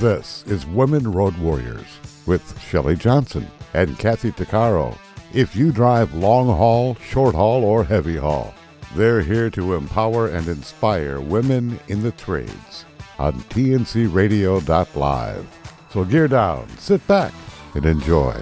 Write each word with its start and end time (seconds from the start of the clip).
This 0.00 0.42
is 0.48 0.66
Women 0.66 1.12
Road 1.12 1.38
Warriors 1.38 1.86
with 2.26 2.60
Shelley 2.60 2.96
Johnson 2.96 3.46
and 3.74 3.96
Kathy 3.96 4.32
DeCaro. 4.32 4.98
If 5.32 5.54
you 5.54 5.70
drive 5.70 6.14
long 6.14 6.48
haul, 6.48 6.96
short 6.96 7.36
haul, 7.36 7.62
or 7.62 7.84
heavy 7.84 8.16
haul, 8.16 8.52
they're 8.96 9.22
here 9.22 9.50
to 9.50 9.74
empower 9.74 10.26
and 10.26 10.48
inspire 10.48 11.20
women 11.20 11.78
in 11.86 12.02
the 12.02 12.10
trades 12.10 12.84
on 13.20 13.34
tncradio.live. 13.34 15.46
So 15.92 16.04
gear 16.04 16.26
down, 16.26 16.68
sit 16.78 17.06
back, 17.06 17.32
and 17.74 17.86
enjoy. 17.86 18.34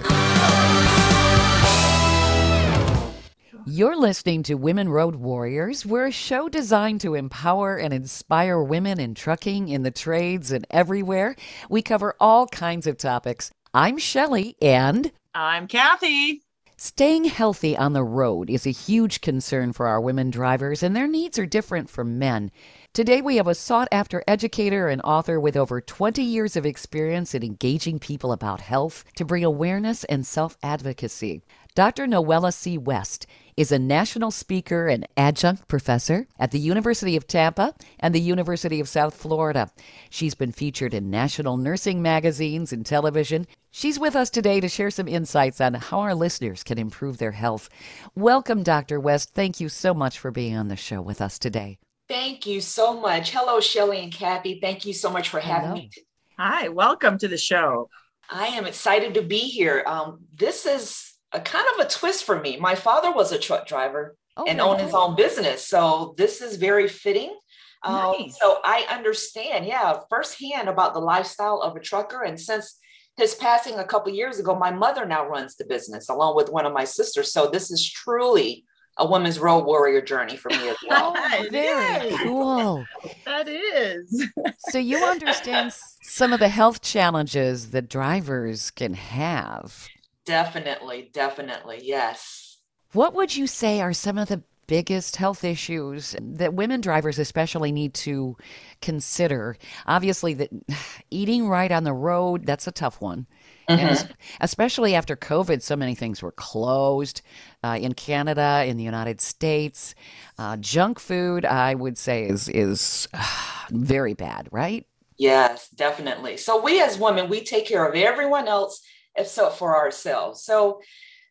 You're 3.65 3.97
listening 3.97 4.43
to 4.45 4.55
Women 4.55 4.89
Road 4.89 5.15
Warriors. 5.15 5.87
We're 5.87 6.07
a 6.07 6.13
show 6.13 6.49
designed 6.49 7.01
to 7.03 7.15
empower 7.15 7.77
and 7.77 7.95
inspire 7.95 8.61
women 8.61 8.99
in 8.99 9.15
trucking, 9.15 9.69
in 9.69 9.83
the 9.83 9.93
trades, 9.93 10.51
and 10.51 10.67
everywhere. 10.71 11.37
We 11.71 11.81
cover 11.81 12.17
all 12.19 12.49
kinds 12.49 12.89
of 12.89 12.97
topics. 12.97 13.53
I'm 13.73 13.99
Shelley, 13.99 14.57
and 14.61 15.13
I'm 15.33 15.69
Kathy. 15.69 16.43
Staying 16.77 17.27
healthy 17.27 17.77
on 17.77 17.93
the 17.93 18.03
road 18.03 18.51
is 18.51 18.67
a 18.67 18.71
huge 18.71 19.21
concern 19.21 19.73
for 19.73 19.87
our 19.87 20.01
women 20.01 20.31
drivers, 20.31 20.83
and 20.83 20.97
their 20.97 21.07
needs 21.07 21.39
are 21.39 21.47
different 21.47 21.89
from 21.89 22.19
men. 22.19 22.51
Today, 22.93 23.23
we 23.23 23.37
have 23.37 23.47
a 23.47 23.55
sought 23.55 23.87
after 23.93 24.25
educator 24.27 24.89
and 24.89 25.01
author 25.03 25.39
with 25.39 25.57
over 25.57 25.81
20 25.81 26.21
years 26.21 26.57
of 26.57 26.67
experience 26.67 27.37
in 27.37 27.45
engaging 27.45 28.01
people 28.01 28.33
about 28.33 28.61
health 28.61 29.05
to 29.15 29.25
bring 29.25 29.45
awareness 29.45 30.03
and 30.05 30.27
self 30.27 30.59
advocacy. 30.65 31.43
Dr. 31.75 32.07
Noella 32.07 32.53
C. 32.53 32.77
West 32.77 33.27
is 33.57 33.73
a 33.73 33.79
national 33.79 34.31
speaker 34.31 34.89
and 34.89 35.09
adjunct 35.17 35.69
professor 35.69 36.27
at 36.39 36.51
the 36.51 36.59
University 36.59 37.17
of 37.17 37.27
Tampa 37.27 37.75
and 37.99 38.15
the 38.15 38.21
University 38.21 38.79
of 38.79 38.91
South 38.91 39.15
Florida. 39.15 39.71
She's 40.11 40.35
been 40.35 40.53
featured 40.53 40.93
in 40.93 41.09
national 41.09 41.57
nursing 41.57 42.03
magazines 42.03 42.75
and 42.75 42.85
television. 42.85 43.47
She's 43.71 43.99
with 43.99 44.17
us 44.17 44.29
today 44.29 44.61
to 44.61 44.69
share 44.69 44.91
some 44.91 45.09
insights 45.09 45.63
on 45.63 45.73
how 45.73 46.01
our 46.01 46.15
listeners 46.15 46.63
can 46.63 46.77
improve 46.77 47.17
their 47.17 47.33
health. 47.33 47.71
Welcome, 48.15 48.63
Dr. 48.63 49.01
West. 49.01 49.31
Thank 49.31 49.59
you 49.59 49.71
so 49.71 49.95
much 49.95 50.19
for 50.19 50.31
being 50.31 50.55
on 50.55 50.69
the 50.69 50.77
show 50.77 51.01
with 51.01 51.23
us 51.23 51.39
today. 51.39 51.79
Thank 52.07 52.47
you 52.47 52.61
so 52.61 53.01
much. 53.01 53.31
Hello, 53.31 53.61
Shelley 53.61 54.03
and 54.03 54.13
Kathy. 54.13 54.61
Thank 54.61 54.85
you 54.85 54.93
so 54.93 55.11
much 55.11 55.31
for 55.31 55.41
having 55.41 55.71
Hello. 55.71 55.81
me. 55.81 55.91
Hi, 56.39 56.69
welcome 56.69 57.17
to 57.17 57.29
the 57.29 57.39
show. 57.39 57.89
I 58.29 58.49
am 58.49 58.67
excited 58.67 59.15
to 59.15 59.23
be 59.23 59.39
here. 59.39 59.83
Um, 59.87 60.27
this 60.35 60.67
is 60.67 61.12
a 61.33 61.41
kind 61.41 61.67
of 61.75 61.85
a 61.87 61.89
twist 61.89 62.25
for 62.25 62.41
me. 62.41 62.57
My 62.57 62.75
father 62.75 63.13
was 63.13 63.33
a 63.33 63.39
truck 63.39 63.67
driver 63.67 64.17
Oh, 64.37 64.45
and 64.47 64.59
very 64.59 64.69
owned 64.71 64.81
his 64.81 64.95
own 64.95 65.15
business. 65.15 65.67
So 65.69 66.15
this 66.17 66.41
is 66.41 66.57
very 66.57 66.89
fitting. 66.89 67.37
Um, 67.83 68.31
So 68.31 68.59
I 68.65 68.87
understand, 68.91 69.67
yeah, 69.67 69.99
firsthand 70.09 70.69
about 70.69 70.95
the 70.95 71.01
lifestyle 71.01 71.61
of 71.61 71.77
a 71.77 71.81
trucker. 71.81 72.23
And 72.23 72.41
since 72.41 72.79
his 73.17 73.35
passing 73.35 73.79
a 73.79 73.85
couple 73.85 74.13
years 74.13 74.39
ago, 74.39 74.55
my 74.55 74.71
mother 74.71 75.05
now 75.05 75.27
runs 75.27 75.57
the 75.57 75.65
business 75.67 76.09
along 76.09 76.37
with 76.37 76.49
one 76.49 76.65
of 76.65 76.73
my 76.73 76.85
sisters. 76.85 77.33
So 77.33 77.49
this 77.51 77.71
is 77.71 77.91
truly 77.91 78.65
a 78.99 79.07
woman's 79.07 79.39
road 79.39 79.65
warrior 79.65 80.01
journey 80.01 80.37
for 80.37 80.49
me 80.51 80.69
as 80.69 80.77
well. 80.89 81.15
Oh, 81.17 81.47
very 81.51 82.09
is. 82.09 82.19
cool. 82.21 82.85
That 83.27 83.49
is. 83.49 84.29
So 84.71 84.79
you 84.79 84.99
understand 85.05 85.73
some 86.03 86.33
of 86.33 86.41
the 86.41 86.49
health 86.49 86.81
challenges 86.83 87.71
that 87.71 87.89
drivers 87.89 88.71
can 88.71 88.95
have. 88.95 89.89
Definitely, 90.25 91.11
definitely. 91.13 91.81
Yes. 91.83 92.59
What 92.93 93.15
would 93.15 93.35
you 93.37 93.47
say 93.47 93.81
are 93.81 93.93
some 93.93 94.19
of 94.19 94.29
the 94.29 94.43
biggest 94.67 95.17
health 95.17 95.45
issues 95.45 96.15
that 96.21 96.55
women 96.55 96.81
drivers 96.81 97.19
especially 97.19 97.73
need 97.73 97.95
to 97.95 98.37
consider? 98.81 99.57
Obviously 99.87 100.35
that 100.35 100.51
eating 101.11 101.49
right 101.49 101.73
on 101.73 101.85
the 101.85 101.93
road, 101.93 102.47
that's 102.47 102.67
a 102.67 102.73
tough 102.73 103.01
one. 103.01 103.27
And 103.75 103.91
Mhm. 103.91 103.91
es- 103.91 104.07
especially 104.43 104.95
after 104.95 105.17
COVID, 105.17 105.63
so 105.63 105.77
many 105.77 105.95
things 105.95 106.23
were 106.23 106.33
closed 106.33 107.23
uh, 107.65 107.79
in 107.81 107.95
Canada, 107.95 108.65
in 108.67 108.77
the 108.77 108.85
United 108.85 109.21
States. 109.23 109.95
Uh, 110.39 110.59
junk 110.59 111.01
food, 111.01 111.47
I 111.47 111.75
would 111.75 111.97
say, 111.97 112.25
is 112.25 112.49
is 112.51 113.09
very 113.71 114.13
bad, 114.13 114.49
right? 114.53 114.87
Yes, 115.19 115.69
definitely. 115.71 116.37
So 116.37 116.61
we 116.61 116.81
as 116.81 116.99
women, 116.99 117.29
we 117.29 117.43
take 117.45 117.67
care 117.67 117.87
of 117.87 117.95
everyone 117.95 118.49
else 118.49 118.83
except 119.17 119.57
for 119.57 119.77
ourselves. 119.77 120.43
So 120.45 120.81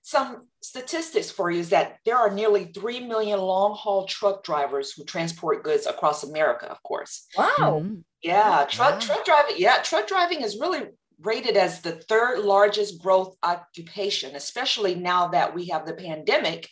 some 0.04 0.48
statistics 0.62 1.30
for 1.30 1.52
you 1.52 1.60
is 1.60 1.70
that 1.70 1.98
there 2.06 2.18
are 2.18 2.32
nearly 2.32 2.66
3 2.74 3.02
million 3.02 3.40
long 3.40 3.76
haul 3.76 4.06
truck 4.08 4.44
drivers 4.44 4.92
who 4.94 5.04
transport 5.04 5.64
goods 5.64 5.86
across 5.86 6.24
America, 6.24 6.70
of 6.70 6.82
course. 6.84 7.28
Wow. 7.38 7.82
Mhm. 7.84 8.04
Yeah, 8.24 8.66
truck 8.70 8.94
Wow. 8.94 9.00
truck 9.00 9.26
driving, 9.26 9.56
yeah, 9.58 9.82
truck 9.84 10.08
driving 10.08 10.42
is 10.42 10.60
really 10.60 10.88
rated 11.20 11.56
as 11.56 11.82
the 11.82 11.92
third 11.92 12.40
largest 12.40 13.00
growth 13.02 13.36
occupation, 13.44 14.36
especially 14.36 14.96
now 14.96 15.28
that 15.30 15.54
we 15.54 15.68
have 15.68 15.86
the 15.86 15.94
pandemic. 15.94 16.68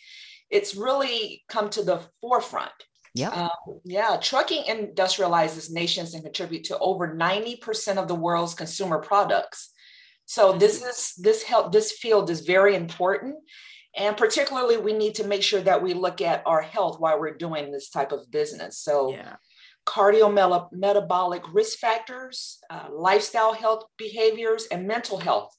It's 0.49 0.73
really 0.75 1.43
come 1.47 1.69
to 1.71 1.83
the 1.83 2.01
forefront. 2.21 2.71
Yeah. 3.13 3.29
Um, 3.29 3.79
yeah, 3.83 4.17
trucking 4.17 4.63
industrializes 4.63 5.69
nations 5.71 6.13
and 6.13 6.23
contribute 6.23 6.63
to 6.65 6.77
over 6.79 7.13
90% 7.13 7.99
of 7.99 8.07
the 8.07 8.15
world's 8.15 8.55
consumer 8.55 8.99
products. 8.99 9.69
So 10.29 10.53
this 10.53 10.83
is 10.83 11.13
this 11.17 11.41
help 11.41 11.71
this 11.71 11.91
field 11.93 12.29
is 12.29 12.41
very 12.41 12.75
important. 12.75 13.35
And 13.95 14.15
particularly 14.15 14.77
we 14.77 14.93
need 14.93 15.15
to 15.15 15.23
make 15.23 15.41
sure 15.41 15.61
that 15.61 15.81
we 15.81 15.95
look 15.95 16.21
at 16.21 16.43
our 16.45 16.61
health 16.61 16.99
while 16.99 17.19
we're 17.19 17.33
doing 17.35 17.71
this 17.71 17.89
type 17.89 18.11
of 18.11 18.29
business. 18.29 18.77
So 18.77 19.09
Yeah. 19.09 19.37
cardiometabolic 19.87 21.51
risk 21.51 21.79
factors, 21.79 22.59
uh, 22.69 22.89
lifestyle 22.91 23.53
health 23.53 23.85
behaviors, 23.97 24.67
and 24.67 24.87
mental 24.87 25.17
health 25.17 25.51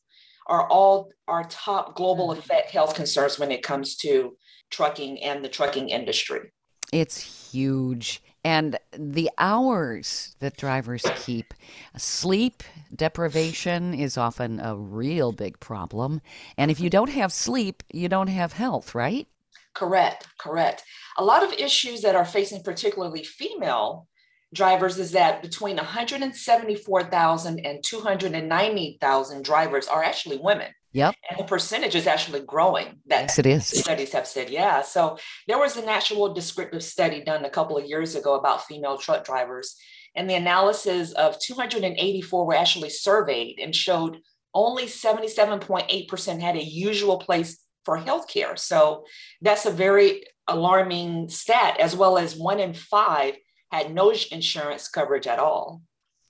are 0.47 0.69
all 0.69 1.11
our 1.27 1.43
top 1.49 1.97
global 1.97 2.29
Mhm. 2.29 2.39
effect 2.39 2.71
health 2.71 2.95
concerns 2.95 3.41
when 3.41 3.51
it 3.51 3.65
comes 3.65 3.97
to 3.97 4.37
trucking 4.71 5.21
and 5.21 5.45
the 5.45 5.49
trucking 5.49 5.89
industry. 5.89 6.53
It's 6.93 7.53
huge. 7.53 8.23
And 8.43 8.79
the 8.97 9.31
hours 9.37 10.35
that 10.41 10.57
drivers 10.57 11.05
keep, 11.17 11.53
sleep 11.97 12.63
deprivation 12.95 13.93
is 13.93 14.17
often 14.17 14.61
a 14.61 14.77
real 14.77 15.33
big 15.33 15.61
problem. 15.61 16.23
And 16.57 16.71
if 16.71 16.81
you 16.81 16.87
mm-hmm. 16.87 16.99
don't 16.99 17.11
have 17.11 17.33
sleep, 17.33 17.83
you 17.93 18.09
don't 18.09 18.29
have 18.29 18.55
health, 18.55 18.95
right? 18.95 19.27
Correct, 19.75 20.27
correct. 20.39 20.83
A 21.19 21.25
lot 21.25 21.45
of 21.45 21.53
issues 21.53 22.01
that 22.03 22.15
are 22.15 22.25
facing 22.25 22.63
particularly 22.63 23.23
female 23.23 24.09
drivers 24.53 24.99
is 24.99 25.13
that 25.13 25.43
between 25.43 25.77
174,000 25.77 27.61
and 27.61 27.85
290,000 27.85 29.45
drivers 29.45 29.87
are 29.87 30.03
actually 30.03 30.39
women. 30.39 30.69
Yep. 30.93 31.15
And 31.31 31.39
the 31.39 31.45
percentage 31.45 31.95
is 31.95 32.07
actually 32.07 32.41
growing. 32.41 33.01
That 33.07 33.23
Yes, 33.23 33.39
it 33.39 33.47
is. 33.47 33.67
studies 33.67 34.13
have 34.13 34.27
said, 34.27 34.51
yeah. 34.51 34.83
So 34.83 35.19
there 35.47 35.59
was 35.59 35.77
an 35.77 35.89
actual 35.89 36.35
descriptive 36.35 36.83
study 36.83 37.23
done 37.23 37.45
a 37.45 37.51
couple 37.51 37.79
of 37.79 37.85
years 37.87 38.15
ago 38.17 38.35
about 38.35 38.65
female 38.65 38.99
truck 38.99 39.25
drivers. 39.25 39.77
And 40.17 40.29
the 40.29 40.35
analysis 40.35 41.13
of 41.13 41.39
284 41.39 42.45
were 42.47 42.55
actually 42.55 42.91
surveyed 42.91 43.61
and 43.61 43.75
showed 43.75 44.19
only 44.53 44.87
77.8% 44.87 46.41
had 46.41 46.57
a 46.57 46.65
usual 46.65 47.19
place 47.19 47.59
for 47.85 47.99
healthcare. 47.99 48.59
So 48.59 49.05
that's 49.41 49.67
a 49.67 49.71
very 49.71 50.25
alarming 50.49 51.29
stat, 51.29 51.79
as 51.79 51.95
well 51.95 52.19
as 52.19 52.37
one 52.37 52.59
in 52.61 52.75
five 52.75 53.37
had 53.71 53.95
no 53.95 54.13
insurance 54.33 54.89
coverage 54.89 55.29
at 55.29 55.39
all. 55.39 55.83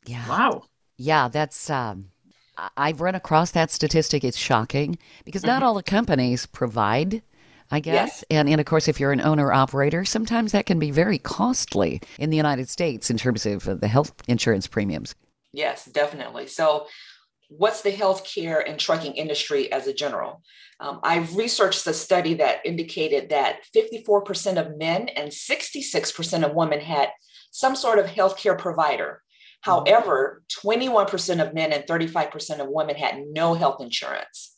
Yeah. 0.06 0.28
Wow. 0.28 0.62
Yeah, 0.98 1.28
that's 1.28 1.71
um 1.71 2.10
I- 2.10 2.19
I've 2.76 3.00
run 3.00 3.15
across 3.15 3.50
that 3.53 3.71
statistic. 3.71 4.25
It's 4.25 4.37
shocking 4.37 4.98
because 5.25 5.43
not 5.44 5.62
Mhm. 5.62 5.66
all 5.66 5.75
the 5.75 5.82
companies 5.82 6.47
provide, 6.47 7.22
I 7.71 7.81
guess. 7.81 7.94
Yes. 7.94 8.25
And 8.31 8.48
and 8.48 8.60
of 8.60 8.66
course 8.66 8.88
if 8.88 8.98
you're 9.00 9.12
an 9.12 9.21
owner 9.21 9.53
operator, 9.53 10.04
sometimes 10.04 10.53
that 10.53 10.66
can 10.66 10.78
be 10.78 10.91
very 10.91 11.19
costly 11.19 12.00
in 12.19 12.31
the 12.31 12.37
United 12.37 12.69
States 12.69 13.10
in 13.10 13.16
terms 13.16 13.47
of 13.47 13.65
the 13.81 13.88
health 13.88 14.12
insurance 14.28 14.66
premiums. 14.66 15.15
Yes, 15.53 15.84
definitely. 15.86 16.47
So, 16.47 16.86
what's 17.48 17.83
the 17.83 17.91
healthcare 17.92 18.62
and 18.65 18.78
trucking 18.78 19.15
industry 19.15 19.72
as 19.72 19.86
a 19.89 19.92
general? 19.92 20.42
Um, 20.78 21.01
I've 21.03 21.36
researched 21.36 21.86
a 21.86 21.92
study 21.92 22.34
that 22.34 22.60
indicated 22.65 23.30
that 23.30 23.60
54% 23.74 24.57
of 24.59 24.77
men 24.78 25.09
and 25.09 25.33
66% 25.33 26.45
of 26.45 26.54
women 26.54 26.80
had 26.80 27.10
some 27.51 27.74
sort 27.74 27.98
of 27.98 28.07
healthcare 28.07 28.57
provider. 28.57 29.22
However, 29.62 30.42
21% 30.65 31.47
of 31.47 31.54
men 31.54 31.72
and 31.72 31.84
35% 31.84 32.60
of 32.60 32.68
women 32.68 32.97
had 32.97 33.24
no 33.27 33.54
health 33.54 33.80
insurance. 33.80 34.57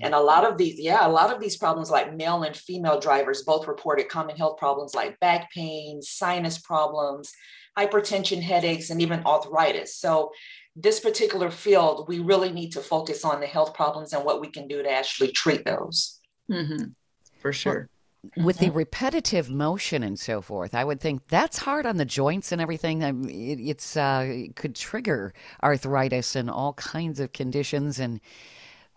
And 0.00 0.14
a 0.14 0.20
lot 0.20 0.44
of 0.44 0.56
these, 0.56 0.78
yeah, 0.78 1.06
a 1.06 1.10
lot 1.10 1.34
of 1.34 1.40
these 1.40 1.56
problems, 1.56 1.90
like 1.90 2.14
male 2.14 2.42
and 2.44 2.56
female 2.56 3.00
drivers, 3.00 3.42
both 3.42 3.66
reported 3.66 4.08
common 4.08 4.36
health 4.36 4.58
problems 4.58 4.94
like 4.94 5.18
back 5.18 5.50
pain, 5.50 6.02
sinus 6.02 6.58
problems, 6.58 7.32
hypertension, 7.76 8.40
headaches, 8.40 8.90
and 8.90 9.02
even 9.02 9.24
arthritis. 9.26 9.96
So, 9.96 10.30
this 10.76 11.00
particular 11.00 11.50
field, 11.50 12.06
we 12.06 12.20
really 12.20 12.52
need 12.52 12.70
to 12.70 12.80
focus 12.80 13.24
on 13.24 13.40
the 13.40 13.48
health 13.48 13.74
problems 13.74 14.12
and 14.12 14.24
what 14.24 14.40
we 14.40 14.48
can 14.48 14.68
do 14.68 14.80
to 14.80 14.90
actually 14.90 15.32
treat 15.32 15.64
those. 15.64 16.20
hmm 16.48 16.76
For 17.40 17.52
sure. 17.52 17.88
With 18.36 18.58
the 18.58 18.70
repetitive 18.70 19.50
motion 19.50 20.02
and 20.02 20.18
so 20.18 20.40
forth, 20.40 20.74
I 20.74 20.84
would 20.84 21.00
think 21.00 21.26
that's 21.28 21.58
hard 21.58 21.86
on 21.86 21.96
the 21.96 22.04
joints 22.04 22.52
and 22.52 22.60
everything. 22.60 23.02
It, 23.02 23.60
it's 23.60 23.96
uh, 23.96 24.24
it 24.26 24.56
could 24.56 24.74
trigger 24.74 25.32
arthritis 25.62 26.36
and 26.36 26.50
all 26.50 26.72
kinds 26.74 27.20
of 27.20 27.32
conditions, 27.32 27.98
and 27.98 28.20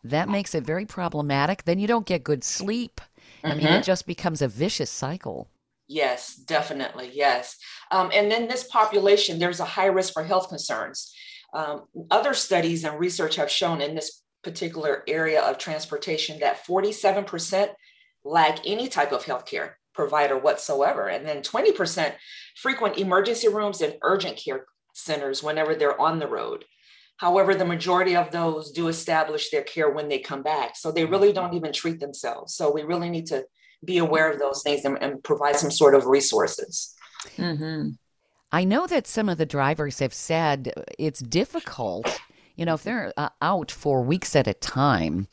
that 0.04 0.30
makes 0.30 0.56
it 0.56 0.64
very 0.64 0.86
problematic. 0.86 1.64
Then 1.64 1.80
you 1.80 1.88
don't 1.88 2.06
get 2.06 2.24
good 2.24 2.44
sleep. 2.44 3.00
I 3.44 3.56
mean, 3.56 3.68
it 3.68 3.84
just 3.84 4.06
becomes 4.06 4.42
a 4.42 4.48
vicious 4.48 4.90
cycle. 4.90 5.48
Yes, 5.88 6.36
definitely. 6.36 7.12
Yes. 7.14 7.58
Um, 7.92 8.12
and 8.14 8.32
then 8.32 8.48
this 8.48 8.64
population, 8.64 9.40
there's 9.40 9.60
a 9.60 9.66
high 9.66 9.88
risk 9.88 10.14
for 10.14 10.24
health 10.24 10.50
concerns. 10.50 11.14
Um, 11.54 11.86
other 12.10 12.34
studies 12.34 12.86
and 12.86 12.98
research 12.98 13.36
have 13.36 13.52
shown 13.52 13.82
in 13.82 13.96
this 13.96 14.24
particular 14.44 15.04
area 15.08 15.42
of 15.42 15.58
transportation 15.58 16.40
that 16.40 16.66
47% 16.66 17.70
lack 18.24 18.60
any 18.66 18.88
type 18.88 19.12
of 19.12 19.26
healthcare 19.26 19.74
provider 19.94 20.38
whatsoever. 20.38 21.08
And 21.08 21.28
then 21.28 21.42
20% 21.42 22.14
frequent 22.56 22.98
emergency 22.98 23.48
rooms 23.48 23.82
and 23.82 23.96
urgent 24.04 24.38
care 24.38 24.66
centers 24.94 25.44
whenever 25.44 25.76
they're 25.76 26.00
on 26.00 26.20
the 26.20 26.28
road. 26.28 26.66
However, 27.18 27.54
the 27.54 27.66
majority 27.66 28.16
of 28.16 28.32
those 28.32 28.72
do 28.72 28.88
establish 28.88 29.52
their 29.52 29.62
care 29.62 29.90
when 29.92 30.08
they 30.08 30.20
come 30.20 30.42
back. 30.42 30.76
So 30.76 30.92
they 30.92 31.06
really 31.06 31.32
don't 31.32 31.54
even 31.54 31.72
treat 31.72 32.00
themselves. 32.00 32.56
So 32.56 32.72
we 32.72 32.82
really 32.82 33.10
need 33.10 33.28
to 33.28 33.46
be 33.86 34.00
aware 34.00 34.32
of 34.32 34.40
those 34.40 34.64
things 34.64 34.86
and, 34.86 34.98
and 35.02 35.24
provide 35.24 35.56
some 35.56 35.72
sort 35.72 35.94
of 35.94 36.08
resources. 36.08 36.96
Mm-hmm. 37.38 37.90
I 38.52 38.64
know 38.64 38.88
that 38.88 39.08
some 39.08 39.30
of 39.30 39.38
the 39.38 39.46
drivers 39.46 40.00
have 40.00 40.14
said 40.14 40.74
it's 41.00 41.20
difficult, 41.20 42.20
you 42.56 42.66
know, 42.66 42.74
if 42.74 42.84
they're 42.84 43.14
uh, 43.18 43.30
out 43.42 43.72
for 43.72 44.02
weeks 44.02 44.36
at 44.36 44.48
a 44.48 44.54
time, 44.54 45.28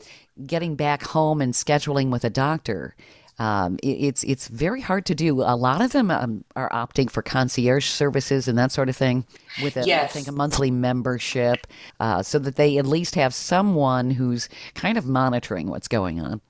getting 0.47 0.77
back 0.77 1.03
home 1.03 1.41
and 1.41 1.55
scheduling 1.55 2.11
with 2.11 2.25
a 2.25 2.31
doctor. 2.31 2.95
Um, 3.41 3.79
it, 3.85 3.91
it's 3.91 4.25
it's 4.25 4.49
very 4.49 4.81
hard 4.81 5.07
to 5.07 5.15
do. 5.15 5.43
A 5.43 5.55
lot 5.55 5.81
of 5.81 5.93
them 5.93 6.11
um, 6.11 6.45
are 6.57 6.69
opting 6.71 7.09
for 7.09 7.23
concierge 7.23 7.87
services 7.87 8.49
and 8.49 8.59
that 8.59 8.73
sort 8.73 8.89
of 8.89 8.97
thing, 8.97 9.25
with 9.63 9.77
a, 9.77 9.87
Yes. 9.87 10.11
I 10.11 10.13
think 10.13 10.27
a 10.27 10.33
monthly 10.33 10.73
membership, 10.73 11.67
uh, 12.01 12.25
so 12.25 12.41
that 12.41 12.57
they 12.57 12.79
at 12.79 12.87
least 12.87 13.15
have 13.15 13.33
someone 13.33 14.11
who's 14.11 14.49
kind 14.75 14.99
of 14.99 15.07
monitoring 15.07 15.69
what's 15.69 15.87
going 15.87 16.21
on. 16.21 16.41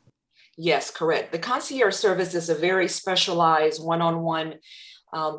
Yes, 0.57 0.91
correct. 0.91 1.31
The 1.31 1.39
concierge 1.39 1.95
service 1.95 2.35
is 2.35 2.49
a 2.49 2.55
very 2.55 2.89
specialized 2.89 3.85
one 3.85 4.01
on 4.01 4.23
one 4.23 4.55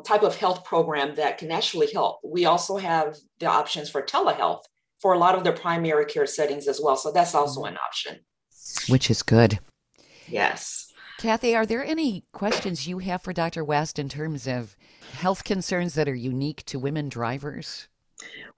type 0.04 0.22
of 0.22 0.36
health 0.36 0.64
program 0.64 1.16
that 1.16 1.38
can 1.38 1.50
actually 1.50 1.92
help. 1.92 2.20
We 2.24 2.46
also 2.46 2.76
have 2.76 3.16
the 3.38 3.46
options 3.46 3.90
for 3.90 4.02
telehealth 4.02 4.62
for 5.00 5.12
a 5.14 5.18
lot 5.18 5.34
of 5.34 5.44
the 5.44 5.52
primary 5.52 6.04
care 6.04 6.26
settings 6.26 6.68
as 6.68 6.80
well. 6.82 6.96
So 6.96 7.10
that's 7.10 7.34
also 7.34 7.64
an 7.64 7.76
option. 7.76 8.20
which 8.88 9.10
is 9.10 9.22
good. 9.22 9.58
Yes. 10.28 10.92
Kathy, 11.18 11.54
are 11.56 11.66
there 11.66 11.84
any 11.84 12.24
questions 12.32 12.86
you 12.86 12.98
have 12.98 13.22
for 13.22 13.32
Dr. 13.32 13.64
West 13.64 13.98
in 13.98 14.08
terms 14.08 14.46
of 14.46 14.76
health 15.12 15.44
concerns 15.44 15.94
that 15.94 16.08
are 16.08 16.14
unique 16.14 16.64
to 16.66 16.78
women 16.78 17.08
drivers? 17.08 17.88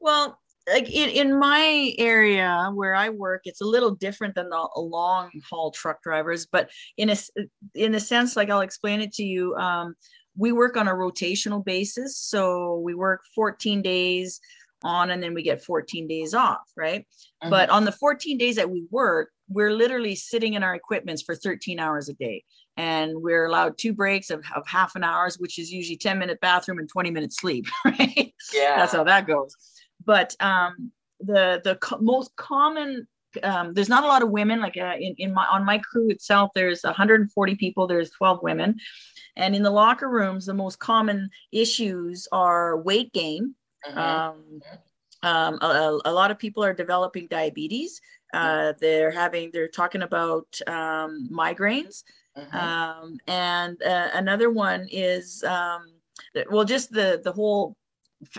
Well, 0.00 0.38
like 0.68 0.88
in, 0.88 1.08
in 1.10 1.38
my 1.38 1.92
area 1.98 2.70
where 2.74 2.94
I 2.94 3.08
work, 3.08 3.42
it's 3.44 3.60
a 3.62 3.64
little 3.66 3.92
different 3.96 4.34
than 4.36 4.48
the 4.48 4.68
long 4.76 5.30
haul 5.50 5.72
truck 5.72 6.02
drivers, 6.02 6.46
but 6.46 6.70
in 6.96 7.08
a 7.08 7.12
s- 7.12 7.30
in 7.74 7.94
a 7.96 8.00
sense, 8.00 8.36
like 8.36 8.48
I'll 8.48 8.60
explain 8.60 9.00
it 9.00 9.12
to 9.14 9.24
you. 9.24 9.56
Um, 9.56 9.94
we 10.36 10.52
work 10.52 10.76
on 10.76 10.86
a 10.88 10.92
rotational 10.92 11.64
basis, 11.64 12.16
so 12.16 12.78
we 12.78 12.94
work 12.94 13.22
14 13.34 13.82
days 13.82 14.40
on, 14.84 15.10
and 15.10 15.22
then 15.22 15.34
we 15.34 15.42
get 15.42 15.64
14 15.64 16.06
days 16.08 16.34
off, 16.34 16.62
right? 16.76 17.06
But 17.48 17.70
on 17.70 17.84
the 17.84 17.92
14 17.92 18.38
days 18.38 18.56
that 18.56 18.70
we 18.70 18.84
work, 18.90 19.30
we're 19.48 19.72
literally 19.72 20.14
sitting 20.14 20.54
in 20.54 20.62
our 20.62 20.74
equipments 20.74 21.22
for 21.22 21.34
13 21.34 21.78
hours 21.78 22.08
a 22.08 22.14
day. 22.14 22.44
And 22.76 23.12
we're 23.16 23.44
allowed 23.44 23.76
two 23.76 23.92
breaks 23.92 24.30
of, 24.30 24.42
of 24.56 24.66
half 24.66 24.94
an 24.96 25.04
hours, 25.04 25.38
which 25.38 25.58
is 25.58 25.70
usually 25.70 25.96
10 25.96 26.18
minute 26.18 26.40
bathroom 26.40 26.78
and 26.78 26.88
20 26.88 27.10
minute 27.10 27.32
sleep, 27.32 27.66
right? 27.84 28.34
yeah. 28.54 28.76
That's 28.76 28.92
how 28.92 29.04
that 29.04 29.26
goes. 29.26 29.54
But 30.04 30.34
um, 30.40 30.92
the 31.20 31.60
the 31.64 31.76
co- 31.76 31.98
most 31.98 32.34
common 32.36 33.06
um, 33.42 33.72
there's 33.72 33.88
not 33.88 34.04
a 34.04 34.06
lot 34.06 34.22
of 34.22 34.30
women 34.30 34.60
like 34.60 34.76
uh, 34.76 34.94
in, 34.98 35.14
in 35.18 35.32
my 35.32 35.46
on 35.46 35.64
my 35.64 35.78
crew 35.78 36.08
itself 36.10 36.50
there's 36.54 36.82
140 36.82 37.54
people 37.54 37.86
there's 37.86 38.10
12 38.10 38.42
women 38.42 38.76
and 39.36 39.56
in 39.56 39.62
the 39.62 39.70
locker 39.70 40.08
rooms 40.08 40.44
the 40.44 40.54
most 40.54 40.78
common 40.78 41.30
issues 41.50 42.28
are 42.30 42.76
weight 42.82 43.12
gain 43.12 43.54
Mhm. 43.86 43.98
um, 43.98 44.62
um, 45.22 45.58
a, 45.62 46.00
a 46.06 46.12
lot 46.12 46.30
of 46.30 46.38
people 46.38 46.64
are 46.64 46.74
developing 46.74 47.28
diabetes. 47.28 48.00
Uh, 48.34 48.72
they're 48.80 49.10
having, 49.10 49.50
they're 49.52 49.68
talking 49.68 50.02
about 50.02 50.46
um, 50.66 51.28
migraines. 51.30 52.02
Mhm. 52.36 52.54
Um, 52.54 53.18
and 53.26 53.80
uh, 53.82 54.08
another 54.14 54.50
one 54.50 54.88
is, 54.90 55.44
um, 55.44 55.92
well, 56.50 56.64
just 56.64 56.90
the, 56.90 57.20
the 57.22 57.32
whole 57.32 57.76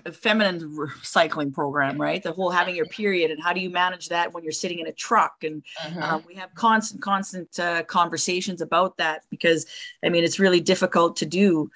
f- 0.06 0.16
feminine 0.16 0.90
cycling 1.04 1.51
program, 1.51 2.00
right? 2.00 2.22
The 2.22 2.31
whole 2.34 2.50
having 2.50 2.75
your 2.75 2.86
period 2.86 3.31
and 3.31 3.42
how 3.42 3.54
do 3.54 3.62
you 3.62 3.69
manage 3.69 4.10
that 4.10 4.34
when 4.34 4.44
you're 4.44 4.51
sitting 4.51 4.80
in 4.80 4.88
a 4.88 4.94
truck? 4.94 5.44
And 5.44 5.63
Mhm. 5.86 6.01
um, 6.04 6.24
we 6.25 6.36
have 6.36 6.54
constant, 6.56 7.01
constant 7.01 7.60
uh, 7.60 7.84
conversations 7.84 8.62
about 8.62 8.98
that 8.98 9.24
because, 9.30 9.66
I 10.04 10.10
mean, 10.10 10.24
it's 10.24 10.39
really 10.39 10.62
difficult 10.62 11.18
to 11.18 11.25
do. 11.25 11.69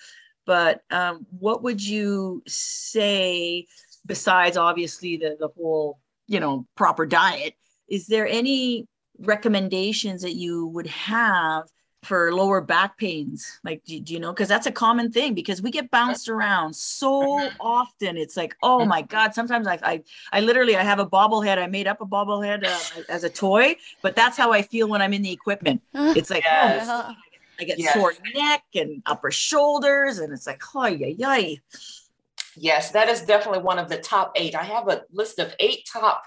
But 0.48 0.82
um, 0.90 1.28
what 1.40 1.62
would 1.64 1.84
you 1.84 2.42
say, 2.48 3.68
besides 4.08 4.58
obviously 4.58 5.18
the, 5.18 5.38
the 5.40 5.50
whole, 5.50 6.00
you 6.28 6.40
know, 6.40 6.66
proper 6.76 7.06
diet? 7.06 7.54
Is 7.90 8.08
there 8.08 8.28
any 8.28 8.88
recommendations 9.20 10.22
that 10.24 10.36
you 10.36 10.68
would 10.68 10.88
have 10.88 11.66
for 12.04 12.34
lower 12.34 12.62
back 12.62 12.98
pains? 12.98 13.60
Like, 13.66 13.84
do, 13.86 14.00
do 14.00 14.14
you 14.14 14.20
know? 14.22 14.32
Because 14.32 14.48
that's 14.48 14.68
a 14.68 14.72
common 14.72 15.12
thing 15.12 15.34
because 15.34 15.62
we 15.62 15.70
get 15.72 15.92
bounced 15.92 16.30
around 16.30 16.76
so 16.76 17.52
often. 17.60 18.18
It's 18.18 18.38
like, 18.38 18.56
oh 18.64 18.86
my 18.86 19.02
God. 19.02 19.34
Sometimes 19.34 19.68
I, 19.68 19.80
I, 19.84 20.04
I 20.32 20.40
literally, 20.40 20.78
I 20.78 20.84
have 20.84 21.00
a 21.00 21.06
bobblehead. 21.06 21.58
I 21.58 21.68
made 21.68 21.88
up 21.88 22.00
a 22.02 22.06
bobblehead 22.06 22.64
uh, 22.66 23.02
as 23.10 23.26
a 23.26 23.30
toy, 23.30 23.76
but 24.02 24.16
that's 24.16 24.38
how 24.38 24.54
I 24.54 24.62
feel 24.62 24.88
when 24.88 25.02
I'm 25.02 25.14
in 25.14 25.22
the 25.22 25.32
equipment. 25.32 25.82
It's 26.16 26.30
like, 26.30 26.44
Yes. 26.46 26.88
oh, 26.90 27.14
I 27.60 27.64
get 27.64 27.80
Yes. 27.80 27.94
sore 27.94 28.14
neck 28.36 28.64
and 28.76 29.02
upper 29.06 29.32
shoulders, 29.32 30.20
and 30.20 30.32
it's 30.34 30.48
like, 30.48 30.62
oh, 30.76 30.86
yeah, 30.88 31.08
yeah. 31.08 31.56
Yes, 32.56 32.92
that 32.92 33.10
is 33.10 33.22
definitely 33.22 33.62
one 33.62 33.80
of 33.80 33.90
the 33.90 33.98
top 33.98 34.32
eight. 34.36 34.56
I 34.56 34.64
have 34.64 34.88
a 34.88 35.04
list 35.12 35.40
of 35.40 35.54
eight 35.60 35.88
top 35.92 36.24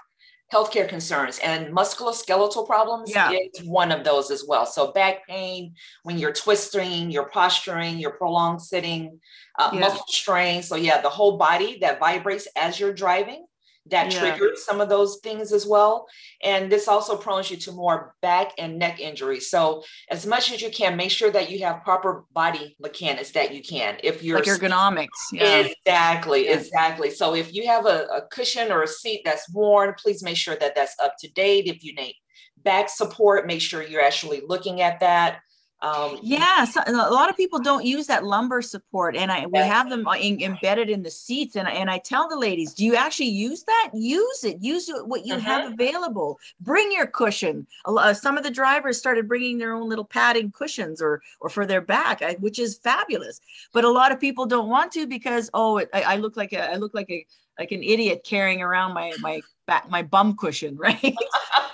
healthcare 0.51 0.87
concerns, 0.87 1.39
and 1.39 1.73
musculoskeletal 1.73 2.67
problems 2.67 3.09
Yeah. 3.09 3.31
is 3.31 3.63
one 3.63 3.89
of 3.91 4.03
those 4.03 4.31
as 4.31 4.43
well. 4.45 4.65
So, 4.65 4.91
back 4.91 5.25
pain, 5.25 5.75
when 6.03 6.17
you're 6.17 6.33
twisting, 6.33 7.09
you're 7.09 7.29
posturing, 7.29 7.99
you're 7.99 8.17
prolonged 8.17 8.61
sitting, 8.61 9.21
uh, 9.57 9.71
Yeah. 9.73 9.79
muscle 9.79 10.05
strain. 10.09 10.61
So, 10.61 10.75
yeah, 10.75 10.99
the 10.99 11.09
whole 11.09 11.37
body 11.37 11.79
that 11.79 11.99
vibrates 11.99 12.47
as 12.57 12.79
you're 12.79 12.93
driving. 12.93 13.45
That 13.87 14.13
Yeah. 14.13 14.19
triggers 14.35 14.63
some 14.63 14.79
of 14.79 14.89
those 14.89 15.17
things 15.23 15.51
as 15.51 15.65
well. 15.65 16.07
And 16.43 16.71
this 16.71 16.87
also 16.87 17.17
prones 17.17 17.49
you 17.49 17.57
to 17.57 17.71
more 17.71 18.15
back 18.21 18.53
and 18.59 18.77
neck 18.77 18.99
injuries. 18.99 19.49
So, 19.49 19.83
as 20.09 20.25
much 20.25 20.51
as 20.51 20.61
you 20.61 20.69
can, 20.69 20.95
make 20.95 21.09
sure 21.09 21.31
that 21.31 21.49
you 21.49 21.59
have 21.65 21.83
proper 21.83 22.25
body 22.31 22.75
mechanics 22.79 23.31
that 23.31 23.53
you 23.55 23.63
can. 23.63 23.97
If 24.03 24.21
you're 24.23 24.37
Like 24.37 24.45
ergonomics. 24.47 25.07
Yeah. 25.33 25.65
Exactly, 25.65 26.45
Yeah. 26.45 26.57
exactly. 26.57 27.09
So 27.09 27.33
if 27.33 27.53
you 27.53 27.65
have 27.67 27.85
a, 27.87 28.05
a 28.07 28.21
cushion 28.27 28.71
or 28.71 28.83
a 28.83 28.87
seat 28.87 29.21
that's 29.25 29.51
worn, 29.51 29.95
please 29.97 30.21
make 30.21 30.37
sure 30.37 30.55
that 30.57 30.75
that's 30.75 30.95
up 31.03 31.15
to 31.21 31.27
date. 31.29 31.65
If 31.65 31.83
you 31.83 31.95
need 31.95 32.15
back 32.63 32.87
support, 32.87 33.47
make 33.47 33.61
sure 33.61 33.81
you're 33.81 34.03
actually 34.03 34.43
looking 34.47 34.81
at 34.81 34.99
that. 34.99 35.39
Um, 35.81 36.19
Yeah, 36.21 36.65
so, 36.65 36.81
a 36.85 36.91
lot 36.91 37.29
of 37.29 37.37
people 37.37 37.59
don't 37.59 37.85
use 37.85 38.07
that 38.07 38.23
lumbar 38.23 38.61
support, 38.61 39.15
and 39.15 39.31
I 39.31 39.47
we 39.47 39.59
have 39.59 39.89
them 39.89 40.07
uh, 40.07 40.15
in, 40.15 40.41
embedded 40.41 40.89
in 40.89 41.01
the 41.01 41.09
seats. 41.09 41.55
And 41.55 41.67
I- 41.67 41.71
and 41.71 41.89
I 41.89 41.97
tell 41.97 42.29
the 42.29 42.37
ladies, 42.37 42.73
do 42.73 42.85
you 42.85 42.95
actually 42.95 43.29
use 43.29 43.63
that? 43.63 43.89
Use 43.93 44.43
it. 44.43 44.57
Use 44.61 44.91
what 45.05 45.25
you 45.25 45.39
have 45.39 45.63
mm-hmm. 45.63 45.73
available. 45.73 46.39
Bring 46.59 46.91
your 46.91 47.07
cushion. 47.07 47.65
Lo- 47.87 48.01
uh, 48.01 48.13
some 48.13 48.37
of 48.37 48.43
the 48.43 48.51
drivers 48.51 48.97
started 48.97 49.27
bringing 49.27 49.57
their 49.57 49.73
own 49.73 49.89
little 49.89 50.05
padding 50.05 50.51
cushions 50.51 51.01
or 51.01 51.21
or 51.39 51.49
for 51.49 51.65
their 51.65 51.81
back, 51.81 52.21
which 52.39 52.59
is 52.59 52.77
fabulous. 52.77 53.41
But 53.73 53.83
a 53.83 53.89
lot 53.89 54.11
of 54.11 54.19
people 54.19 54.45
don't 54.45 54.69
want 54.69 54.91
to 54.93 55.07
because 55.07 55.49
oh, 55.53 55.77
it, 55.77 55.89
I, 55.93 56.01
I 56.03 56.15
look 56.17 56.37
like 56.37 56.53
a 56.53 56.71
I 56.71 56.75
look 56.75 56.93
like 56.93 57.09
a 57.09 57.25
like 57.59 57.71
an 57.71 57.83
idiot 57.83 58.23
carrying 58.23 58.61
around 58.61 58.93
my 58.93 59.13
my 59.19 59.41
back 59.71 59.89
my 59.89 60.01
bum 60.03 60.35
cushion, 60.35 60.75
right? 60.87 61.15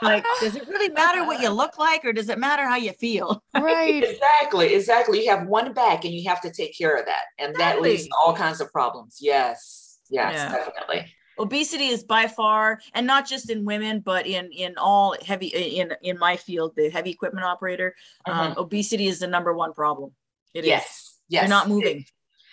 like, 0.04 0.24
does 0.40 0.56
it 0.56 0.68
really 0.68 0.90
matter 0.94 1.26
what 1.26 1.42
you 1.42 1.50
look 1.50 1.80
like, 1.80 2.06
or 2.06 2.14
does 2.14 2.30
it 2.30 2.38
matter 2.38 2.64
how 2.68 2.76
you 2.76 2.92
feel? 2.94 3.44
Right. 3.56 4.04
exactly, 4.04 4.76
exactly. 4.76 5.24
You 5.26 5.32
have 5.32 5.48
one 5.48 5.74
back 5.74 6.06
and 6.06 6.14
you 6.14 6.30
have 6.30 6.42
to 6.42 6.52
take 6.52 6.78
care 6.78 6.96
of 6.96 7.06
that. 7.08 7.24
And 7.40 7.56
that 7.56 7.82
leads 7.82 8.04
to 8.04 8.14
all 8.24 8.36
kinds 8.36 8.62
of 8.62 8.72
problems. 8.72 9.18
Yes, 9.20 9.98
yes, 10.12 10.34
Yeah. 10.36 10.52
definitely. 10.58 11.12
obesity 11.40 11.88
is 11.96 12.04
by 12.04 12.28
far 12.28 12.80
and 12.96 13.06
not 13.06 13.28
just 13.28 13.50
in 13.52 13.64
women 13.64 14.00
but 14.12 14.26
in 14.26 14.46
in 14.52 14.74
all 14.78 15.16
heavy 15.30 15.48
in 15.82 15.88
in 16.02 16.18
my 16.18 16.36
field 16.36 16.70
the 16.76 16.90
heavy 16.90 17.12
equipment 17.12 17.46
operator 17.46 17.94
um, 18.26 18.56
obesity 18.58 19.06
is 19.08 19.20
the 19.20 19.28
number 19.36 19.54
one 19.64 19.72
problem 19.82 20.10
It 20.56 20.62
is. 20.62 20.68
yes, 20.74 20.88
yes. 21.30 21.42
you're 21.44 21.56
not 21.58 21.68
moving 21.70 22.06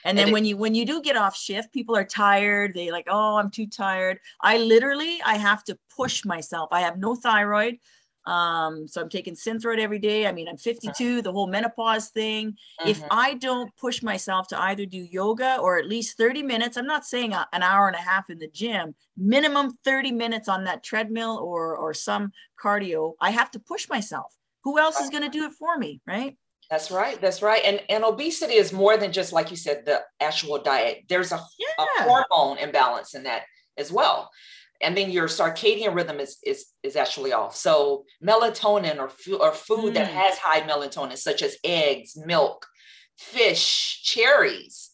and 0.04 0.18
it 0.18 0.20
then 0.20 0.28
is. 0.28 0.32
when 0.32 0.44
you 0.44 0.56
when 0.56 0.74
you 0.74 0.84
do 0.84 1.02
get 1.02 1.16
off 1.16 1.36
shift 1.36 1.72
people 1.72 1.96
are 1.96 2.04
tired 2.04 2.74
they 2.74 2.90
like 2.90 3.06
oh 3.08 3.36
i'm 3.36 3.50
too 3.50 3.66
tired 3.66 4.18
i 4.40 4.58
literally 4.58 5.20
i 5.24 5.36
have 5.36 5.64
to 5.64 5.78
push 5.94 6.24
myself 6.24 6.68
i 6.72 6.80
have 6.80 6.98
no 6.98 7.14
thyroid 7.14 7.78
Um, 8.26 8.88
so 8.88 9.02
I'm 9.02 9.08
taking 9.08 9.34
Synthroid 9.34 9.78
every 9.78 9.98
day. 9.98 10.26
I 10.26 10.32
mean, 10.32 10.48
I'm 10.48 10.56
52, 10.56 11.20
the 11.22 11.32
whole 11.32 11.46
menopause 11.46 12.08
thing. 12.08 12.52
Mm-hmm. 12.52 12.88
If 12.88 13.02
I 13.10 13.34
don't 13.34 13.74
push 13.76 14.02
myself 14.02 14.48
to 14.48 14.60
either 14.60 14.86
do 14.86 14.98
yoga 14.98 15.58
or 15.60 15.78
at 15.78 15.86
least 15.86 16.16
30 16.16 16.42
minutes, 16.42 16.76
I'm 16.76 16.86
not 16.86 17.04
saying 17.04 17.32
a, 17.34 17.46
an 17.52 17.62
hour 17.62 17.86
and 17.86 17.96
a 17.96 18.00
half 18.00 18.30
in 18.30 18.38
the 18.38 18.48
gym, 18.48 18.94
minimum 19.16 19.76
30 19.84 20.12
minutes 20.12 20.48
on 20.48 20.64
that 20.64 20.82
treadmill 20.82 21.38
or 21.42 21.76
or 21.76 21.92
some 21.92 22.32
cardio, 22.62 23.12
I 23.20 23.30
have 23.30 23.50
to 23.52 23.58
push 23.58 23.88
myself. 23.88 24.34
Who 24.64 24.78
else 24.78 24.98
is 25.00 25.10
going 25.10 25.24
to 25.24 25.28
do 25.28 25.44
it 25.44 25.52
for 25.52 25.76
me, 25.76 26.00
right? 26.06 26.38
That's 26.70 26.90
right. 26.90 27.20
That's 27.20 27.42
right. 27.42 27.62
And 27.64 27.80
and 27.88 28.04
obesity 28.04 28.54
is 28.54 28.72
more 28.72 28.96
than 28.96 29.12
just 29.12 29.32
like 29.32 29.50
you 29.50 29.56
said, 29.56 29.84
the 29.84 30.02
actual 30.20 30.62
diet. 30.62 31.04
There's 31.08 31.32
a, 31.32 31.40
yeah. 31.58 31.84
a 31.84 32.02
hormone 32.04 32.58
imbalance 32.58 33.14
in 33.14 33.24
that 33.24 33.42
as 33.76 33.92
well 33.92 34.30
and 34.80 34.96
then 34.96 35.10
your 35.10 35.28
circadian 35.28 35.94
rhythm 35.94 36.20
is 36.20 36.38
is 36.44 36.66
is 36.82 36.96
actually 36.96 37.32
off. 37.32 37.56
So 37.56 38.04
melatonin 38.22 38.98
or, 38.98 39.06
f- 39.06 39.40
or 39.40 39.52
food 39.52 39.92
mm. 39.92 39.94
that 39.94 40.08
has 40.08 40.38
high 40.38 40.60
melatonin, 40.60 41.16
such 41.16 41.42
as 41.42 41.56
eggs, 41.64 42.16
milk, 42.16 42.66
fish, 43.16 44.02
cherries, 44.02 44.90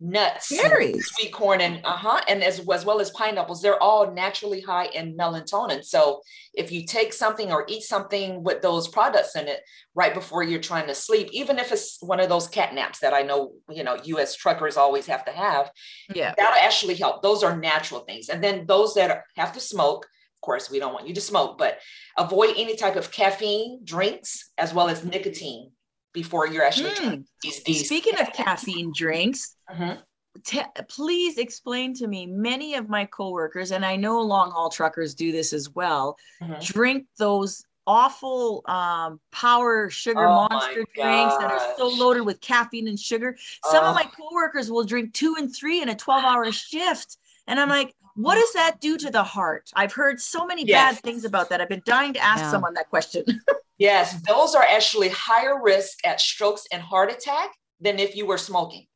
nuts, 0.00 0.48
cherries, 0.48 1.06
sweet 1.06 1.32
corn, 1.32 1.60
and 1.60 1.80
uh 1.84 1.96
huh, 1.96 2.20
and 2.28 2.42
as, 2.42 2.66
as 2.72 2.84
well 2.84 3.00
as 3.00 3.10
pineapples, 3.10 3.60
they're 3.60 3.82
all 3.82 4.12
naturally 4.12 4.60
high 4.60 4.86
in 4.86 5.16
melatonin. 5.16 5.84
So 5.84 6.22
if 6.54 6.72
you 6.72 6.86
take 6.86 7.12
something 7.12 7.52
or 7.52 7.64
eat 7.68 7.82
something 7.82 8.42
with 8.42 8.62
those 8.62 8.88
products 8.88 9.36
in 9.36 9.46
it 9.46 9.60
right 9.94 10.14
before 10.14 10.42
you're 10.42 10.60
trying 10.60 10.86
to 10.86 10.94
sleep, 10.94 11.28
even 11.32 11.58
if 11.58 11.70
it's 11.70 11.98
one 12.02 12.20
of 12.20 12.28
those 12.28 12.48
cat 12.48 12.74
naps 12.74 13.00
that 13.00 13.12
I 13.12 13.22
know 13.22 13.52
you 13.68 13.84
know 13.84 13.98
U.S. 14.04 14.34
truckers 14.34 14.76
always 14.76 15.06
have 15.06 15.24
to 15.26 15.32
have, 15.32 15.70
yeah, 16.14 16.34
that'll 16.36 16.58
actually 16.58 16.94
help. 16.94 17.22
Those 17.22 17.42
are 17.42 17.56
natural 17.56 18.00
things, 18.00 18.28
and 18.28 18.42
then 18.42 18.64
those 18.66 18.94
that 18.94 19.24
have 19.36 19.52
to 19.52 19.60
smoke. 19.60 20.06
Of 20.36 20.46
course, 20.46 20.70
we 20.70 20.78
don't 20.78 20.94
want 20.94 21.06
you 21.06 21.12
to 21.12 21.20
smoke, 21.20 21.58
but 21.58 21.80
avoid 22.16 22.54
any 22.56 22.74
type 22.74 22.96
of 22.96 23.12
caffeine 23.12 23.80
drinks 23.84 24.50
as 24.56 24.72
well 24.72 24.88
as 24.88 25.04
nicotine 25.04 25.72
before 26.12 26.46
you're 26.46 26.64
actually 26.64 26.90
mm. 26.90 27.24
these, 27.42 27.62
these 27.64 27.86
speaking 27.86 28.18
of 28.18 28.32
caffeine 28.32 28.92
drinks 28.94 29.56
mm-hmm. 29.70 29.98
t- 30.44 30.62
please 30.88 31.38
explain 31.38 31.94
to 31.94 32.06
me 32.06 32.26
many 32.26 32.74
of 32.74 32.88
my 32.88 33.04
coworkers 33.06 33.70
and 33.70 33.84
i 33.84 33.96
know 33.96 34.20
long 34.20 34.50
haul 34.50 34.70
truckers 34.70 35.14
do 35.14 35.32
this 35.32 35.52
as 35.52 35.70
well 35.70 36.16
mm-hmm. 36.42 36.54
drink 36.60 37.06
those 37.18 37.62
awful 37.86 38.62
um, 38.66 39.18
power 39.32 39.88
sugar 39.90 40.28
oh 40.28 40.48
monster 40.48 40.84
drinks 40.94 41.36
that 41.38 41.50
are 41.50 41.74
so 41.76 41.88
loaded 41.88 42.22
with 42.22 42.40
caffeine 42.40 42.88
and 42.88 42.98
sugar 42.98 43.36
some 43.64 43.84
of 43.84 43.94
my 43.94 44.04
coworkers 44.04 44.70
will 44.70 44.84
drink 44.84 45.12
two 45.12 45.34
and 45.38 45.54
three 45.54 45.82
in 45.82 45.88
a 45.88 45.94
12 45.94 46.24
hour 46.24 46.52
shift 46.52 47.16
and 47.46 47.58
i'm 47.58 47.68
like 47.68 47.94
what 48.22 48.34
does 48.34 48.52
that 48.52 48.80
do 48.80 48.96
to 48.96 49.10
the 49.10 49.22
heart 49.22 49.70
i've 49.74 49.92
heard 49.92 50.20
so 50.20 50.46
many 50.46 50.64
yes. 50.64 50.94
bad 50.94 51.02
things 51.02 51.24
about 51.24 51.48
that 51.48 51.60
i've 51.60 51.68
been 51.68 51.82
dying 51.84 52.12
to 52.12 52.22
ask 52.22 52.42
yeah. 52.42 52.50
someone 52.50 52.74
that 52.74 52.88
question 52.88 53.24
Yes, 53.80 54.20
those 54.28 54.54
are 54.54 54.62
actually 54.62 55.08
higher 55.08 55.58
risk 55.60 56.06
at 56.06 56.20
strokes 56.20 56.66
and 56.70 56.82
heart 56.82 57.10
attack 57.10 57.48
than 57.80 57.98
if 57.98 58.14
you 58.14 58.26
were 58.26 58.36
smoking. 58.36 58.86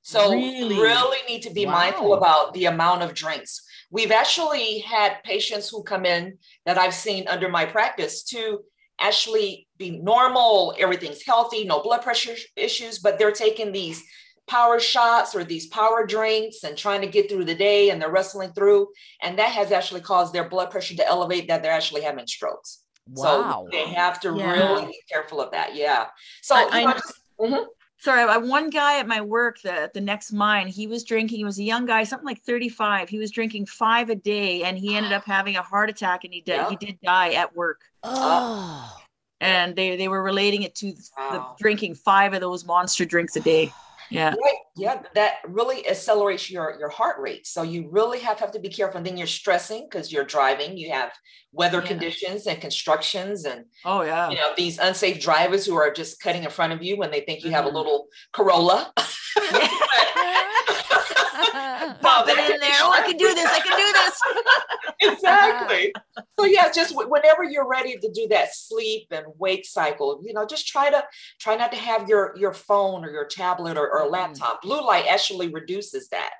So 0.00 0.30
really, 0.30 0.80
really 0.80 1.18
need 1.28 1.42
to 1.42 1.50
be 1.50 1.66
wow. 1.66 1.72
mindful 1.72 2.14
about 2.14 2.54
the 2.54 2.64
amount 2.64 3.02
of 3.02 3.12
drinks. 3.12 3.62
We've 3.90 4.10
actually 4.10 4.78
had 4.78 5.22
patients 5.24 5.68
who 5.68 5.82
come 5.82 6.06
in 6.06 6.38
that 6.64 6.78
I've 6.78 6.94
seen 6.94 7.28
under 7.28 7.50
my 7.50 7.66
practice 7.66 8.22
to 8.30 8.60
actually 8.98 9.68
be 9.76 9.98
normal, 9.98 10.74
everything's 10.78 11.22
healthy, 11.22 11.64
no 11.64 11.82
blood 11.82 12.00
pressure 12.00 12.34
issues, 12.56 12.98
but 12.98 13.18
they're 13.18 13.32
taking 13.32 13.72
these 13.72 14.02
power 14.50 14.80
shots 14.80 15.34
or 15.34 15.44
these 15.44 15.68
power 15.68 16.04
drinks 16.04 16.64
and 16.64 16.76
trying 16.76 17.00
to 17.00 17.06
get 17.06 17.30
through 17.30 17.44
the 17.44 17.54
day 17.54 17.90
and 17.90 18.02
they're 18.02 18.10
wrestling 18.10 18.52
through. 18.52 18.88
And 19.22 19.38
that 19.38 19.50
has 19.50 19.70
actually 19.70 20.00
caused 20.00 20.34
their 20.34 20.48
blood 20.48 20.72
pressure 20.72 20.96
to 20.96 21.06
elevate 21.06 21.46
that 21.48 21.62
they're 21.62 21.72
actually 21.72 22.02
having 22.02 22.26
strokes. 22.26 22.82
Wow. 23.06 23.22
So 23.64 23.68
they 23.70 23.88
have 23.90 24.20
to 24.20 24.34
yeah. 24.36 24.52
really 24.52 24.86
be 24.86 25.00
careful 25.10 25.40
of 25.40 25.52
that. 25.52 25.76
Yeah. 25.76 26.08
So 26.42 26.56
I, 26.56 26.68
I 26.72 26.84
know, 26.84 27.00
mm-hmm. 27.40 27.64
sorry, 27.98 28.22
I 28.22 28.38
one 28.38 28.70
guy 28.70 28.98
at 28.98 29.06
my 29.06 29.20
work, 29.20 29.62
the 29.62 29.88
the 29.94 30.00
next 30.00 30.32
mine, 30.32 30.66
he 30.66 30.88
was 30.88 31.04
drinking, 31.04 31.38
he 31.38 31.44
was 31.44 31.58
a 31.60 31.64
young 31.64 31.86
guy, 31.86 32.02
something 32.02 32.26
like 32.26 32.42
35. 32.42 33.08
He 33.08 33.18
was 33.18 33.30
drinking 33.30 33.66
five 33.66 34.10
a 34.10 34.16
day 34.16 34.64
and 34.64 34.76
he 34.76 34.96
ended 34.96 35.12
up 35.12 35.24
having 35.24 35.56
a 35.56 35.62
heart 35.62 35.90
attack 35.90 36.24
and 36.24 36.34
he 36.34 36.40
did 36.40 36.56
yeah. 36.56 36.68
he 36.68 36.76
did 36.76 37.00
die 37.00 37.34
at 37.34 37.54
work. 37.54 37.82
Oh. 38.02 38.96
And 39.42 39.74
they, 39.74 39.96
they 39.96 40.08
were 40.08 40.22
relating 40.22 40.64
it 40.64 40.74
to 40.76 40.92
wow. 41.16 41.30
the 41.56 41.62
drinking 41.62 41.94
five 41.94 42.34
of 42.34 42.40
those 42.40 42.66
monster 42.66 43.06
drinks 43.06 43.36
a 43.36 43.40
day 43.40 43.72
yeah 44.10 44.30
right. 44.30 44.56
yeah 44.76 45.02
that 45.14 45.36
really 45.46 45.88
accelerates 45.88 46.50
your 46.50 46.76
your 46.78 46.88
heart 46.88 47.16
rate 47.20 47.46
so 47.46 47.62
you 47.62 47.88
really 47.90 48.18
have, 48.18 48.38
have 48.38 48.52
to 48.52 48.58
be 48.58 48.68
careful 48.68 48.98
and 48.98 49.06
then 49.06 49.16
you're 49.16 49.26
stressing 49.26 49.86
because 49.90 50.12
you're 50.12 50.24
driving 50.24 50.76
you 50.76 50.90
have 50.90 51.12
weather 51.52 51.80
yeah. 51.80 51.86
conditions 51.86 52.46
and 52.46 52.60
constructions 52.60 53.44
and 53.44 53.64
oh 53.84 54.02
yeah 54.02 54.28
you 54.30 54.36
know 54.36 54.52
these 54.56 54.78
unsafe 54.78 55.20
drivers 55.20 55.64
who 55.64 55.74
are 55.74 55.92
just 55.92 56.20
cutting 56.20 56.44
in 56.44 56.50
front 56.50 56.72
of 56.72 56.82
you 56.82 56.96
when 56.96 57.10
they 57.10 57.20
think 57.20 57.40
you 57.40 57.46
mm-hmm. 57.46 57.54
have 57.54 57.64
a 57.64 57.68
mm-hmm. 57.68 57.76
little 57.78 58.06
corolla 58.32 58.92
Pop 62.00 62.28
it 62.28 62.38
in 62.38 62.60
there. 62.60 62.70
Oh, 62.80 62.92
I 62.92 63.02
can 63.02 63.16
do 63.16 63.34
this. 63.34 63.46
I 63.46 63.60
can 63.60 63.76
do 63.76 63.92
this. 63.92 65.14
exactly. 65.14 65.92
So 66.38 66.46
yeah, 66.46 66.70
just 66.72 66.94
whenever 66.96 67.44
you're 67.44 67.68
ready 67.68 67.96
to 67.96 68.10
do 68.10 68.26
that 68.28 68.54
sleep 68.54 69.08
and 69.10 69.26
wake 69.38 69.66
cycle, 69.66 70.20
you 70.24 70.32
know, 70.32 70.46
just 70.46 70.66
try 70.66 70.90
to 70.90 71.04
try 71.38 71.56
not 71.56 71.72
to 71.72 71.78
have 71.78 72.08
your 72.08 72.34
your 72.36 72.52
phone 72.52 73.04
or 73.04 73.10
your 73.10 73.26
tablet 73.26 73.76
or, 73.76 73.90
or 73.90 74.02
mm-hmm. 74.02 74.12
laptop. 74.12 74.62
Blue 74.62 74.84
light 74.84 75.06
actually 75.08 75.48
reduces 75.48 76.08
that. 76.08 76.32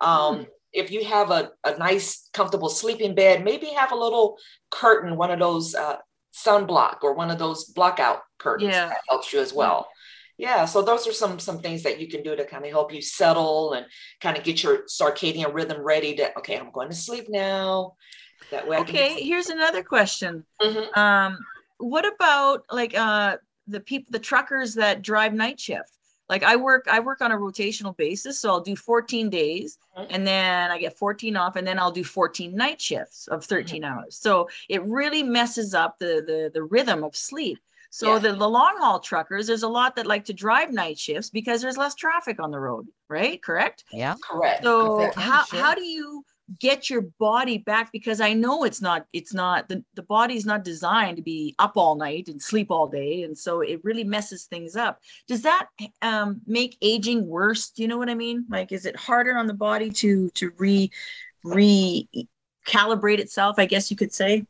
Um, 0.00 0.40
mm. 0.40 0.46
If 0.72 0.90
you 0.90 1.04
have 1.06 1.30
a, 1.30 1.50
a 1.64 1.78
nice, 1.78 2.28
comfortable 2.34 2.68
sleeping 2.68 3.14
bed, 3.14 3.42
maybe 3.42 3.68
have 3.68 3.92
a 3.92 3.96
little 3.96 4.36
curtain, 4.70 5.16
one 5.16 5.30
of 5.30 5.38
those 5.38 5.74
uh, 5.74 5.96
sunblock 6.34 6.98
or 7.02 7.14
one 7.14 7.30
of 7.30 7.38
those 7.38 7.72
blockout 7.72 8.20
curtains 8.38 8.74
yeah. 8.74 8.88
that 8.88 9.00
helps 9.08 9.32
you 9.32 9.40
as 9.40 9.52
well 9.52 9.88
yeah 10.38 10.64
so 10.64 10.80
those 10.80 11.06
are 11.06 11.12
some 11.12 11.38
some 11.38 11.58
things 11.58 11.82
that 11.82 12.00
you 12.00 12.08
can 12.08 12.22
do 12.22 12.34
to 12.34 12.44
kind 12.44 12.64
of 12.64 12.70
help 12.70 12.94
you 12.94 13.02
settle 13.02 13.74
and 13.74 13.84
kind 14.20 14.38
of 14.38 14.44
get 14.44 14.62
your 14.62 14.84
circadian 14.84 15.52
rhythm 15.52 15.82
ready 15.82 16.14
to 16.14 16.36
okay 16.38 16.56
i'm 16.56 16.70
going 16.70 16.88
to 16.88 16.94
sleep 16.94 17.26
now 17.28 17.94
that 18.50 18.66
way 18.66 18.78
okay 18.78 19.20
here's 19.20 19.48
another 19.48 19.82
question 19.82 20.44
mm-hmm. 20.62 20.98
um 20.98 21.38
what 21.78 22.06
about 22.06 22.64
like 22.70 22.96
uh 22.96 23.36
the 23.66 23.80
people 23.80 24.10
the 24.10 24.18
truckers 24.18 24.74
that 24.74 25.02
drive 25.02 25.34
night 25.34 25.60
shift 25.60 25.98
like 26.28 26.42
i 26.42 26.56
work 26.56 26.86
i 26.90 27.00
work 27.00 27.20
on 27.20 27.32
a 27.32 27.36
rotational 27.36 27.96
basis 27.96 28.40
so 28.40 28.48
i'll 28.48 28.60
do 28.60 28.76
14 28.76 29.28
days 29.28 29.78
mm-hmm. 29.96 30.06
and 30.10 30.26
then 30.26 30.70
i 30.70 30.78
get 30.78 30.96
14 30.96 31.36
off 31.36 31.56
and 31.56 31.66
then 31.66 31.78
i'll 31.78 31.90
do 31.90 32.04
14 32.04 32.54
night 32.54 32.80
shifts 32.80 33.26
of 33.28 33.44
13 33.44 33.82
mm-hmm. 33.82 33.92
hours 33.92 34.16
so 34.16 34.48
it 34.68 34.82
really 34.84 35.22
messes 35.22 35.74
up 35.74 35.98
the 35.98 36.22
the 36.26 36.50
the 36.54 36.62
rhythm 36.62 37.02
of 37.02 37.16
sleep 37.16 37.58
so 37.90 38.14
yeah. 38.14 38.18
the, 38.18 38.32
the 38.34 38.48
long 38.48 38.76
haul 38.78 39.00
truckers, 39.00 39.46
there's 39.46 39.62
a 39.62 39.68
lot 39.68 39.96
that 39.96 40.06
like 40.06 40.26
to 40.26 40.32
drive 40.32 40.72
night 40.72 40.98
shifts 40.98 41.30
because 41.30 41.62
there's 41.62 41.76
less 41.76 41.94
traffic 41.94 42.40
on 42.40 42.50
the 42.50 42.60
road, 42.60 42.86
right? 43.08 43.42
Correct? 43.42 43.84
Yeah. 43.92 44.16
Correct. 44.22 44.62
So 44.62 45.10
how, 45.16 45.44
how 45.50 45.74
do 45.74 45.82
you 45.82 46.24
get 46.60 46.90
your 46.90 47.02
body 47.18 47.58
back? 47.58 47.90
Because 47.92 48.20
I 48.20 48.34
know 48.34 48.64
it's 48.64 48.82
not, 48.82 49.06
it's 49.12 49.32
not, 49.32 49.68
the, 49.68 49.82
the 49.94 50.02
body's 50.02 50.44
not 50.44 50.64
designed 50.64 51.16
to 51.16 51.22
be 51.22 51.54
up 51.58 51.72
all 51.76 51.94
night 51.94 52.28
and 52.28 52.40
sleep 52.40 52.70
all 52.70 52.88
day. 52.88 53.22
And 53.22 53.36
so 53.36 53.62
it 53.62 53.80
really 53.84 54.04
messes 54.04 54.44
things 54.44 54.76
up. 54.76 55.00
Does 55.26 55.42
that 55.42 55.68
um, 56.02 56.42
make 56.46 56.76
aging 56.82 57.26
worse? 57.26 57.70
Do 57.70 57.82
you 57.82 57.88
know 57.88 57.98
what 57.98 58.10
I 58.10 58.14
mean? 58.14 58.44
Like, 58.50 58.70
is 58.72 58.86
it 58.86 58.96
harder 58.96 59.36
on 59.36 59.46
the 59.46 59.54
body 59.54 59.90
to, 59.90 60.28
to 60.30 60.52
re, 60.58 60.90
re 61.42 62.08
calibrate 62.66 63.18
itself, 63.18 63.58
I 63.58 63.64
guess 63.64 63.90
you 63.90 63.96
could 63.96 64.12
say? 64.12 64.44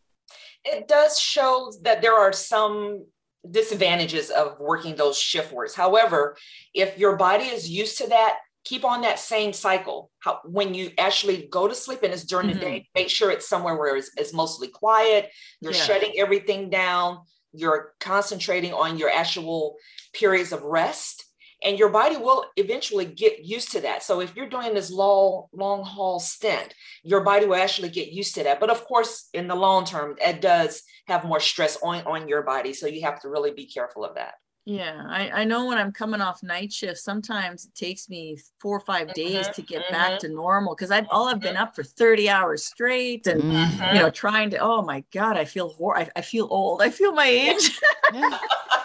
It 0.64 0.88
does 0.88 1.20
show 1.20 1.72
that 1.82 2.02
there 2.02 2.14
are 2.14 2.32
some 2.32 3.06
disadvantages 3.50 4.30
of 4.30 4.58
working 4.58 4.96
those 4.96 5.18
shift 5.18 5.52
works. 5.52 5.74
However, 5.74 6.36
if 6.74 6.98
your 6.98 7.16
body 7.16 7.44
is 7.44 7.68
used 7.68 7.98
to 7.98 8.08
that, 8.08 8.38
keep 8.64 8.84
on 8.84 9.00
that 9.02 9.18
same 9.18 9.52
cycle. 9.52 10.10
How, 10.18 10.40
when 10.44 10.74
you 10.74 10.90
actually 10.98 11.48
go 11.50 11.68
to 11.68 11.74
sleep 11.74 12.02
and 12.02 12.12
it's 12.12 12.24
during 12.24 12.48
mm-hmm. 12.48 12.58
the 12.58 12.64
day, 12.64 12.88
make 12.94 13.08
sure 13.08 13.30
it's 13.30 13.48
somewhere 13.48 13.76
where 13.76 13.96
it's, 13.96 14.10
it's 14.16 14.34
mostly 14.34 14.68
quiet. 14.68 15.30
You're 15.60 15.72
yeah. 15.72 15.82
shutting 15.82 16.12
everything 16.18 16.68
down. 16.68 17.20
You're 17.52 17.94
concentrating 18.00 18.74
on 18.74 18.98
your 18.98 19.10
actual 19.10 19.76
periods 20.12 20.52
of 20.52 20.62
rest 20.62 21.24
and 21.64 21.78
your 21.78 21.88
body 21.88 22.16
will 22.16 22.44
eventually 22.56 23.04
get 23.04 23.44
used 23.44 23.72
to 23.72 23.80
that. 23.80 24.02
So 24.02 24.20
if 24.20 24.34
you're 24.36 24.48
doing 24.48 24.74
this 24.74 24.90
long 24.90 25.46
long 25.52 25.84
haul 25.84 26.20
stint 26.20 26.74
your 27.02 27.22
body 27.22 27.46
will 27.46 27.56
actually 27.56 27.90
get 27.90 28.12
used 28.12 28.34
to 28.34 28.44
that. 28.44 28.60
But 28.60 28.70
of 28.70 28.84
course 28.84 29.28
in 29.32 29.48
the 29.48 29.54
long 29.54 29.84
term 29.84 30.16
it 30.20 30.40
does 30.40 30.82
have 31.06 31.24
more 31.24 31.40
stress 31.40 31.78
on 31.82 32.04
on 32.04 32.28
your 32.28 32.42
body. 32.42 32.72
So 32.72 32.86
you 32.86 33.02
have 33.02 33.20
to 33.22 33.28
really 33.28 33.52
be 33.52 33.66
careful 33.66 34.04
of 34.04 34.14
that. 34.16 34.34
Yeah 34.64 35.02
I, 35.08 35.30
I 35.30 35.44
know 35.44 35.64
when 35.64 35.78
i'm 35.78 35.92
coming 35.92 36.20
off 36.20 36.42
night 36.42 36.70
shift 36.70 36.98
sometimes 36.98 37.64
it 37.64 37.74
takes 37.74 38.10
me 38.10 38.36
four 38.60 38.76
or 38.76 38.80
5 38.80 39.14
days 39.14 39.46
mm-hmm, 39.46 39.52
to 39.52 39.62
get 39.62 39.82
mm-hmm. 39.84 39.94
back 39.94 40.18
to 40.18 40.28
normal 40.28 40.74
because 40.74 40.90
i've 40.90 41.06
all 41.10 41.26
i've 41.26 41.40
been 41.40 41.54
mm-hmm. 41.54 41.62
up 41.62 41.74
for 41.74 41.82
30 41.82 42.28
hours 42.28 42.66
straight 42.66 43.26
and 43.26 43.42
mm-hmm. 43.42 43.96
you 43.96 44.02
know 44.02 44.10
trying 44.10 44.50
to 44.50 44.58
oh 44.58 44.82
my 44.82 45.02
god 45.10 45.38
i 45.38 45.46
feel 45.46 45.70
hor- 45.70 45.96
I, 45.96 46.10
I 46.14 46.20
feel 46.20 46.48
old. 46.50 46.82
I 46.82 46.90
feel 46.90 47.12
my 47.12 47.26
age. 47.26 47.80
Normally 48.12 48.38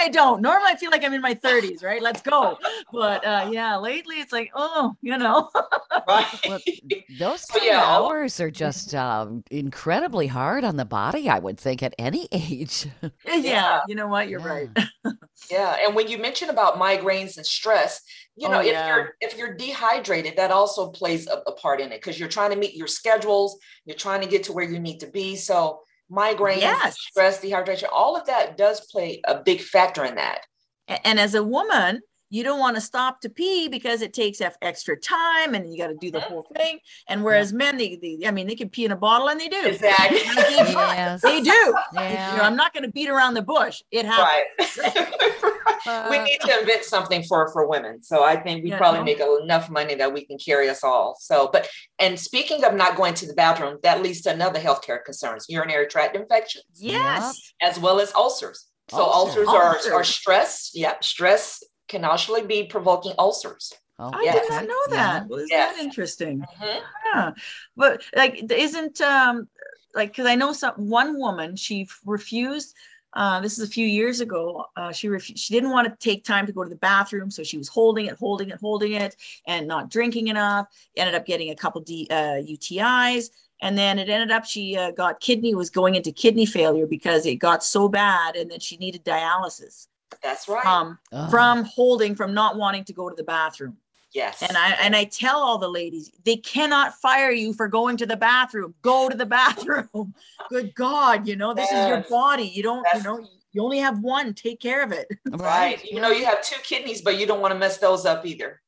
I 0.00 0.08
don't. 0.12 0.42
Normally 0.42 0.70
I 0.72 0.76
feel 0.76 0.90
like 0.90 1.04
I'm 1.04 1.14
in 1.14 1.20
my 1.20 1.34
30s, 1.34 1.82
right? 1.84 2.02
Let's 2.02 2.22
go. 2.22 2.58
But 2.92 3.24
uh, 3.26 3.46
yeah, 3.48 3.76
lately 3.76 4.20
it's 4.20 4.32
like, 4.32 4.50
oh, 4.54 4.94
you 5.02 5.16
know. 5.18 5.50
right. 6.06 6.28
Well, 6.44 6.60
those 7.08 7.44
So, 7.52 7.58
kind 7.58 7.64
yeah, 7.64 7.80
of 7.80 7.82
hours 7.82 8.40
are 8.40 8.50
just 8.50 8.94
um, 8.94 9.44
incredibly 9.50 10.26
hard 10.26 10.64
on 10.64 10.76
the 10.76 10.84
body, 10.84 11.28
I 11.28 11.38
would 11.38 11.58
think, 11.58 11.82
at 11.82 11.94
any 11.98 12.28
age. 12.32 12.86
yeah, 13.24 13.42
Yeah. 13.42 13.80
you 13.84 13.94
know 13.94 14.08
what? 14.08 14.28
You're 14.28 14.40
Yeah. 14.40 14.40
right. 14.40 14.70
Yeah, 15.50 15.76
and 15.84 15.94
when 15.96 16.08
you 16.08 16.18
mention 16.18 16.50
about 16.50 16.76
migraines 16.76 17.36
and 17.38 17.46
stress, 17.46 18.02
you 18.36 18.48
Oh, 18.48 18.50
know, 18.50 18.60
if 18.60 18.84
you're 18.84 19.12
if 19.20 19.36
you're 19.36 19.54
dehydrated, 19.54 20.36
that 20.36 20.50
also 20.50 20.90
plays 20.90 21.26
a, 21.26 21.42
a 21.46 21.52
part 21.52 21.80
in 21.80 21.90
it 21.92 22.00
because 22.02 22.18
you're 22.20 22.28
trying 22.28 22.50
to 22.50 22.56
meet 22.56 22.74
your 22.76 22.86
schedules, 22.86 23.58
you're 23.86 23.96
trying 23.96 24.20
to 24.20 24.26
get 24.28 24.44
to 24.44 24.52
where 24.52 24.64
you 24.70 24.78
need 24.78 24.98
to 25.00 25.06
be. 25.10 25.36
So 25.36 25.80
migraines, 26.10 26.60
Yes. 26.60 26.96
stress, 26.98 27.40
dehydration, 27.40 27.88
all 27.92 28.16
of 28.16 28.26
that 28.26 28.56
does 28.56 28.80
play 28.90 29.20
a 29.24 29.40
big 29.40 29.60
factor 29.60 30.04
in 30.04 30.14
that. 30.16 30.40
And 31.04 31.20
as 31.20 31.34
a 31.34 31.42
woman, 31.42 32.00
you 32.30 32.44
don't 32.44 32.60
want 32.60 32.76
to 32.76 32.80
stop 32.80 33.20
to 33.22 33.30
pee 33.30 33.68
because 33.68 34.02
it 34.02 34.12
takes 34.12 34.40
eff- 34.40 34.58
extra 34.60 34.96
time 34.96 35.54
and 35.54 35.72
you 35.72 35.78
got 35.78 35.88
to 35.88 35.96
do 35.96 36.10
the 36.10 36.20
whole 36.20 36.42
mm-hmm. 36.42 36.54
thing. 36.56 36.78
And 37.08 37.24
whereas 37.24 37.52
men, 37.52 37.78
they, 37.78 37.96
they, 37.96 38.26
I 38.26 38.30
mean, 38.30 38.46
they 38.46 38.54
can 38.54 38.68
pee 38.68 38.84
in 38.84 38.92
a 38.92 38.96
bottle 38.96 39.28
and 39.28 39.40
they 39.40 39.48
do. 39.48 39.64
Exactly. 39.64 40.18
yes. 40.24 41.22
They 41.22 41.40
do. 41.40 41.50
You 41.50 42.00
know, 42.00 42.42
I'm 42.42 42.56
not 42.56 42.74
going 42.74 42.84
to 42.84 42.90
beat 42.90 43.08
around 43.08 43.34
the 43.34 43.42
bush. 43.42 43.82
It 43.90 44.04
happens. 44.04 44.78
right. 44.78 46.10
we 46.10 46.18
uh, 46.18 46.24
need 46.24 46.40
to 46.42 46.60
invent 46.60 46.84
something 46.84 47.22
for 47.22 47.50
for 47.52 47.66
women. 47.66 48.02
So 48.02 48.22
I 48.22 48.36
think 48.36 48.62
we 48.62 48.70
Yeah. 48.70 48.78
probably 48.78 49.02
make 49.02 49.20
enough 49.20 49.70
money 49.70 49.94
that 49.94 50.12
we 50.12 50.26
can 50.26 50.38
carry 50.38 50.68
us 50.68 50.84
all. 50.84 51.16
So, 51.18 51.48
but 51.52 51.68
and 51.98 52.18
speaking 52.18 52.64
of 52.64 52.74
not 52.74 52.96
going 52.96 53.14
to 53.14 53.26
the 53.26 53.34
bathroom, 53.34 53.78
that 53.82 54.02
leads 54.02 54.20
to 54.22 54.30
another 54.32 54.60
healthcare 54.60 55.02
concerns: 55.04 55.46
urinary 55.48 55.86
tract 55.86 56.16
infections. 56.16 56.64
Yes. 56.74 57.52
as 57.62 57.78
well 57.78 58.00
as 58.00 58.12
ulcers. 58.14 58.66
So 58.90 59.02
Ulcers. 59.02 59.46
ulcers, 59.46 59.86
are, 59.92 60.00
are 60.00 60.04
stress. 60.04 60.70
Yep, 60.74 61.04
stress 61.04 61.62
can 61.88 62.04
actually 62.04 62.42
be 62.42 62.64
provoking 62.64 63.12
ulcers. 63.18 63.72
Oh, 63.98 64.10
I 64.12 64.22
Yes. 64.22 64.46
did 64.46 64.50
not 64.50 64.64
know 64.66 64.82
yeah. 64.90 64.96
that. 64.96 65.28
Well, 65.28 65.38
isn't 65.40 65.50
Yes. 65.50 65.76
that 65.76 65.82
interesting? 65.84 66.40
Mhm. 66.40 66.82
Yeah. 67.06 67.32
But 67.76 68.02
like, 68.14 68.50
isn't 68.52 69.00
um 69.00 69.48
like 69.94 70.10
because 70.10 70.26
I 70.26 70.34
know 70.36 70.52
some 70.52 70.74
one 70.76 71.18
woman 71.18 71.56
she 71.56 71.88
refused. 72.04 72.74
Uh, 73.14 73.40
this 73.40 73.58
is 73.58 73.66
a 73.66 73.72
few 73.72 73.86
years 73.86 74.20
ago. 74.20 74.66
Uh, 74.76 74.92
she 74.92 75.08
refused. 75.08 75.40
She 75.42 75.54
didn't 75.54 75.70
want 75.70 75.88
to 75.88 75.96
take 76.08 76.24
time 76.24 76.46
to 76.46 76.52
go 76.52 76.62
to 76.62 76.68
the 76.68 76.76
bathroom, 76.76 77.30
so 77.30 77.42
she 77.42 77.56
was 77.56 77.66
holding 77.66 78.06
it, 78.06 78.16
holding 78.18 78.50
it, 78.50 78.60
holding 78.60 78.92
it, 78.92 79.16
and 79.46 79.66
not 79.66 79.90
drinking 79.90 80.28
enough. 80.28 80.66
Ended 80.94 81.14
up 81.14 81.24
getting 81.24 81.50
a 81.50 81.56
couple 81.56 81.80
D, 81.80 82.06
uh, 82.10 82.36
UTIs, 82.54 83.30
and 83.62 83.76
then 83.78 83.98
it 83.98 84.10
ended 84.10 84.30
up 84.30 84.44
she 84.44 84.76
uh, 84.76 84.90
got 84.90 85.20
kidney 85.20 85.54
was 85.54 85.70
going 85.70 85.94
into 85.94 86.12
kidney 86.12 86.44
failure 86.46 86.86
because 86.86 87.24
it 87.24 87.36
got 87.36 87.64
so 87.64 87.88
bad, 87.88 88.36
and 88.36 88.50
then 88.50 88.60
she 88.60 88.76
needed 88.76 89.04
dialysis 89.04 89.88
That's 90.22 90.48
right. 90.48 90.64
um, 90.66 90.98
Oh. 91.12 91.28
from 91.30 91.64
holding, 91.64 92.14
from 92.14 92.34
not 92.34 92.56
wanting 92.56 92.84
to 92.84 92.92
go 92.92 93.08
to 93.08 93.14
the 93.14 93.24
bathroom. 93.24 93.76
yes. 94.14 94.42
And 94.42 94.56
I 94.56 94.70
and 94.80 94.96
I 94.96 95.04
tell 95.04 95.38
all 95.38 95.58
the 95.58 95.68
ladies, 95.68 96.10
they 96.24 96.36
cannot 96.36 96.94
fire 96.94 97.30
you 97.30 97.52
for 97.52 97.68
going 97.68 97.96
to 97.98 98.06
the 98.06 98.16
bathroom. 98.16 98.74
Go 98.82 99.08
to 99.08 99.16
the 99.16 99.26
bathroom. 99.40 100.14
Good 100.48 100.74
God, 100.74 101.26
you 101.28 101.36
know, 101.36 101.52
this 101.54 101.70
is 101.70 101.88
your 101.88 102.04
body. 102.10 102.44
You 102.44 102.62
don't, 102.62 102.86
you 102.94 103.02
know, 103.02 103.26
you 103.52 103.62
only 103.62 103.78
have 103.78 104.00
one. 104.00 104.34
Take 104.34 104.60
care 104.60 104.82
of 104.82 104.92
it. 104.92 105.08
right. 105.26 105.82
You 105.84 106.00
know, 106.00 106.10
you 106.10 106.24
have 106.24 106.42
two 106.42 106.60
kidneys, 106.62 107.00
but 107.02 107.18
you 107.18 107.26
don't 107.26 107.40
want 107.40 107.52
to 107.52 107.58
mess 107.58 107.78
those 107.78 108.04
up 108.06 108.24
either. 108.26 108.60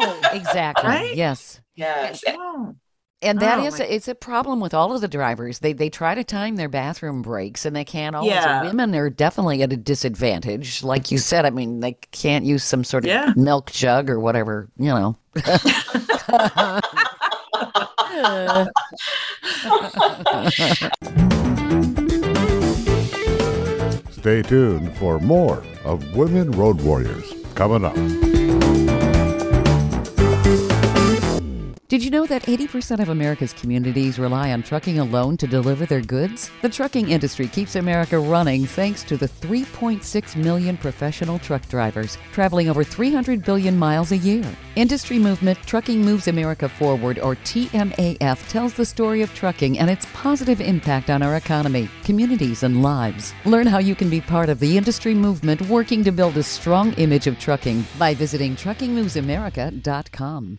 No. 0.00 0.20
Exactly. 0.32 0.88
Right? 0.88 1.14
Yes. 1.16 1.60
Yes. 1.74 2.22
No. 2.26 2.74
And 3.20 3.40
that 3.40 3.58
Oh, 3.58 3.64
is 3.66 3.80
my- 3.80 3.84
a, 3.84 3.88
it's 3.88 4.06
a 4.06 4.14
problem 4.14 4.60
with 4.60 4.72
all 4.74 4.94
of 4.94 5.00
the 5.00 5.08
drivers. 5.08 5.58
They 5.58 5.72
they 5.72 5.90
try 5.90 6.14
to 6.14 6.22
time 6.22 6.54
their 6.54 6.68
bathroom 6.68 7.20
breaks 7.22 7.66
and 7.66 7.74
they 7.74 7.84
can't 7.84 8.14
always. 8.14 8.30
Yeah. 8.30 8.62
Women 8.62 8.94
are 8.94 9.10
definitely 9.10 9.60
at 9.62 9.72
a 9.72 9.76
disadvantage. 9.76 10.84
Like 10.84 11.10
you 11.10 11.18
said, 11.18 11.44
I 11.44 11.50
mean, 11.50 11.80
they 11.80 11.94
can't 12.12 12.44
use 12.44 12.62
some 12.62 12.84
sort 12.84 13.04
of 13.04 13.08
Yeah. 13.08 13.32
milk 13.36 13.72
jug 13.72 14.08
or 14.08 14.20
whatever, 14.20 14.68
you 14.78 14.86
know. 14.94 15.16
Stay 24.10 24.42
tuned 24.42 24.94
for 24.98 25.18
more 25.20 25.64
of 25.84 26.16
Women 26.16 26.50
Road 26.52 26.80
Warriors 26.82 27.32
coming 27.54 27.84
up. 27.84 27.94
Did 31.88 32.04
you 32.04 32.10
know 32.10 32.26
that 32.26 32.42
80% 32.42 33.00
of 33.00 33.08
America's 33.08 33.54
communities 33.54 34.18
rely 34.18 34.52
on 34.52 34.62
trucking 34.62 34.98
alone 34.98 35.38
to 35.38 35.46
deliver 35.46 35.86
their 35.86 36.02
goods? 36.02 36.50
The 36.60 36.68
trucking 36.68 37.08
industry 37.08 37.48
keeps 37.48 37.76
America 37.76 38.18
running 38.18 38.66
thanks 38.66 39.02
to 39.04 39.16
the 39.16 39.26
3.6 39.26 40.36
million 40.36 40.76
professional 40.76 41.38
truck 41.38 41.66
drivers 41.68 42.18
traveling 42.30 42.68
over 42.68 42.84
300 42.84 43.42
billion 43.42 43.78
miles 43.78 44.12
a 44.12 44.18
year. 44.18 44.44
Industry 44.76 45.18
movement 45.18 45.56
Trucking 45.64 46.02
Moves 46.02 46.28
America 46.28 46.68
Forward, 46.68 47.20
or 47.20 47.36
TMAF, 47.36 48.46
tells 48.50 48.74
the 48.74 48.84
story 48.84 49.22
of 49.22 49.34
trucking 49.34 49.78
and 49.78 49.88
its 49.88 50.06
positive 50.12 50.60
impact 50.60 51.08
on 51.08 51.22
our 51.22 51.36
economy, 51.36 51.88
communities, 52.04 52.64
and 52.64 52.82
lives. 52.82 53.32
Learn 53.46 53.66
how 53.66 53.78
you 53.78 53.94
can 53.94 54.10
be 54.10 54.20
part 54.20 54.50
of 54.50 54.60
the 54.60 54.76
industry 54.76 55.14
movement 55.14 55.62
working 55.70 56.04
to 56.04 56.12
build 56.12 56.36
a 56.36 56.42
strong 56.42 56.92
image 56.98 57.26
of 57.26 57.38
trucking 57.38 57.86
by 57.98 58.12
visiting 58.12 58.56
truckingmovesamerica.com. 58.56 60.58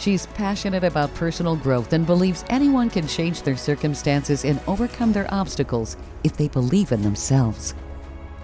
She's 0.00 0.24
passionate 0.28 0.82
about 0.82 1.12
personal 1.12 1.56
growth 1.56 1.92
and 1.92 2.06
believes 2.06 2.42
anyone 2.48 2.88
can 2.88 3.06
change 3.06 3.42
their 3.42 3.58
circumstances 3.58 4.46
and 4.46 4.58
overcome 4.66 5.12
their 5.12 5.32
obstacles 5.32 5.98
if 6.24 6.38
they 6.38 6.48
believe 6.48 6.92
in 6.92 7.02
themselves. 7.02 7.74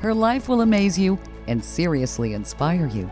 Her 0.00 0.12
life 0.12 0.50
will 0.50 0.60
amaze 0.60 0.98
you 0.98 1.18
and 1.48 1.64
seriously 1.64 2.34
inspire 2.34 2.88
you. 2.88 3.10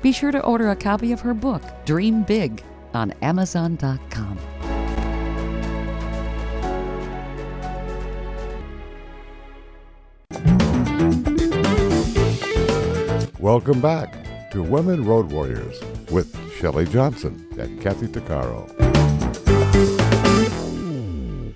Be 0.00 0.10
sure 0.10 0.30
to 0.30 0.42
order 0.42 0.70
a 0.70 0.76
copy 0.76 1.12
of 1.12 1.20
her 1.20 1.34
book, 1.34 1.62
Dream 1.84 2.22
Big, 2.22 2.64
on 2.94 3.10
Amazon.com. 3.20 4.38
Welcome 13.38 13.82
back 13.82 14.50
to 14.52 14.62
Women 14.62 15.04
Road 15.04 15.30
Warriors 15.30 15.78
with 16.10 16.36
Shelley 16.58 16.86
Johnson 16.86 17.46
and 17.58 17.80
Kathy 17.80 18.06
DeCaro. 18.06 18.68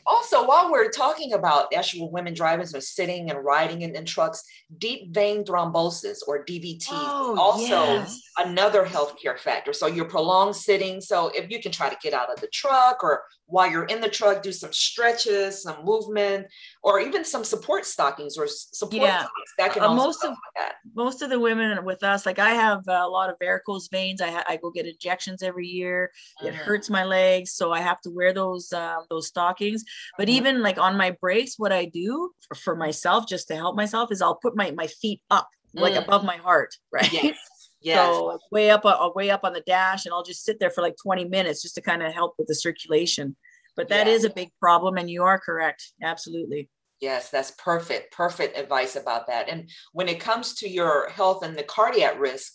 Also, 0.07 0.47
while 0.47 0.71
we're 0.71 0.91
talking 0.91 1.33
about 1.33 1.73
actual 1.75 2.11
women 2.11 2.35
drivers 2.35 2.73
who 2.73 2.79
are 2.79 2.81
sitting 2.81 3.31
and 3.31 3.45
riding 3.45 3.83
in, 3.83 3.95
in 3.95 4.05
trucks, 4.05 4.43
deep 4.79 5.15
vein 5.15 5.45
thrombosis 5.45 6.19
or 6.27 6.45
DVT 6.45 6.89
Oh, 6.91 7.37
also 7.39 7.63
yes. 7.63 8.21
another 8.39 8.85
healthcare 8.85 9.39
factor. 9.39 9.73
So 9.73 9.87
your 9.87 10.05
prolonged 10.07 10.57
sitting. 10.57 11.01
So 11.01 11.29
if 11.35 11.51
you 11.51 11.61
can 11.61 11.73
try 11.73 11.89
to 11.89 11.97
get 12.03 12.13
out 12.13 12.31
of 12.33 12.41
the 12.41 12.49
truck 12.49 13.03
or 13.03 13.23
while 13.47 13.71
you're 13.71 13.85
in 13.85 14.01
the 14.01 14.09
truck, 14.09 14.43
do 14.43 14.53
some 14.53 14.73
stretches, 14.73 15.63
some 15.63 15.85
movement, 15.85 16.47
or 16.85 17.01
even 17.01 17.25
some 17.25 17.43
support 17.45 17.87
stockings 17.87 18.37
or 18.37 18.47
support 18.47 19.03
Yeah. 19.03 19.23
socks. 19.23 19.53
that 19.57 19.73
can 19.73 19.83
Uh, 19.83 19.95
most 19.95 20.23
of- 20.23 20.37
that. 20.55 20.77
most 20.95 21.23
of 21.23 21.31
the 21.31 21.41
women 21.41 21.83
with 21.85 22.03
us, 22.03 22.27
like 22.27 22.39
I 22.39 22.51
have 22.51 22.83
a 22.89 23.09
lot 23.09 23.31
of 23.31 23.37
varicose 23.41 23.89
veins. 23.89 24.21
I, 24.21 24.31
ha- 24.31 24.45
I 24.47 24.57
go 24.59 24.71
get 24.71 24.85
injections 24.87 25.43
every 25.43 25.67
year. 25.67 26.13
It 26.43 26.53
Mhm. 26.53 26.57
hurts 26.57 26.91
my 26.91 27.03
legs, 27.05 27.55
so 27.55 27.73
I 27.73 27.81
have 27.81 28.01
to 28.03 28.11
wear 28.11 28.35
those 28.35 28.71
um, 28.75 29.07
those 29.09 29.29
stockings. 29.29 29.83
But 30.19 30.29
Mhm. 30.29 30.33
even 30.33 30.63
like 30.63 30.77
on 30.79 30.97
my 30.99 31.13
brakes, 31.13 31.55
what 31.59 31.73
I 31.73 31.87
do 31.87 32.33
for, 32.47 32.55
for 32.55 32.77
myself, 32.77 33.27
just 33.27 33.49
to 33.49 33.57
help 33.57 33.77
myself, 33.77 34.13
is 34.13 34.21
I'll 34.21 34.37
put 34.37 34.55
my 34.55 34.71
my 34.73 34.87
feet 34.87 35.23
up, 35.31 35.49
like 35.73 35.95
Mm. 35.95 36.05
above 36.05 36.23
my 36.25 36.37
heart, 36.37 36.75
right? 36.93 37.11
yes, 37.13 37.39
yes, 37.81 38.15
So 38.15 38.39
way 38.51 38.71
up, 38.71 38.85
uh, 38.85 39.11
way 39.15 39.31
up 39.31 39.43
on 39.45 39.55
the 39.55 39.63
dash, 39.63 40.05
and 40.05 40.13
I'll 40.13 40.23
just 40.23 40.45
sit 40.45 40.61
there 40.61 40.71
for 40.71 40.83
like 40.83 40.97
20 41.03 41.25
minutes 41.25 41.63
just 41.63 41.77
to 41.77 41.81
kind 41.81 42.03
of 42.03 42.13
help 42.13 42.35
with 42.39 42.49
the 42.49 42.55
circulation. 42.55 43.37
But 43.77 43.89
that 43.89 44.07
Yeah. 44.07 44.13
is 44.13 44.25
a 44.25 44.31
big 44.31 44.51
problem, 44.61 44.99
and 44.99 45.09
you 45.11 45.25
are 45.25 45.39
correct, 45.41 45.95
absolutely. 46.03 46.69
Yes, 47.05 47.29
that's 47.29 47.51
perfect. 47.53 48.13
Perfect 48.13 48.57
advice 48.57 48.97
about 48.97 49.27
that. 49.27 49.51
And 49.51 49.69
when 49.93 50.09
it 50.09 50.21
comes 50.21 50.55
to 50.55 50.69
your 50.69 51.11
health 51.11 51.45
and 51.45 51.55
the 51.55 51.63
cardiac 51.63 52.19
risk, 52.19 52.55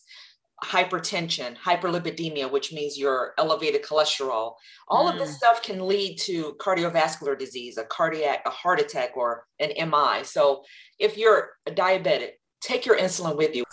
hypertension, 0.64 1.56
hyperlipidemia, 1.56 2.52
which 2.52 2.74
means 2.74 2.98
your 2.98 3.34
elevated 3.38 3.84
cholesterol. 3.84 4.56
All 4.88 5.08
mm. 5.08 5.14
of 5.14 5.20
this 5.20 5.34
mm. 5.34 5.36
stuff 5.36 5.62
can 5.62 5.88
lead 5.88 6.18
to 6.22 6.56
cardiovascular 6.60 7.38
disease, 7.38 7.78
a 7.78 7.84
cardiac, 7.84 8.42
a 8.48 8.50
heart 8.50 8.82
attack, 8.82 9.16
or 9.16 9.46
an 9.60 9.70
MI. 9.90 10.24
So 10.24 10.64
if 10.98 11.16
you're 11.16 11.52
a 11.68 11.72
diabetic, 11.72 12.32
take 12.60 12.88
your 12.88 12.98
insulin 12.98 13.38
with 13.38 13.56
you. 13.56 13.64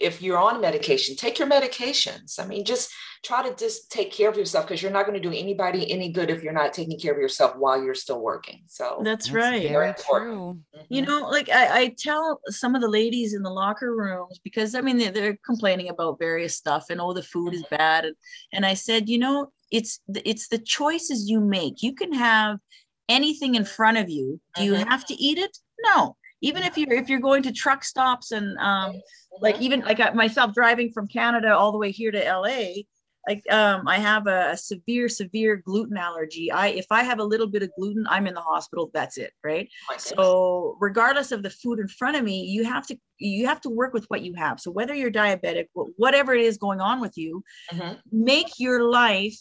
If 0.00 0.22
you're 0.22 0.38
on 0.38 0.60
medication, 0.60 1.16
take 1.16 1.38
your 1.38 1.48
medications. 1.48 2.38
I 2.38 2.46
mean, 2.46 2.64
just 2.64 2.92
try 3.24 3.48
to 3.48 3.54
just 3.54 3.90
take 3.90 4.12
care 4.12 4.28
of 4.28 4.36
yourself 4.36 4.66
because 4.66 4.82
you're 4.82 4.90
not 4.90 5.06
going 5.06 5.20
to 5.20 5.28
do 5.28 5.34
anybody 5.34 5.90
any 5.90 6.10
good 6.10 6.28
if 6.28 6.42
you're 6.42 6.52
not 6.52 6.72
taking 6.72 6.98
care 6.98 7.12
of 7.12 7.18
yourself 7.18 7.54
while 7.56 7.82
you're 7.82 7.94
still 7.94 8.20
working. 8.20 8.62
So 8.66 9.00
that's, 9.04 9.26
that's 9.26 9.34
right. 9.34 9.68
Very 9.68 9.94
true. 9.94 10.58
Mm-hmm. 10.74 10.84
You 10.88 11.02
know, 11.02 11.28
like 11.28 11.48
I, 11.48 11.80
I, 11.80 11.94
tell 11.96 12.40
some 12.46 12.74
of 12.74 12.80
the 12.80 12.88
ladies 12.88 13.34
in 13.34 13.42
the 13.42 13.50
locker 13.50 13.94
rooms 13.94 14.40
because 14.42 14.74
I 14.74 14.80
mean 14.80 14.98
they're, 14.98 15.12
they're 15.12 15.38
complaining 15.46 15.88
about 15.88 16.18
various 16.18 16.56
stuff 16.56 16.86
and 16.90 17.00
oh 17.00 17.12
the 17.12 17.22
food 17.22 17.54
is 17.54 17.62
mm-hmm. 17.62 17.76
bad 17.76 18.04
and 18.06 18.16
and 18.52 18.66
I 18.66 18.74
said 18.74 19.08
you 19.08 19.18
know 19.18 19.52
it's 19.70 20.00
it's 20.24 20.48
the 20.48 20.58
choices 20.58 21.28
you 21.28 21.40
make. 21.40 21.82
You 21.82 21.94
can 21.94 22.12
have 22.12 22.58
anything 23.08 23.54
in 23.54 23.64
front 23.64 23.98
of 23.98 24.10
you. 24.10 24.40
Do 24.56 24.64
you 24.64 24.72
mm-hmm. 24.72 24.88
have 24.88 25.06
to 25.06 25.14
eat 25.14 25.38
it? 25.38 25.56
No 25.84 26.16
even 26.42 26.64
if 26.64 26.76
you're 26.76 26.92
if 26.92 27.08
you're 27.08 27.20
going 27.20 27.42
to 27.44 27.52
truck 27.52 27.84
stops 27.84 28.32
and 28.32 28.58
um, 28.58 29.00
like 29.40 29.58
even 29.60 29.80
like 29.80 30.00
I, 30.00 30.10
myself 30.10 30.52
driving 30.52 30.90
from 30.90 31.06
Canada 31.06 31.56
all 31.56 31.72
the 31.72 31.78
way 31.78 31.90
here 31.92 32.10
to 32.10 32.18
LA, 32.18 32.82
like 33.28 33.44
um, 33.50 33.86
I 33.86 33.98
have 33.98 34.26
a, 34.26 34.50
a, 34.50 34.56
severe 34.56 35.08
severe 35.08 35.56
gluten 35.56 35.96
allergy. 35.96 36.50
I 36.50 36.68
if 36.68 36.86
I 36.90 37.04
have 37.04 37.20
a 37.20 37.24
little 37.24 37.46
bit 37.46 37.62
of 37.62 37.70
gluten, 37.78 38.04
I'm 38.10 38.26
in 38.26 38.34
the 38.34 38.40
hospital. 38.40 38.90
That's 38.92 39.16
it, 39.16 39.32
right? 39.44 39.68
Oh 39.90 39.94
so 39.98 40.76
regardless 40.80 41.30
of 41.30 41.44
the 41.44 41.50
food 41.50 41.78
in 41.78 41.86
front 41.86 42.16
of 42.16 42.24
me, 42.24 42.44
you 42.44 42.64
have 42.64 42.86
to 42.88 42.98
you 43.18 43.46
have 43.46 43.60
to 43.62 43.70
work 43.70 43.94
with 43.94 44.04
what 44.06 44.22
you 44.22 44.34
have. 44.34 44.58
So 44.60 44.70
whether 44.70 44.94
you're 44.94 45.12
diabetic, 45.12 45.68
whatever 45.96 46.34
it 46.34 46.44
is 46.44 46.58
going 46.58 46.80
on 46.80 47.00
with 47.00 47.16
you, 47.16 47.44
mm-hmm. 47.72 47.94
make 48.10 48.58
your 48.58 48.90
life 48.90 49.38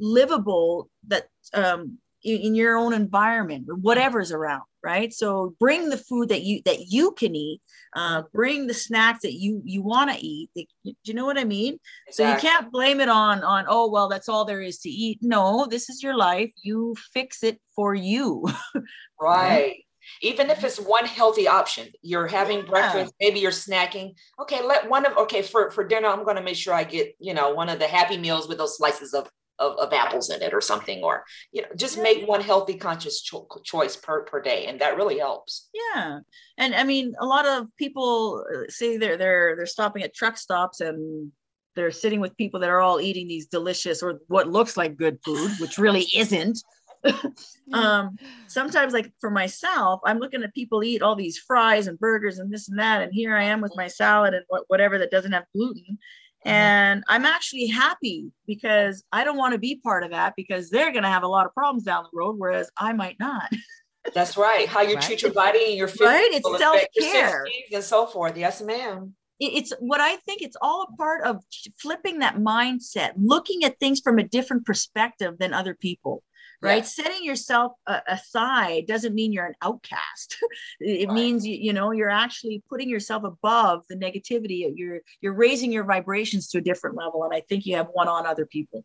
livable 0.00 0.90
that 1.06 1.28
um, 1.54 1.98
in, 2.24 2.40
in 2.40 2.54
your 2.56 2.76
own 2.76 2.92
environment 2.92 3.66
or 3.68 3.76
whatever's 3.76 4.32
around 4.32 4.62
right? 4.82 5.12
So 5.12 5.54
bring 5.58 5.88
the 5.88 5.96
food 5.96 6.28
that 6.30 6.42
you 6.42 6.62
that 6.64 6.86
you 6.88 7.12
can 7.12 7.34
eat 7.36 7.60
uh, 7.96 8.22
bring 8.32 8.66
the 8.66 8.74
snacks 8.74 9.22
that 9.22 9.34
you 9.34 9.60
you 9.64 9.82
want 9.82 10.10
to 10.10 10.24
eat 10.24 10.50
do 10.54 10.92
you 11.04 11.14
know 11.14 11.26
what 11.26 11.38
i 11.38 11.44
mean? 11.44 11.78
Exactly. 12.06 12.12
so 12.12 12.30
you 12.30 12.38
can't 12.40 12.72
blame 12.72 13.00
it 13.00 13.08
on 13.08 13.42
on 13.42 13.64
oh 13.68 13.90
well 13.90 14.08
that's 14.08 14.28
all 14.28 14.44
there 14.44 14.62
is 14.62 14.78
to 14.80 14.88
eat. 14.88 15.18
No 15.22 15.66
this 15.68 15.88
is 15.88 16.02
your 16.02 16.16
life. 16.16 16.50
You 16.62 16.94
fix 17.12 17.42
it 17.42 17.60
for 17.74 17.94
you. 17.94 18.46
Right? 19.22 19.84
Even 20.22 20.48
if 20.48 20.64
it's 20.64 20.80
one 20.80 21.04
healthy 21.04 21.46
option 21.46 21.88
you're 22.00 22.26
having 22.26 22.60
yeah. 22.60 22.70
breakfast 22.70 23.12
maybe 23.20 23.40
you're 23.40 23.50
snacking. 23.50 24.14
Okay 24.40 24.62
let 24.62 24.88
one 24.88 25.04
of 25.04 25.16
okay 25.18 25.42
for 25.42 25.70
for 25.70 25.84
dinner 25.84 26.08
i'm 26.08 26.24
going 26.24 26.36
to 26.36 26.42
make 26.42 26.56
sure 26.56 26.72
i 26.72 26.84
get 26.84 27.14
you 27.18 27.34
know 27.34 27.52
one 27.52 27.68
of 27.68 27.78
the 27.78 27.86
happy 27.86 28.16
meals 28.16 28.48
with 28.48 28.56
those 28.56 28.76
slices 28.76 29.12
of 29.12 29.28
of, 29.60 29.76
of 29.76 29.92
apples 29.92 30.30
in 30.30 30.42
it 30.42 30.52
or 30.52 30.60
something 30.60 31.02
or 31.04 31.24
you 31.52 31.62
know 31.62 31.68
just 31.76 31.98
yeah. 31.98 32.02
make 32.02 32.26
one 32.26 32.40
healthy 32.40 32.74
conscious 32.74 33.20
cho- 33.20 33.46
choice 33.62 33.94
per 33.94 34.24
per 34.24 34.40
day 34.40 34.66
and 34.66 34.80
that 34.80 34.96
really 34.96 35.18
helps 35.18 35.68
yeah 35.74 36.18
and 36.58 36.74
i 36.74 36.82
mean 36.82 37.14
a 37.20 37.26
lot 37.26 37.46
of 37.46 37.66
people 37.76 38.44
uh, 38.52 38.68
say 38.68 38.96
they're 38.96 39.16
they're 39.16 39.54
they're 39.56 39.66
stopping 39.66 40.02
at 40.02 40.14
truck 40.14 40.36
stops 40.36 40.80
and 40.80 41.30
they're 41.76 41.90
sitting 41.90 42.20
with 42.20 42.36
people 42.36 42.58
that 42.58 42.70
are 42.70 42.80
all 42.80 43.00
eating 43.00 43.28
these 43.28 43.46
delicious 43.46 44.02
or 44.02 44.20
what 44.26 44.48
looks 44.48 44.76
like 44.76 44.96
good 44.96 45.18
food 45.24 45.50
which 45.60 45.78
really 45.78 46.06
isn't 46.16 46.58
um 47.72 48.16
sometimes 48.46 48.92
like 48.92 49.10
for 49.20 49.30
myself 49.30 50.00
i'm 50.04 50.18
looking 50.18 50.42
at 50.42 50.52
people 50.52 50.84
eat 50.84 51.00
all 51.00 51.16
these 51.16 51.38
fries 51.38 51.86
and 51.86 51.98
burgers 51.98 52.38
and 52.38 52.52
this 52.52 52.68
and 52.68 52.78
that 52.78 53.00
and 53.00 53.12
here 53.12 53.34
i 53.34 53.42
am 53.42 53.60
with 53.62 53.72
my 53.74 53.86
salad 53.86 54.34
and 54.34 54.44
whatever 54.66 54.98
that 54.98 55.10
doesn't 55.10 55.32
have 55.32 55.44
gluten. 55.54 55.98
Mm-hmm. 56.46 56.54
And 56.54 57.04
I'm 57.08 57.24
actually 57.24 57.66
happy 57.66 58.32
because 58.46 59.04
I 59.12 59.24
don't 59.24 59.36
want 59.36 59.52
to 59.52 59.58
be 59.58 59.76
part 59.76 60.04
of 60.04 60.10
that 60.10 60.34
because 60.36 60.70
they're 60.70 60.92
going 60.92 61.02
to 61.02 61.10
have 61.10 61.22
a 61.22 61.28
lot 61.28 61.46
of 61.46 61.52
problems 61.54 61.84
down 61.84 62.04
the 62.04 62.18
road, 62.18 62.36
whereas 62.38 62.70
I 62.76 62.92
might 62.92 63.18
not. 63.20 63.50
That's 64.14 64.36
right. 64.36 64.66
How 64.66 64.80
you 64.80 64.94
right? 64.94 65.04
treat 65.04 65.20
your 65.20 65.32
body 65.32 65.62
and 65.66 65.76
your 65.76 65.88
food. 65.88 66.06
Right. 66.06 66.30
It's 66.32 66.58
self 66.58 66.80
care 66.98 67.46
and 67.72 67.84
so 67.84 68.06
forth. 68.06 68.36
Yes, 68.36 68.62
ma'am. 68.62 69.14
It's 69.38 69.72
what 69.78 70.00
I 70.00 70.16
think 70.16 70.42
it's 70.42 70.56
all 70.60 70.86
a 70.90 70.96
part 70.96 71.24
of 71.24 71.42
flipping 71.78 72.18
that 72.18 72.36
mindset, 72.36 73.12
looking 73.16 73.64
at 73.64 73.78
things 73.78 74.00
from 74.00 74.18
a 74.18 74.22
different 74.22 74.66
perspective 74.66 75.36
than 75.38 75.54
other 75.54 75.74
people 75.74 76.22
right 76.62 76.78
yeah. 76.78 76.82
setting 76.82 77.24
yourself 77.24 77.72
uh, 77.86 78.00
aside 78.08 78.86
doesn't 78.86 79.14
mean 79.14 79.32
you're 79.32 79.46
an 79.46 79.54
outcast 79.62 80.36
it 80.80 81.08
right. 81.08 81.14
means 81.14 81.46
you, 81.46 81.56
you 81.56 81.72
know 81.72 81.90
you're 81.90 82.10
actually 82.10 82.62
putting 82.68 82.88
yourself 82.88 83.24
above 83.24 83.82
the 83.88 83.96
negativity 83.96 84.70
you're 84.74 85.00
you're 85.20 85.34
raising 85.34 85.72
your 85.72 85.84
vibrations 85.84 86.48
to 86.48 86.58
a 86.58 86.62
different 86.62 86.96
level 86.96 87.24
and 87.24 87.34
i 87.34 87.40
think 87.48 87.66
you 87.66 87.76
have 87.76 87.88
one 87.92 88.08
on 88.08 88.26
other 88.26 88.46
people 88.46 88.84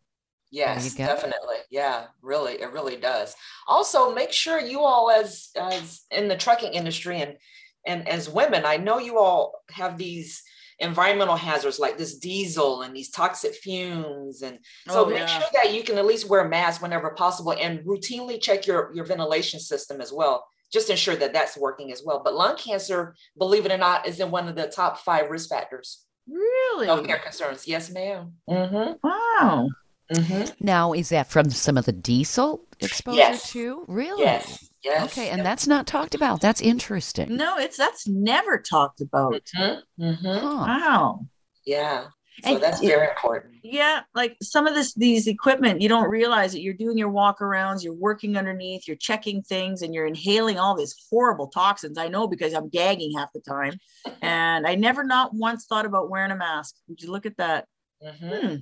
Yes, 0.52 0.94
definitely. 0.94 1.56
Yeah, 1.70 2.06
really, 2.22 2.54
it 2.54 2.72
really 2.72 2.96
does. 2.96 3.34
Also, 3.66 4.14
make 4.14 4.32
sure 4.32 4.60
you 4.60 4.80
all, 4.80 5.10
as 5.10 5.50
as 5.56 6.02
in 6.10 6.28
the 6.28 6.36
trucking 6.36 6.72
industry 6.72 7.20
and 7.20 7.36
and 7.84 8.08
as 8.08 8.28
women, 8.28 8.64
I 8.64 8.76
know 8.76 8.98
you 8.98 9.18
all 9.18 9.60
have 9.70 9.98
these 9.98 10.42
environmental 10.78 11.36
hazards 11.36 11.78
like 11.78 11.96
this 11.96 12.18
diesel 12.18 12.82
and 12.82 12.94
these 12.94 13.10
toxic 13.10 13.54
fumes. 13.54 14.42
And 14.42 14.58
so 14.88 15.06
oh, 15.06 15.08
make 15.08 15.28
sure 15.28 15.42
that 15.54 15.72
you 15.72 15.82
can 15.82 15.98
at 15.98 16.06
least 16.06 16.28
wear 16.28 16.42
a 16.42 16.48
mask 16.48 16.82
whenever 16.82 17.10
possible 17.10 17.52
and 17.52 17.80
routinely 17.80 18.40
check 18.40 18.66
your, 18.66 18.92
your 18.94 19.04
ventilation 19.04 19.60
system 19.60 20.00
as 20.00 20.12
well. 20.12 20.46
Just 20.72 20.90
ensure 20.90 21.16
that 21.16 21.32
that's 21.32 21.56
working 21.56 21.92
as 21.92 22.02
well. 22.04 22.20
But 22.22 22.34
lung 22.34 22.56
cancer, 22.56 23.14
believe 23.38 23.66
it 23.66 23.72
or 23.72 23.78
not, 23.78 24.06
is 24.06 24.20
in 24.20 24.30
one 24.30 24.48
of 24.48 24.56
the 24.56 24.66
top 24.66 24.98
five 24.98 25.30
risk 25.30 25.48
factors. 25.48 26.04
Really? 26.28 26.88
Healthcare 26.88 27.22
concerns. 27.22 27.68
Yes, 27.68 27.90
madam 27.90 28.34
mm-hmm. 28.50 28.94
Wow. 29.02 29.68
Mm-hmm. 30.12 30.64
Now, 30.64 30.92
is 30.92 31.08
that 31.08 31.28
from 31.28 31.50
some 31.50 31.76
of 31.76 31.84
the 31.84 31.92
diesel 31.92 32.62
exposure 32.80 33.18
yes. 33.18 33.50
too? 33.50 33.84
Really? 33.88 34.22
Yes. 34.22 34.70
Yes. 34.84 35.04
Okay, 35.10 35.30
and 35.30 35.44
that's 35.44 35.66
not 35.66 35.86
talked 35.86 36.14
about. 36.14 36.40
That's 36.40 36.60
interesting. 36.60 37.36
No, 37.36 37.58
it's 37.58 37.76
that's 37.76 38.06
never 38.06 38.56
talked 38.58 39.00
about. 39.00 39.42
Mm-hmm. 39.56 40.04
Mm-hmm. 40.04 40.26
Huh. 40.26 40.64
Wow. 40.64 41.26
Yeah. 41.64 42.04
So 42.44 42.54
and, 42.54 42.62
that's 42.62 42.80
very 42.80 43.08
important. 43.08 43.54
Yeah, 43.62 44.02
like 44.14 44.36
some 44.42 44.66
of 44.66 44.74
this 44.74 44.92
these 44.94 45.26
equipment, 45.26 45.80
you 45.80 45.88
don't 45.88 46.08
realize 46.08 46.52
that 46.52 46.60
you're 46.60 46.74
doing 46.74 46.98
your 46.98 47.08
walk 47.08 47.40
arounds, 47.40 47.82
you're 47.82 47.94
working 47.94 48.36
underneath, 48.36 48.86
you're 48.86 48.96
checking 48.96 49.42
things, 49.42 49.80
and 49.80 49.94
you're 49.94 50.06
inhaling 50.06 50.58
all 50.58 50.76
these 50.76 50.94
horrible 51.10 51.48
toxins. 51.48 51.96
I 51.96 52.08
know 52.08 52.28
because 52.28 52.52
I'm 52.52 52.68
gagging 52.68 53.12
half 53.16 53.32
the 53.32 53.40
time, 53.40 53.78
and 54.22 54.66
I 54.66 54.74
never 54.74 55.02
not 55.02 55.32
once 55.32 55.64
thought 55.64 55.86
about 55.86 56.10
wearing 56.10 56.30
a 56.30 56.36
mask. 56.36 56.76
Would 56.88 57.00
you 57.00 57.10
look 57.10 57.24
at 57.24 57.38
that? 57.38 57.66
Mm-hmm. 58.06 58.46
Hmm. 58.46 58.56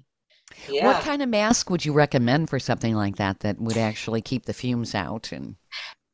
Yeah. 0.68 0.86
What 0.86 1.02
kind 1.02 1.22
of 1.22 1.28
mask 1.28 1.70
would 1.70 1.84
you 1.84 1.92
recommend 1.92 2.50
for 2.50 2.58
something 2.58 2.94
like 2.94 3.16
that 3.16 3.40
that 3.40 3.60
would 3.60 3.76
actually 3.76 4.22
keep 4.22 4.46
the 4.46 4.54
fumes 4.54 4.94
out 4.94 5.32
and 5.32 5.56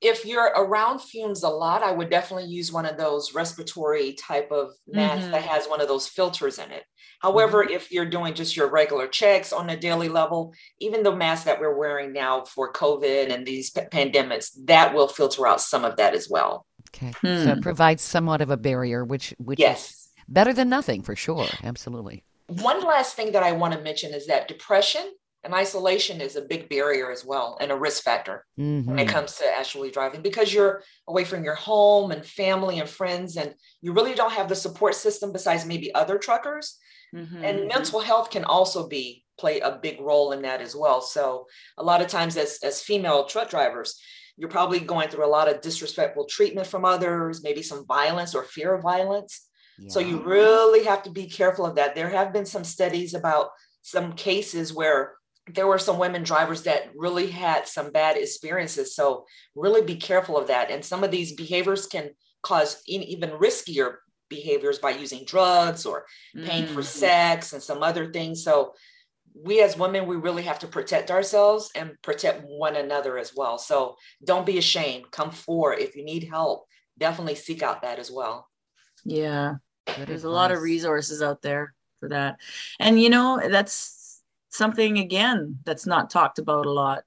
if 0.01 0.25
you're 0.25 0.51
around 0.57 1.01
fumes 1.01 1.43
a 1.43 1.49
lot, 1.49 1.83
I 1.83 1.93
would 1.93 2.09
definitely 2.09 2.49
use 2.49 2.73
one 2.73 2.87
of 2.87 2.97
those 2.97 3.35
respiratory 3.35 4.15
type 4.15 4.51
of 4.51 4.71
masks 4.89 5.25
mm-hmm. 5.25 5.33
that 5.33 5.43
has 5.43 5.67
one 5.67 5.81
of 5.81 5.89
those 5.89 6.09
filters 6.09 6.59
in 6.59 6.71
it. 6.71 6.85
However, 7.21 7.63
mm-hmm. 7.63 7.75
if 7.75 7.93
you're 7.93 8.09
doing 8.09 8.33
just 8.33 8.57
your 8.57 8.71
regular 8.71 9.07
checks 9.07 9.53
on 9.53 9.69
a 9.69 9.77
daily 9.77 10.09
level, 10.09 10.55
even 10.79 11.03
the 11.03 11.15
mask 11.15 11.45
that 11.45 11.61
we're 11.61 11.77
wearing 11.77 12.15
now 12.15 12.45
for 12.45 12.73
COVID 12.73 13.31
and 13.31 13.47
these 13.47 13.71
p- 13.71 13.83
pandemics, 13.93 14.57
that 14.65 14.95
will 14.95 15.09
filter 15.09 15.47
out 15.47 15.61
some 15.61 15.85
of 15.85 15.97
that 15.97 16.15
as 16.15 16.29
well. 16.31 16.67
Okay. 16.95 17.13
Hmm. 17.21 17.45
So 17.45 17.53
it 17.53 17.63
provides 17.63 18.03
somewhat 18.03 18.41
of 18.41 18.51
a 18.51 18.57
barrier, 18.57 19.05
which 19.05 19.35
which 19.39 19.61
yes. 19.61 19.91
is 19.91 20.09
better 20.29 20.55
than 20.55 20.71
nothing 20.71 21.03
for 21.03 21.15
sure. 21.15 21.47
Absolutely. 21.63 22.25
One 22.51 22.83
last 22.83 23.15
thing 23.15 23.33
that 23.33 23.43
I 23.43 23.53
want 23.53 23.75
to 23.75 23.81
mention 23.81 24.13
is 24.13 24.27
that 24.27 24.49
depression 24.49 25.09
and 25.43 25.55
isolation 25.55 26.21
is 26.21 26.37
a 26.37 26.43
big 26.43 26.69
barrier 26.69 27.11
as 27.11 27.25
well 27.25 27.57
and 27.61 27.71
a 27.71 27.77
risk 27.77 28.03
factor 28.03 28.45
mm-hmm. 28.59 28.89
when 28.89 28.99
it 28.99 29.07
mm-hmm. 29.07 29.13
comes 29.13 29.37
to 29.37 29.47
actually 29.47 29.91
driving 29.91 30.23
because 30.23 30.53
you're 30.53 30.83
away 31.09 31.25
from 31.25 31.45
your 31.45 31.55
home 31.55 32.11
and 32.11 32.25
family 32.25 32.79
and 32.79 32.89
friends 32.89 33.37
and 33.37 33.55
you 33.81 33.93
really 33.93 34.15
don't 34.15 34.33
have 34.33 34.49
the 34.49 34.55
support 34.55 34.95
system 34.95 35.33
besides 35.33 35.65
maybe 35.65 35.95
other 35.95 36.19
truckers 36.19 36.77
mm-hmm. 37.15 37.45
and 37.45 37.69
mental 37.69 38.01
health 38.01 38.31
can 38.31 38.45
also 38.45 38.87
be 38.89 39.25
play 39.39 39.61
a 39.61 39.79
big 39.83 40.01
role 40.01 40.33
in 40.33 40.43
that 40.43 40.61
as 40.61 40.77
well 40.77 41.01
so 41.01 41.47
a 41.79 41.83
lot 41.83 42.03
of 42.03 42.09
times 42.09 42.37
as 42.37 42.59
as 42.63 42.83
female 42.83 43.25
truck 43.25 43.49
drivers 43.49 43.99
you're 44.37 44.51
probably 44.51 44.81
going 44.81 45.09
through 45.09 45.25
a 45.25 45.29
lot 45.29 45.49
of 45.49 45.61
disrespectful 45.63 46.27
treatment 46.27 46.67
from 46.67 46.85
others 46.85 47.43
maybe 47.43 47.63
some 47.63 47.87
violence 47.87 48.35
or 48.35 48.43
fear 48.43 48.75
of 48.75 48.83
violence 48.83 49.49
yeah. 49.81 49.89
so 49.89 50.01
you 50.01 50.23
really 50.23 50.85
have 50.85 51.03
to 51.03 51.11
be 51.11 51.27
careful 51.27 51.67
of 51.67 51.77
that 51.77 51.95
there 51.95 52.09
have 52.09 52.33
been 52.33 52.47
some 52.47 52.65
studies 52.65 53.15
about 53.15 53.51
some 53.83 54.13
cases 54.13 54.73
where 54.73 55.15
there 55.55 55.67
were 55.67 55.79
some 55.79 55.99
women 55.99 56.23
drivers 56.23 56.63
that 56.63 56.91
really 56.95 57.29
had 57.29 57.67
some 57.67 57.91
bad 57.91 58.17
experiences. 58.17 58.95
So 58.95 59.27
really 59.55 59.83
be 59.83 59.97
careful 59.97 60.37
of 60.37 60.49
that. 60.49 60.71
And 60.71 60.85
some 60.85 61.03
of 61.05 61.11
these 61.11 61.33
behaviors 61.33 61.87
can 61.87 62.11
cause 62.43 62.83
even 62.87 63.31
riskier 63.31 63.97
behaviors 64.29 64.79
by 64.79 64.91
using 64.91 65.25
drugs 65.25 65.85
or 65.85 66.07
paying 66.35 66.65
mm-hmm. 66.65 66.75
for 66.75 66.83
sex 66.83 67.53
and 67.53 67.63
some 67.63 67.83
other 67.83 68.13
things. 68.13 68.45
So 68.45 68.75
we 69.35 69.63
as 69.63 69.77
women, 69.77 70.07
we 70.07 70.17
really 70.17 70.43
have 70.43 70.59
to 70.61 70.67
protect 70.67 71.11
ourselves 71.11 71.71
and 71.75 71.93
protect 72.03 72.45
one 72.47 72.77
another 72.77 73.19
as 73.19 73.33
well. 73.35 73.59
So 73.59 73.97
don't 74.25 74.47
be 74.47 74.59
ashamed. 74.59 75.11
Come 75.11 75.31
forward. 75.31 75.79
If 75.81 75.97
you 75.97 76.05
need 76.05 76.25
help, 76.25 76.67
definitely 76.99 77.35
seek 77.35 77.63
out 77.63 77.83
that 77.83 77.99
as 77.99 78.11
well. 78.11 78.49
Yeah. 79.05 79.55
Good 79.87 79.97
There's 79.97 80.09
advice. 80.09 80.25
a 80.25 80.31
lot 80.31 80.53
of 80.53 80.61
resources 80.61 81.23
out 81.23 81.43
there 81.43 81.75
for 81.99 82.09
that. 82.09 82.39
And 82.79 83.01
you 83.01 83.11
know, 83.11 83.41
that's 83.49 84.23
something 84.49 84.99
again 84.99 85.59
that's 85.65 85.87
not 85.87 86.11
talked 86.11 86.39
about 86.39 86.67
a 86.67 86.71
lot. 86.71 87.05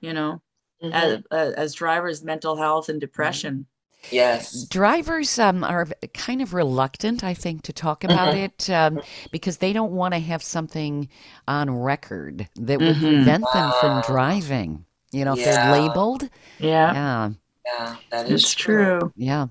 You 0.00 0.14
know, 0.14 0.42
mm-hmm. 0.82 0.92
as, 0.92 1.54
as 1.54 1.74
drivers, 1.74 2.22
mental 2.22 2.56
health 2.56 2.88
and 2.88 3.00
depression. 3.00 3.66
Yes. 4.10 4.64
Drivers 4.64 5.38
um, 5.38 5.62
are 5.62 5.86
kind 6.14 6.40
of 6.40 6.54
reluctant, 6.54 7.22
I 7.22 7.34
think, 7.34 7.62
to 7.62 7.72
talk 7.74 8.02
about 8.02 8.34
mm-hmm. 8.34 8.44
it 8.44 8.70
um, 8.70 9.02
because 9.30 9.58
they 9.58 9.74
don't 9.74 9.92
want 9.92 10.14
to 10.14 10.20
have 10.20 10.42
something 10.42 11.08
on 11.46 11.70
record 11.70 12.48
that 12.56 12.80
would 12.80 12.96
mm-hmm. 12.96 13.16
prevent 13.16 13.44
them 13.52 13.72
from 13.78 14.02
driving. 14.06 14.86
You 15.12 15.26
know, 15.26 15.34
if 15.34 15.44
they're 15.44 15.72
labeled. 15.72 16.28
Yeah. 16.58 16.92
Yeah. 16.94 17.30
Yeah, 17.66 17.96
that 18.10 18.30
is 18.30 18.54
true. 18.54 19.00
true. 19.00 19.12
Yeah. 19.16 19.48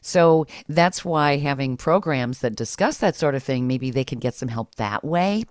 So 0.00 0.46
that's 0.68 1.04
why 1.04 1.36
having 1.36 1.76
programs 1.76 2.40
that 2.40 2.56
discuss 2.56 2.98
that 2.98 3.16
sort 3.16 3.34
of 3.34 3.42
thing, 3.42 3.66
maybe 3.66 3.90
they 3.90 4.04
can 4.04 4.18
get 4.18 4.34
some 4.34 4.48
help 4.48 4.74
that 4.76 5.04
way 5.04 5.44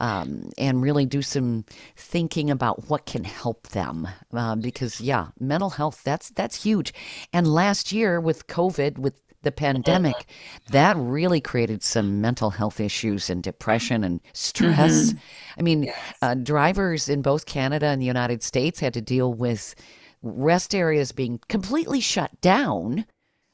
um, 0.00 0.50
and 0.58 0.82
really 0.82 1.06
do 1.06 1.22
some 1.22 1.64
thinking 1.96 2.50
about 2.50 2.88
what 2.88 3.06
can 3.06 3.24
help 3.24 3.68
them. 3.68 4.08
Uh, 4.32 4.56
because, 4.56 5.00
yeah, 5.00 5.28
mental 5.40 5.70
health, 5.70 6.02
that's, 6.04 6.30
that's 6.30 6.62
huge. 6.62 6.92
And 7.32 7.46
last 7.46 7.92
year 7.92 8.20
with 8.20 8.46
COVID, 8.46 8.98
with 8.98 9.20
the 9.42 9.52
pandemic, 9.52 10.26
that 10.72 10.96
really 10.96 11.40
created 11.40 11.82
some 11.82 12.20
mental 12.20 12.50
health 12.50 12.80
issues 12.80 13.30
and 13.30 13.40
depression 13.40 14.02
and 14.02 14.20
stress. 14.32 15.12
Mm-hmm. 15.12 15.18
I 15.58 15.62
mean, 15.62 15.92
uh, 16.22 16.34
drivers 16.34 17.08
in 17.08 17.22
both 17.22 17.46
Canada 17.46 17.86
and 17.86 18.02
the 18.02 18.06
United 18.06 18.42
States 18.42 18.80
had 18.80 18.94
to 18.94 19.00
deal 19.00 19.32
with 19.32 19.76
rest 20.22 20.74
areas 20.74 21.12
being 21.12 21.38
completely 21.48 22.00
shut 22.00 22.40
down 22.40 23.06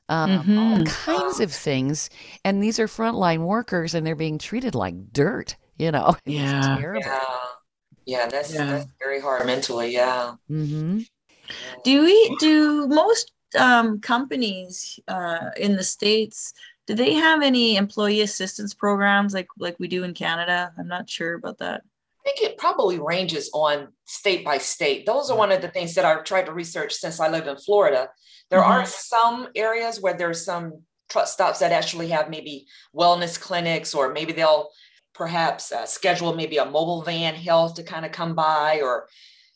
um, 0.09 0.31
mm-hmm. 0.31 0.59
all 0.59 0.85
kinds 0.85 1.41
of 1.41 1.53
things. 1.53 2.11
And 2.45 2.63
these 2.63 2.79
are 2.79 2.87
frontline 2.87 3.41
workers 3.47 3.95
and 3.95 4.07
they're 4.07 4.15
being 4.15 4.39
treated 4.39 4.75
like 4.75 5.13
dirt, 5.13 5.57
you 5.79 5.91
know? 5.91 6.17
Yeah. 6.25 6.79
Yeah. 6.79 7.21
Yeah, 8.07 8.27
that's, 8.27 8.53
yeah. 8.53 8.67
that's 8.67 8.87
very 8.99 9.19
hard 9.19 9.47
mentally. 9.47 9.93
Yeah. 9.93 10.35
Mm-hmm. 10.51 11.01
Do 11.85 12.05
we, 12.05 12.37
do 12.39 12.87
most 12.87 13.33
um, 13.59 14.01
companies 14.01 14.99
uh, 15.09 15.51
in 15.57 15.77
the 15.77 15.83
States, 15.83 16.53
do 16.87 16.95
they 16.95 17.15
have 17.15 17.43
any 17.43 17.77
employee 17.77 18.21
assistance 18.21 18.75
programs 18.75 19.33
like 19.33 19.47
like 19.59 19.77
we 19.79 19.89
do 19.89 20.05
in 20.05 20.15
Canada? 20.15 20.73
I'm 20.79 20.89
not 20.89 21.09
sure 21.09 21.35
about 21.35 21.59
that. 21.59 21.83
I 22.25 22.31
think 22.31 22.51
it 22.51 22.59
probably 22.59 22.99
ranges 22.99 23.51
on 23.53 23.89
state 24.07 24.45
by 24.45 24.59
state. 24.59 25.05
Those 25.05 25.31
are 25.31 25.37
one 25.37 25.53
of 25.53 25.61
the 25.61 25.69
things 25.69 25.95
that 25.95 26.05
I've 26.05 26.25
tried 26.25 26.47
to 26.47 26.53
research 26.53 26.95
since 26.95 27.21
I 27.21 27.29
live 27.29 27.47
in 27.47 27.57
Florida. 27.57 28.09
There 28.51 28.61
mm-hmm. 28.61 28.71
are 28.71 28.87
some 28.87 29.49
areas 29.55 30.01
where 30.01 30.15
there's 30.15 30.45
some 30.45 30.83
truck 31.11 31.27
stops 31.27 31.59
that 31.59 31.73
actually 31.73 32.09
have 32.09 32.31
maybe 32.31 32.67
wellness 32.95 33.39
clinics, 33.39 33.95
or 33.95 34.13
maybe 34.13 34.33
they'll 34.33 34.71
perhaps 35.15 35.71
uh, 35.71 35.87
schedule 35.87 36.35
maybe 36.35 36.57
a 36.57 36.65
mobile 36.65 37.03
van 37.03 37.35
health 37.35 37.75
to 37.75 37.83
kind 37.83 38.05
of 38.05 38.13
come 38.13 38.35
by 38.35 38.81
or 38.83 39.07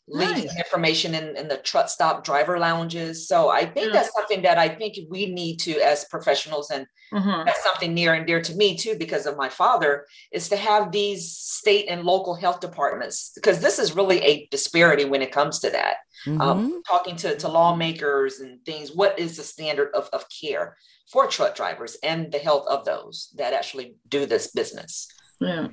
leave 0.09 0.45
nice. 0.45 0.57
information 0.57 1.13
in, 1.13 1.37
in 1.37 1.47
the 1.47 1.57
truck 1.57 1.89
stop 1.89 2.23
driver 2.23 2.57
lounges. 2.59 3.27
So 3.27 3.49
I 3.49 3.65
think 3.65 3.87
yeah. 3.87 3.93
that's 3.93 4.13
something 4.13 4.41
that 4.41 4.57
I 4.57 4.67
think 4.67 4.97
we 5.09 5.27
need 5.27 5.57
to, 5.61 5.79
as 5.79 6.05
professionals, 6.05 6.71
and 6.71 6.85
mm-hmm. 7.13 7.45
that's 7.45 7.63
something 7.63 7.93
near 7.93 8.13
and 8.15 8.25
dear 8.25 8.41
to 8.41 8.55
me 8.55 8.75
too, 8.75 8.95
because 8.97 9.25
of 9.25 9.37
my 9.37 9.49
father, 9.49 10.05
is 10.31 10.49
to 10.49 10.57
have 10.57 10.91
these 10.91 11.31
state 11.31 11.85
and 11.89 12.03
local 12.03 12.35
health 12.35 12.59
departments, 12.59 13.31
because 13.35 13.59
this 13.59 13.79
is 13.79 13.95
really 13.95 14.19
a 14.21 14.47
disparity 14.51 15.05
when 15.05 15.21
it 15.21 15.31
comes 15.31 15.59
to 15.59 15.69
that. 15.69 15.97
Um, 16.27 16.37
mm-hmm. 16.37 16.41
Um, 16.41 16.83
talking 16.83 17.15
to, 17.17 17.37
to 17.37 17.47
lawmakers 17.47 18.39
and 18.39 18.63
things, 18.65 18.91
what 18.91 19.17
is 19.17 19.37
the 19.37 19.43
standard 19.43 19.89
of, 19.93 20.09
of 20.11 20.25
care 20.29 20.75
for 21.11 21.27
truck 21.27 21.55
drivers 21.55 21.97
and 22.03 22.31
the 22.31 22.39
health 22.39 22.67
of 22.67 22.83
those 22.83 23.33
that 23.37 23.53
actually 23.53 23.95
do 24.07 24.25
this 24.25 24.51
business? 24.51 25.07
Yeah. 25.39 25.67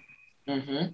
Mm-hmm. 0.48 0.86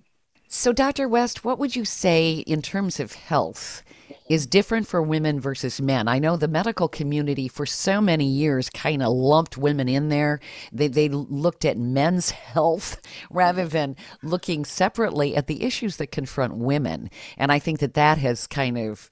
So, 0.55 0.75
Dr. 0.75 1.09
West, 1.09 1.47
what 1.47 1.59
would 1.59 1.75
you 1.75 1.87
say 1.87 2.35
in 2.47 2.61
terms 2.61 3.01
of 3.01 3.15
health 3.15 3.83
is 4.29 4.47
different 4.47 4.87
for 4.87 5.01
women 5.01 5.41
versus 5.41 5.81
men? 5.81 6.09
I 6.09 6.19
know 6.19 6.37
the 6.37 6.47
medical 6.47 6.88
community 6.88 7.49
for 7.49 7.65
so 7.65 8.03
many 8.03 8.27
years 8.27 8.69
kind 8.69 9.03
of 9.03 9.15
lumped 9.15 9.57
women 9.57 9.88
in 9.88 10.11
there. 10.11 10.41
They, 10.71 10.88
they 10.88 11.09
looked 11.09 11.65
at 11.65 11.79
men's 11.79 12.31
health 12.53 13.01
rather 13.31 13.67
than 13.67 13.97
looking 14.23 14.67
separately 14.67 15.35
at 15.35 15.47
the 15.47 15.62
issues 15.65 15.97
that 15.97 16.12
confront 16.12 16.57
women. 16.57 17.09
And 17.38 17.51
I 17.51 17.59
think 17.59 17.79
that 17.79 17.95
that 17.95 18.19
has 18.19 18.47
kind 18.47 18.77
of 18.77 19.09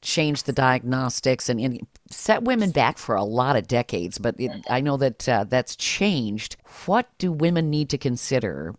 changed 0.00 0.46
the 0.46 0.52
diagnostics 0.54 1.50
and, 1.50 1.60
and, 1.60 1.86
set 2.10 2.42
women 2.42 2.70
back 2.70 2.98
for 2.98 3.14
a 3.14 3.24
lot 3.24 3.56
of 3.56 3.68
decades. 3.68 4.18
But 4.18 4.36
it, 4.38 4.50
I 4.68 4.80
know 4.80 4.96
that 4.96 5.28
uh, 5.28 5.44
that's 5.44 5.76
changed. 5.76 6.56
What 6.86 7.08
do 7.18 7.30
women 7.30 7.70
need 7.70 7.88
to 7.90 7.98
consider 7.98 8.74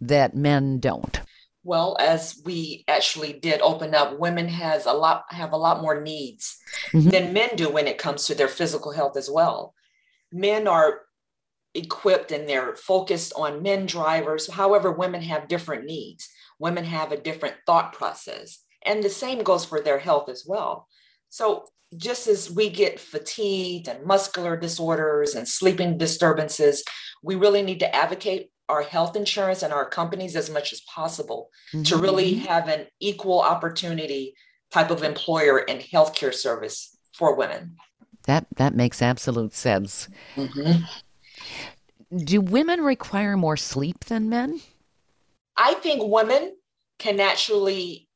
that 0.00 0.36
men 0.36 0.78
don't? 0.80 1.20
Well 1.62 1.96
as 2.00 2.40
we 2.44 2.84
actually 2.88 3.32
did 3.34 3.60
open 3.60 3.94
up 3.94 4.18
women 4.18 4.48
has 4.48 4.86
a 4.86 4.92
lot 4.92 5.24
have 5.30 5.52
a 5.52 5.56
lot 5.56 5.82
more 5.82 6.00
needs 6.00 6.58
mm-hmm. 6.92 7.10
than 7.10 7.32
men 7.32 7.50
do 7.56 7.68
when 7.68 7.86
it 7.86 7.98
comes 7.98 8.26
to 8.26 8.34
their 8.34 8.48
physical 8.48 8.92
health 8.92 9.16
as 9.16 9.30
well. 9.30 9.74
Men 10.32 10.66
are 10.66 11.02
equipped 11.74 12.32
and 12.32 12.48
they're 12.48 12.74
focused 12.74 13.32
on 13.36 13.62
men 13.62 13.86
drivers. 13.86 14.50
However 14.50 14.90
women 14.90 15.22
have 15.22 15.48
different 15.48 15.84
needs. 15.84 16.28
Women 16.58 16.84
have 16.84 17.12
a 17.12 17.20
different 17.20 17.56
thought 17.66 17.92
process. 17.92 18.58
And 18.84 19.02
the 19.02 19.10
same 19.10 19.42
goes 19.42 19.64
for 19.64 19.80
their 19.80 19.98
health 19.98 20.28
as 20.28 20.44
well. 20.46 20.88
So 21.28 21.64
just 21.96 22.26
as 22.26 22.50
we 22.50 22.70
get 22.70 23.00
fatigued 23.00 23.88
and 23.88 24.06
muscular 24.06 24.56
disorders 24.56 25.34
and 25.34 25.46
sleeping 25.46 25.98
disturbances 25.98 26.84
we 27.22 27.34
really 27.34 27.62
need 27.62 27.80
to 27.80 27.94
advocate 27.94 28.50
our 28.70 28.82
health 28.82 29.16
insurance 29.16 29.62
and 29.62 29.72
our 29.72 29.88
companies 29.88 30.36
as 30.36 30.48
much 30.48 30.72
as 30.72 30.80
possible 30.82 31.50
mm-hmm. 31.72 31.82
to 31.82 31.96
really 31.96 32.34
have 32.34 32.68
an 32.68 32.86
equal 33.00 33.40
opportunity 33.40 34.34
type 34.70 34.90
of 34.90 35.02
employer 35.02 35.58
and 35.68 35.80
healthcare 35.80 36.32
service 36.32 36.96
for 37.12 37.34
women. 37.34 37.76
That 38.24 38.46
that 38.56 38.74
makes 38.74 39.02
absolute 39.02 39.54
sense. 39.54 40.08
Mm-hmm. 40.36 40.84
Do 42.24 42.40
women 42.40 42.80
require 42.80 43.36
more 43.36 43.56
sleep 43.56 44.04
than 44.04 44.28
men? 44.28 44.60
I 45.56 45.74
think 45.74 46.02
women 46.04 46.56
can 46.98 47.20
actually 47.20 48.08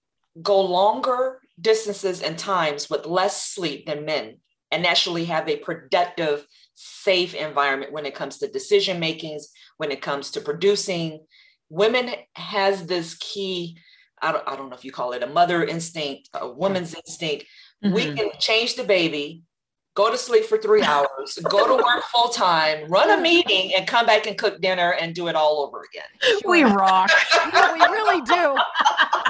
go 0.43 0.61
longer 0.61 1.41
distances 1.61 2.23
and 2.23 2.39
times 2.39 2.91
with 2.91 3.07
less 3.07 3.43
sleep 3.43 3.87
than 3.87 4.05
men 4.05 4.39
and 4.71 4.87
actually 4.87 5.27
have 5.27 5.49
a 5.49 5.59
productive 5.59 6.47
safe 6.75 7.35
environment 7.35 7.93
when 7.93 8.07
it 8.07 8.15
comes 8.15 8.39
to 8.39 8.49
decision 8.49 8.99
makings 8.99 9.49
when 9.77 9.91
it 9.91 10.03
comes 10.03 10.31
to 10.33 10.41
producing. 10.41 11.25
Women 11.71 12.11
has 12.35 12.87
this 12.87 13.15
key 13.15 13.79
I 14.23 14.33
don't, 14.33 14.49
I 14.49 14.57
don't 14.57 14.71
know 14.71 14.77
if 14.77 14.85
you 14.85 14.93
call 14.93 15.13
it 15.13 15.23
a 15.23 15.27
mother 15.27 15.65
instinct 15.65 16.31
a 16.35 16.51
woman's 16.51 16.95
instinct. 16.95 17.45
Mm-hmm. 17.85 17.95
we 17.95 18.15
can 18.15 18.31
change 18.39 18.77
the 18.77 18.85
baby 18.85 19.43
go 19.95 20.11
to 20.11 20.17
sleep 20.17 20.45
for 20.45 20.57
three 20.57 20.83
hours 20.83 21.39
go 21.51 21.67
to 21.67 21.83
work 21.83 22.03
full 22.13 22.29
time 22.29 22.89
run 22.89 23.11
a 23.11 23.21
meeting 23.21 23.75
and 23.75 23.87
come 23.87 24.07
back 24.07 24.27
and 24.27 24.39
cook 24.39 24.61
dinner 24.61 24.95
and 25.01 25.15
do 25.15 25.29
it 25.29 25.35
all 25.35 25.61
over 25.61 25.83
again. 25.83 26.41
We 26.47 26.63
rock. 26.65 27.11
Yeah, 27.53 27.73
we 27.73 27.81
really 27.81 28.23
do. 28.23 28.57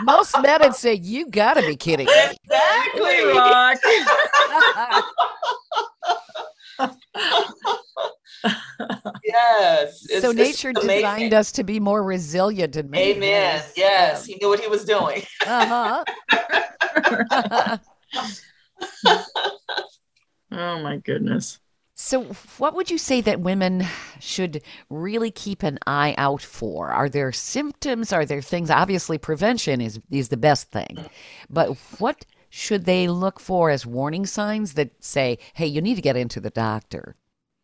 Most 0.02 0.40
men 0.40 0.60
would 0.62 0.74
say 0.74 0.94
you 0.94 1.28
gotta 1.28 1.62
be 1.62 1.76
kidding 1.76 2.06
me. 2.06 2.12
Exactly. 2.12 3.02
We 3.02 3.32
rock 3.32 3.78
yes. 9.24 10.06
so 10.20 10.32
nature 10.32 10.72
designed 10.72 11.32
us 11.32 11.52
to 11.52 11.64
be 11.64 11.80
more 11.80 12.02
resilient 12.02 12.76
and 12.76 12.94
Amen. 12.94 13.62
Yes, 13.76 14.24
he 14.26 14.36
knew 14.40 14.48
what 14.48 14.60
he 14.60 14.68
was 14.68 14.84
doing. 14.84 15.22
uh 15.46 16.04
huh. 16.96 17.78
oh 20.52 20.82
my 20.82 20.98
goodness. 20.98 21.58
So, 21.96 22.24
what 22.58 22.74
would 22.74 22.90
you 22.90 22.98
say 22.98 23.20
that 23.20 23.40
women 23.40 23.86
should 24.18 24.62
really 24.90 25.30
keep 25.30 25.62
an 25.62 25.78
eye 25.86 26.14
out 26.18 26.42
for? 26.42 26.90
Are 26.90 27.08
there 27.08 27.30
symptoms? 27.30 28.12
Are 28.12 28.26
there 28.26 28.42
things? 28.42 28.68
Obviously, 28.68 29.16
prevention 29.16 29.80
is 29.80 30.00
is 30.10 30.28
the 30.28 30.36
best 30.36 30.70
thing, 30.70 31.04
but 31.48 31.76
what 31.98 32.24
should 32.54 32.84
they 32.84 33.08
look 33.08 33.40
for 33.40 33.68
as 33.68 33.84
warning 33.84 34.24
signs 34.24 34.74
that 34.74 35.02
say, 35.02 35.38
"Hey, 35.54 35.66
you 35.66 35.80
need 35.80 35.96
to 35.96 36.02
get 36.02 36.16
into 36.16 36.38
the 36.40 36.50
doctor"? 36.50 37.16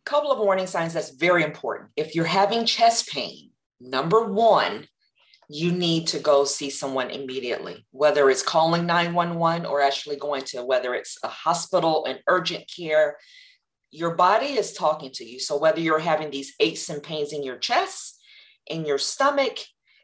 couple 0.03 0.31
of 0.31 0.39
warning 0.39 0.67
signs 0.67 0.93
that's 0.93 1.11
very 1.11 1.43
important. 1.43 1.91
If 1.95 2.13
you're 2.15 2.25
having 2.25 2.65
chest 2.65 3.07
pain, 3.07 3.51
number 3.79 4.25
one, 4.25 4.87
you 5.47 5.71
need 5.71 6.07
to 6.07 6.19
go 6.19 6.43
see 6.43 6.69
someone 6.69 7.09
immediately, 7.09 7.85
whether 7.91 8.29
it's 8.29 8.43
calling 8.43 8.85
911 8.85 9.65
or 9.65 9.79
actually 9.79 10.17
going 10.17 10.43
to 10.45 10.65
whether 10.65 10.93
it's 10.93 11.17
a 11.23 11.29
hospital 11.29 12.05
and 12.05 12.19
urgent 12.27 12.69
care. 12.75 13.17
Your 13.91 14.15
body 14.15 14.57
is 14.57 14.73
talking 14.73 15.11
to 15.13 15.23
you. 15.23 15.39
So, 15.39 15.57
whether 15.57 15.79
you're 15.79 15.99
having 15.99 16.31
these 16.31 16.53
aches 16.59 16.89
and 16.89 17.01
pains 17.01 17.31
in 17.31 17.43
your 17.43 17.57
chest, 17.57 18.19
in 18.67 18.85
your 18.85 18.97
stomach, 18.97 19.57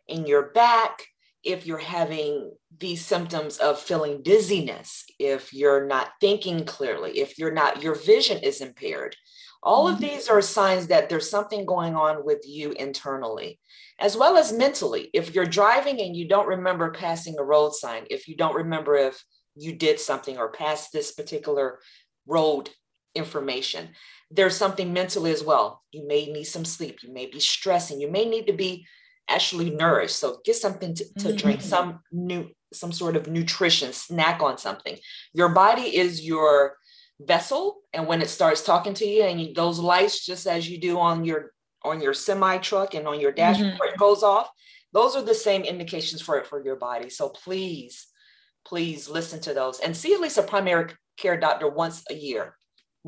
in 0.07 0.25
your 0.25 0.51
back, 0.51 1.03
if 1.47 1.65
you're 1.65 1.77
having 1.99 2.51
these 2.77 3.03
symptoms 3.03 3.57
of 3.57 3.79
feeling 3.79 4.21
dizziness, 4.21 5.05
if 5.17 5.53
you're 5.53 5.87
not 5.87 6.09
thinking 6.19 6.65
clearly, 6.65 7.19
if 7.19 7.39
you're 7.39 7.53
not, 7.53 7.81
your 7.81 7.95
vision 7.95 8.37
is 8.43 8.59
impaired, 8.59 9.15
All 9.63 9.87
of 9.87 9.95
mm-hmm. 9.95 10.05
these 10.05 10.27
are 10.29 10.41
signs 10.41 10.87
that 10.87 11.09
there's 11.09 11.29
something 11.29 11.65
going 11.65 11.95
on 11.95 12.23
with 12.23 12.43
you 12.45 12.71
internally, 12.71 13.59
as 13.99 14.15
well 14.15 14.37
as 14.37 14.53
mentally. 14.53 15.09
If 15.13 15.33
you're 15.33 15.45
driving 15.45 15.99
and 15.99 16.15
you 16.15 16.27
don't 16.27 16.47
remember 16.47 16.91
passing 16.91 17.35
a 17.37 17.43
road 17.43 17.73
sign, 17.73 18.05
if 18.09 18.27
you 18.27 18.35
don't 18.35 18.55
remember 18.55 18.95
if 18.95 19.21
you 19.55 19.73
did 19.73 19.99
something 19.99 20.37
or 20.37 20.51
passed 20.51 20.93
this 20.93 21.11
particular 21.11 21.79
road 22.27 22.69
information, 23.15 23.89
there's 24.29 24.55
something 24.55 24.93
mentally 24.93 25.31
as 25.31 25.43
well. 25.43 25.81
You 25.91 26.07
may 26.07 26.27
need 26.27 26.43
some 26.43 26.65
sleep, 26.65 26.99
you 27.01 27.11
may 27.11 27.25
be 27.25 27.39
stressing, 27.39 27.99
you 27.99 28.11
may 28.11 28.25
need 28.25 28.47
to 28.47 28.53
be 28.53 28.85
actually 29.29 29.69
nourished. 29.69 30.17
So 30.17 30.39
get 30.45 30.55
something 30.55 30.95
to, 30.95 31.03
to 31.03 31.27
mm-hmm. 31.27 31.37
drink, 31.37 31.61
some 31.61 31.99
new 32.11 32.49
some 32.73 32.91
sort 32.91 33.15
of 33.15 33.27
nutrition, 33.27 33.93
snack 33.93 34.41
on 34.41 34.57
something. 34.57 34.97
Your 35.33 35.49
body 35.49 35.83
is 35.83 36.25
your 36.25 36.75
vessel 37.19 37.77
and 37.93 38.05
when 38.05 38.21
it 38.21 38.29
starts 38.29 38.61
talking 38.63 38.93
to 38.93 39.05
you 39.05 39.23
and 39.23 39.41
you, 39.41 39.53
those 39.53 39.79
lights 39.79 40.23
just 40.23 40.45
as 40.45 40.69
you 40.69 40.79
do 40.79 40.99
on 40.99 41.25
your 41.25 41.51
on 41.83 41.99
your 41.99 42.13
semi 42.13 42.57
truck 42.59 42.93
and 42.93 43.07
on 43.07 43.19
your 43.19 43.31
dashboard 43.31 43.73
mm-hmm. 43.73 43.99
goes 43.99 44.21
off 44.21 44.49
those 44.93 45.15
are 45.15 45.23
the 45.23 45.33
same 45.33 45.63
indications 45.63 46.21
for 46.21 46.37
it 46.37 46.45
for 46.45 46.63
your 46.63 46.75
body 46.75 47.09
so 47.09 47.29
please 47.29 48.07
please 48.65 49.09
listen 49.09 49.39
to 49.39 49.53
those 49.53 49.79
and 49.79 49.97
see 49.97 50.13
at 50.13 50.19
least 50.19 50.37
a 50.37 50.43
primary 50.43 50.91
care 51.17 51.39
doctor 51.39 51.67
once 51.67 52.03
a 52.11 52.13
year 52.13 52.55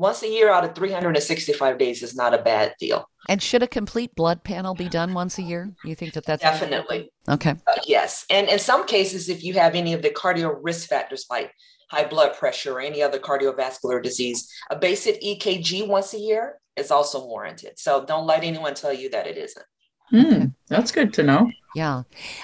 once 0.00 0.22
a 0.22 0.28
year 0.28 0.50
out 0.50 0.64
of 0.64 0.74
365 0.74 1.76
days 1.76 2.02
is 2.02 2.16
not 2.16 2.32
a 2.32 2.38
bad 2.38 2.74
deal. 2.80 3.06
And 3.28 3.42
should 3.42 3.62
a 3.62 3.68
complete 3.68 4.14
blood 4.14 4.42
panel 4.42 4.74
be 4.74 4.88
done 4.88 5.12
once 5.12 5.38
a 5.38 5.42
year? 5.42 5.70
You 5.84 5.94
think 5.94 6.14
that 6.14 6.24
that's 6.24 6.42
definitely. 6.42 7.12
Okay. 7.28 7.50
Uh, 7.50 7.76
yes. 7.86 8.24
And 8.30 8.48
in 8.48 8.58
some 8.58 8.86
cases 8.86 9.28
if 9.28 9.44
you 9.44 9.54
have 9.54 9.74
any 9.74 9.92
of 9.92 10.00
the 10.00 10.08
cardio 10.08 10.58
risk 10.62 10.88
factors 10.88 11.26
like 11.28 11.52
high 11.90 12.06
blood 12.06 12.34
pressure 12.34 12.72
or 12.72 12.80
any 12.80 13.02
other 13.02 13.18
cardiovascular 13.18 14.02
disease, 14.02 14.50
a 14.70 14.76
basic 14.76 15.20
EKG 15.20 15.86
once 15.86 16.14
a 16.14 16.18
year 16.18 16.58
is 16.76 16.90
also 16.90 17.26
warranted. 17.26 17.78
So 17.78 18.04
don't 18.06 18.26
let 18.26 18.42
anyone 18.42 18.74
tell 18.74 18.94
you 18.94 19.10
that 19.10 19.26
it 19.26 19.36
isn't. 19.36 19.66
Mm, 20.12 20.54
that's 20.68 20.92
good 20.92 21.12
to 21.14 21.22
know. 21.22 21.50
Yeah. 21.74 22.02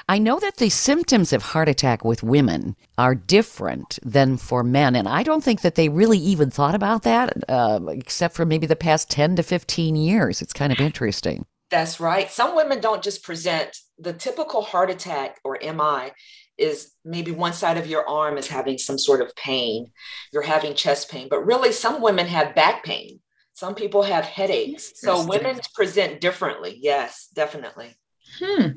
I 0.09 0.19
know 0.19 0.39
that 0.39 0.57
the 0.57 0.69
symptoms 0.69 1.33
of 1.33 1.43
heart 1.43 1.69
attack 1.69 2.05
with 2.05 2.23
women 2.23 2.77
are 2.97 3.15
different 3.15 3.99
than 4.05 4.37
for 4.37 4.63
men. 4.63 4.95
And 4.95 5.09
I 5.09 5.23
don't 5.23 5.43
think 5.43 5.63
that 5.63 5.75
they 5.75 5.89
really 5.89 6.19
even 6.19 6.51
thought 6.51 6.75
about 6.75 7.03
that, 7.03 7.37
uh, 7.49 7.81
except 7.89 8.37
for 8.37 8.45
maybe 8.45 8.67
the 8.67 8.77
past 8.77 9.11
10 9.11 9.37
to 9.37 9.43
15 9.43 9.97
years. 9.97 10.41
It's 10.43 10.53
kind 10.53 10.73
of 10.73 10.81
interesting. 10.81 11.45
That's 11.71 11.99
right. 11.99 12.31
Some 12.31 12.55
women 12.55 12.81
don't 12.81 13.03
just 13.03 13.25
present 13.25 13.77
the 13.99 14.13
typical 14.13 14.63
heart 14.63 14.91
attack 14.91 15.41
or 15.43 15.59
MI 15.61 16.13
is 16.57 16.93
maybe 17.05 17.33
one 17.33 17.53
side 17.53 17.77
of 17.77 17.87
your 17.87 18.09
arm 18.09 18.39
is 18.39 18.47
having 18.47 18.79
some 18.79 18.99
sort 18.99 19.21
of 19.21 19.35
pain, 19.37 19.91
you're 20.33 20.43
having 20.43 20.75
chest 20.75 21.11
pain, 21.11 21.27
but 21.29 21.45
really 21.45 21.73
some 21.73 22.01
women 22.01 22.27
have 22.27 22.55
back 22.55 22.85
pain. 22.85 23.21
Some 23.57 23.75
people 23.75 24.03
have 24.03 24.27
headaches. 24.27 24.93
So 24.97 25.25
women 25.25 25.59
present 25.73 26.21
differently. 26.21 26.79
Yes, 26.79 27.31
definitely. 27.35 27.97
Hmm. 28.39 28.73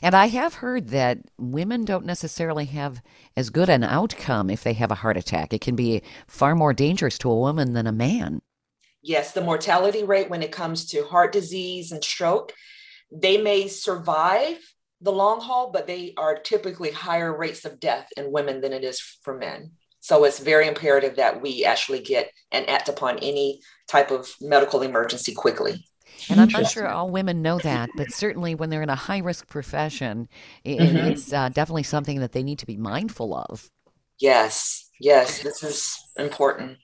And 0.00 0.14
I 0.14 0.26
have 0.26 0.54
heard 0.54 0.90
that 0.90 1.18
women 1.38 1.84
don't 1.84 2.04
necessarily 2.04 2.66
have 2.66 3.02
as 3.36 3.50
good 3.50 3.68
an 3.68 3.82
outcome 3.82 4.48
if 4.48 4.62
they 4.62 4.74
have 4.74 4.92
a 4.92 4.94
heart 4.94 5.16
attack. 5.16 5.52
It 5.52 5.60
can 5.60 5.74
be 5.74 6.02
far 6.28 6.54
more 6.54 6.72
dangerous 6.72 7.18
to 7.18 7.30
a 7.32 7.40
woman 7.40 7.72
than 7.72 7.88
a 7.88 7.92
man. 7.92 8.42
Yes, 9.02 9.32
the 9.32 9.40
mortality 9.40 10.04
rate 10.04 10.30
when 10.30 10.44
it 10.44 10.52
comes 10.52 10.86
to 10.90 11.04
heart 11.06 11.32
disease 11.32 11.90
and 11.90 12.04
stroke, 12.04 12.52
they 13.10 13.38
may 13.38 13.66
survive 13.66 14.58
the 15.00 15.10
long 15.10 15.40
haul, 15.40 15.72
but 15.72 15.88
they 15.88 16.14
are 16.16 16.38
typically 16.38 16.92
higher 16.92 17.36
rates 17.36 17.64
of 17.64 17.80
death 17.80 18.06
in 18.16 18.30
women 18.30 18.60
than 18.60 18.72
it 18.72 18.84
is 18.84 19.00
for 19.00 19.36
men. 19.36 19.72
So 20.00 20.24
it's 20.24 20.38
very 20.38 20.66
imperative 20.66 21.16
that 21.16 21.40
we 21.40 21.64
actually 21.64 22.00
get 22.00 22.32
and 22.52 22.68
act 22.68 22.88
upon 22.88 23.18
any 23.18 23.60
type 23.86 24.10
of 24.10 24.34
medical 24.40 24.82
emergency 24.82 25.34
quickly. 25.34 25.84
And 26.28 26.40
I'm 26.40 26.48
not 26.48 26.66
sure 26.66 26.86
all 26.86 27.10
women 27.10 27.42
know 27.42 27.58
that, 27.58 27.88
but 27.96 28.10
certainly 28.12 28.54
when 28.54 28.70
they're 28.70 28.82
in 28.82 28.90
a 28.90 28.94
high 28.94 29.18
risk 29.18 29.48
profession, 29.48 30.28
mm-hmm. 30.64 30.96
it's 30.96 31.32
uh, 31.32 31.48
definitely 31.50 31.82
something 31.84 32.20
that 32.20 32.32
they 32.32 32.42
need 32.42 32.58
to 32.58 32.66
be 32.66 32.76
mindful 32.76 33.34
of. 33.34 33.70
Yes, 34.18 34.90
yes, 35.00 35.42
this 35.42 35.62
is 35.62 35.98
important. 36.18 36.76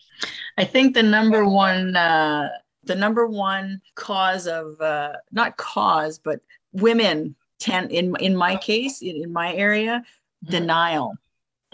I 0.57 0.65
think 0.65 0.95
the 0.95 1.03
number 1.03 1.47
one, 1.47 1.95
uh, 1.97 2.49
the 2.85 2.95
number 2.95 3.27
one 3.27 3.83
cause 3.95 4.47
of 4.47 4.81
uh, 4.81 5.13
not 5.33 5.59
cause, 5.59 6.19
but 6.19 6.41
women 6.73 7.35
tend 7.59 7.91
in 7.91 8.15
in 8.21 8.37
my 8.37 8.57
case 8.57 9.03
in, 9.03 9.17
in 9.17 9.33
my 9.33 9.55
area 9.55 10.03
mm. 10.45 10.51
denial 10.51 11.15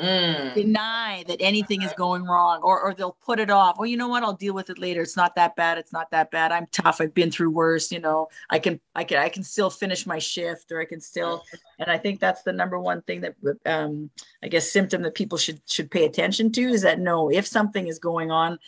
mm. 0.02 0.54
deny 0.54 1.24
that 1.28 1.38
anything 1.40 1.82
is 1.82 1.92
going 1.96 2.24
wrong 2.24 2.60
or 2.62 2.80
or 2.80 2.94
they'll 2.94 3.16
put 3.24 3.38
it 3.38 3.50
off. 3.50 3.78
Well 3.78 3.86
you 3.86 3.96
know 3.96 4.08
what? 4.08 4.22
I'll 4.22 4.32
deal 4.32 4.54
with 4.54 4.70
it 4.70 4.78
later. 4.78 5.02
It's 5.02 5.16
not 5.16 5.34
that 5.36 5.56
bad. 5.56 5.78
It's 5.78 5.92
not 5.92 6.10
that 6.10 6.30
bad. 6.30 6.52
I'm 6.52 6.66
tough. 6.72 7.00
I've 7.00 7.14
been 7.14 7.30
through 7.30 7.50
worse 7.50 7.92
you 7.92 8.00
know. 8.00 8.28
I 8.50 8.58
can 8.58 8.80
i 8.94 9.04
can 9.04 9.18
i 9.18 9.28
can 9.28 9.42
still 9.42 9.70
finish 9.70 10.06
my 10.06 10.18
shift 10.18 10.72
or 10.72 10.80
i 10.80 10.84
can 10.84 11.00
still 11.00 11.42
and 11.78 11.90
i 11.90 11.96
think 11.96 12.20
that's 12.20 12.42
the 12.42 12.52
number 12.52 12.78
one 12.78 13.02
thing 13.02 13.22
that 13.22 13.34
um 13.66 14.10
i 14.42 14.48
guess 14.48 14.70
symptom 14.70 15.02
that 15.02 15.14
people 15.14 15.38
should 15.38 15.60
should 15.66 15.90
pay 15.90 16.04
attention 16.04 16.52
to 16.52 16.62
is 16.62 16.82
that 16.82 17.00
no 17.00 17.30
if 17.30 17.46
something 17.46 17.86
is 17.86 17.98
going 17.98 18.30
on 18.30 18.58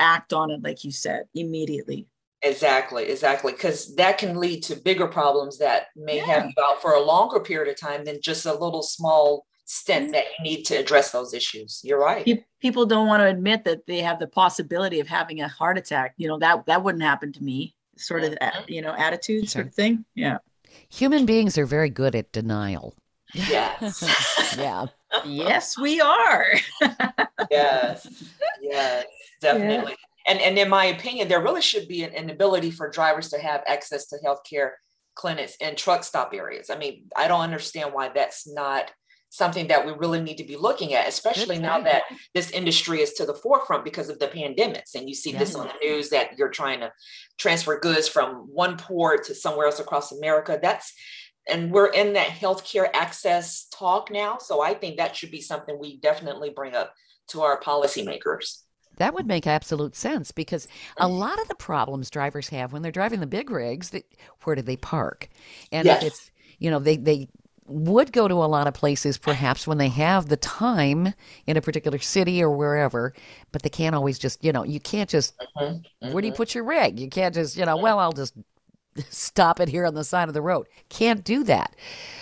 act 0.00 0.32
on 0.32 0.50
it 0.50 0.62
like 0.62 0.82
you 0.82 0.90
said 0.90 1.26
immediately. 1.34 2.06
Exactly, 2.42 3.04
exactly. 3.04 3.52
Because 3.52 3.94
that 3.96 4.16
can 4.16 4.40
lead 4.40 4.62
to 4.64 4.74
bigger 4.74 5.06
problems 5.06 5.58
that 5.58 5.88
may 5.94 6.16
yeah. 6.16 6.24
have 6.24 6.46
you 6.46 6.64
out 6.64 6.80
for 6.80 6.94
a 6.94 7.00
longer 7.00 7.38
period 7.38 7.70
of 7.70 7.78
time 7.78 8.04
than 8.04 8.20
just 8.22 8.46
a 8.46 8.52
little 8.52 8.82
small 8.82 9.46
stint 9.70 10.06
mm-hmm. 10.06 10.12
that 10.12 10.24
you 10.38 10.44
need 10.44 10.64
to 10.64 10.74
address 10.74 11.12
those 11.12 11.32
issues. 11.32 11.80
You're 11.84 12.00
right. 12.00 12.44
People 12.60 12.86
don't 12.86 13.06
want 13.06 13.20
to 13.20 13.26
admit 13.26 13.64
that 13.64 13.86
they 13.86 14.00
have 14.00 14.18
the 14.18 14.26
possibility 14.26 15.00
of 15.00 15.06
having 15.06 15.40
a 15.40 15.48
heart 15.48 15.78
attack. 15.78 16.14
You 16.16 16.28
know, 16.28 16.38
that 16.38 16.66
that 16.66 16.82
wouldn't 16.82 17.04
happen 17.04 17.32
to 17.32 17.42
me. 17.42 17.74
Sort 17.96 18.24
of, 18.24 18.32
mm-hmm. 18.32 18.72
you 18.72 18.82
know, 18.82 18.94
attitude 18.96 19.48
sort 19.48 19.66
of 19.66 19.74
thing. 19.74 20.04
Yeah. 20.14 20.38
Human 20.88 21.26
beings 21.26 21.56
are 21.58 21.66
very 21.66 21.90
good 21.90 22.14
at 22.14 22.32
denial. 22.32 22.94
Yes. 23.34 24.02
yeah. 24.58 24.86
yes, 25.24 25.78
we 25.78 26.00
are. 26.00 26.46
yes. 27.50 28.24
Yes, 28.60 29.04
definitely. 29.40 29.92
Yeah 29.92 30.06
and, 30.26 30.40
and 30.40 30.58
in 30.58 30.68
my 30.68 30.86
opinion, 30.86 31.28
there 31.28 31.42
really 31.42 31.62
should 31.62 31.88
be 31.88 32.04
an, 32.04 32.14
an 32.14 32.30
ability 32.30 32.70
for 32.70 32.90
drivers 32.90 33.30
to 33.30 33.38
have 33.38 33.62
access 33.66 34.06
to 34.08 34.18
healthcare 34.24 34.72
clinics 35.14 35.56
and 35.60 35.76
truck 35.76 36.04
stop 36.04 36.32
areas. 36.32 36.70
I 36.70 36.76
mean, 36.76 37.04
I 37.16 37.26
don't 37.26 37.40
understand 37.40 37.92
why 37.92 38.10
that's 38.10 38.46
not 38.46 38.92
something 39.30 39.68
that 39.68 39.86
we 39.86 39.92
really 39.92 40.20
need 40.20 40.36
to 40.36 40.44
be 40.44 40.56
looking 40.56 40.92
at, 40.92 41.08
especially 41.08 41.58
now 41.58 41.80
that 41.80 42.02
this 42.34 42.50
industry 42.50 43.00
is 43.00 43.12
to 43.14 43.24
the 43.24 43.32
forefront 43.32 43.84
because 43.84 44.08
of 44.08 44.18
the 44.18 44.26
pandemics. 44.26 44.94
And 44.94 45.08
you 45.08 45.14
see 45.14 45.32
yeah. 45.32 45.38
this 45.38 45.54
on 45.54 45.68
the 45.68 45.86
news 45.86 46.10
that 46.10 46.36
you're 46.36 46.50
trying 46.50 46.80
to 46.80 46.92
transfer 47.38 47.78
goods 47.78 48.08
from 48.08 48.48
one 48.52 48.76
port 48.76 49.24
to 49.26 49.34
somewhere 49.34 49.66
else 49.66 49.80
across 49.80 50.12
America. 50.12 50.58
That's 50.60 50.92
and 51.48 51.70
we're 51.70 51.88
in 51.88 52.12
that 52.12 52.28
healthcare 52.28 52.88
access 52.92 53.66
talk 53.72 54.10
now. 54.10 54.38
So 54.38 54.60
I 54.60 54.74
think 54.74 54.98
that 54.98 55.16
should 55.16 55.30
be 55.30 55.40
something 55.40 55.78
we 55.78 55.98
definitely 55.98 56.50
bring 56.50 56.74
up 56.74 56.92
to 57.28 57.42
our 57.42 57.58
policymakers. 57.60 58.62
That 58.98 59.14
would 59.14 59.26
make 59.26 59.46
absolute 59.46 59.96
sense 59.96 60.30
because 60.30 60.66
a 60.98 61.04
mm-hmm. 61.04 61.14
lot 61.14 61.40
of 61.40 61.48
the 61.48 61.54
problems 61.54 62.10
drivers 62.10 62.48
have 62.50 62.72
when 62.72 62.82
they're 62.82 62.92
driving 62.92 63.20
the 63.20 63.26
big 63.26 63.50
rigs, 63.50 63.90
that 63.90 64.04
where 64.42 64.56
do 64.56 64.62
they 64.62 64.76
park? 64.76 65.28
And 65.72 65.86
yes. 65.86 66.02
if 66.02 66.08
it's, 66.08 66.30
you 66.58 66.70
know, 66.70 66.78
they, 66.78 66.96
they 66.96 67.28
would 67.70 68.12
go 68.12 68.28
to 68.28 68.34
a 68.34 68.46
lot 68.46 68.66
of 68.66 68.74
places 68.74 69.18
perhaps 69.18 69.66
when 69.66 69.78
they 69.78 69.88
have 69.88 70.28
the 70.28 70.36
time 70.36 71.14
in 71.46 71.56
a 71.56 71.60
particular 71.60 71.98
city 71.98 72.42
or 72.42 72.50
wherever, 72.50 73.12
but 73.52 73.62
they 73.62 73.68
can't 73.68 73.94
always 73.94 74.18
just, 74.18 74.44
you 74.44 74.52
know, 74.52 74.64
you 74.64 74.80
can't 74.80 75.08
just, 75.08 75.36
mm-hmm. 75.38 75.64
Mm-hmm. 75.64 76.12
where 76.12 76.20
do 76.20 76.28
you 76.28 76.34
put 76.34 76.54
your 76.54 76.64
rig? 76.64 76.98
You 76.98 77.08
can't 77.08 77.34
just, 77.34 77.56
you 77.56 77.64
know, 77.64 77.76
well, 77.76 77.98
I'll 77.98 78.12
just 78.12 78.34
stop 79.08 79.60
it 79.60 79.68
here 79.68 79.86
on 79.86 79.94
the 79.94 80.04
side 80.04 80.28
of 80.28 80.34
the 80.34 80.42
road. 80.42 80.66
Can't 80.88 81.24
do 81.24 81.44
that. 81.44 81.76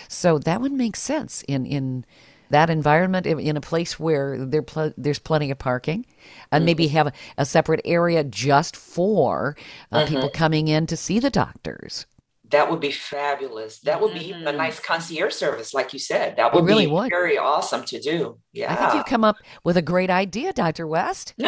So 0.07 0.39
that 0.39 0.61
would 0.61 0.71
make 0.71 0.95
sense 0.95 1.43
in, 1.47 1.65
in, 1.65 2.05
that 2.49 2.69
environment 2.69 3.27
in 3.27 3.57
a 3.57 3.61
place 3.61 3.99
where 3.99 4.43
there 4.43 4.63
pl- 4.63 4.93
there's 4.97 5.19
plenty 5.19 5.51
of 5.51 5.59
parking, 5.59 6.05
and 6.51 6.61
mm-hmm. 6.61 6.65
maybe 6.65 6.87
have 6.87 7.07
a, 7.07 7.13
a, 7.37 7.45
separate 7.45 7.81
area 7.85 8.23
just 8.23 8.75
for 8.75 9.55
uh, 9.91 9.99
mm-hmm. 9.99 10.13
people 10.13 10.29
coming 10.29 10.67
in 10.67 10.87
to 10.87 10.97
see 10.97 11.19
the 11.19 11.29
doctors. 11.29 12.05
That 12.49 12.69
would 12.69 12.79
be 12.79 12.91
fabulous. 12.91 13.79
That 13.81 14.01
would 14.01 14.13
be 14.13 14.31
mm-hmm. 14.31 14.47
a 14.47 14.51
nice 14.51 14.79
concierge 14.79 15.33
service, 15.33 15.73
like 15.73 15.93
you 15.93 15.99
said. 15.99 16.37
That 16.37 16.53
would 16.53 16.65
really 16.65 16.85
be 16.87 16.91
would. 16.91 17.09
very 17.09 17.37
awesome 17.37 17.83
to 17.85 17.99
do. 17.99 18.39
Yeah, 18.53 18.73
I 18.73 18.75
think 18.75 18.93
you've 18.95 19.05
come 19.05 19.23
up 19.23 19.37
with 19.63 19.77
a 19.77 19.81
great 19.81 20.09
idea, 20.09 20.53
Doctor 20.53 20.87
West. 20.87 21.33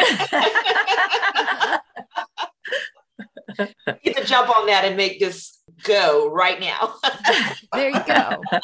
Need 3.58 4.16
to 4.16 4.24
jump 4.24 4.48
on 4.56 4.66
that 4.66 4.84
and 4.84 4.96
make 4.96 5.20
this 5.20 5.58
go 5.82 6.30
right 6.30 6.60
now. 6.60 6.94
there 7.72 7.90
you 7.90 8.02
go. 8.06 8.40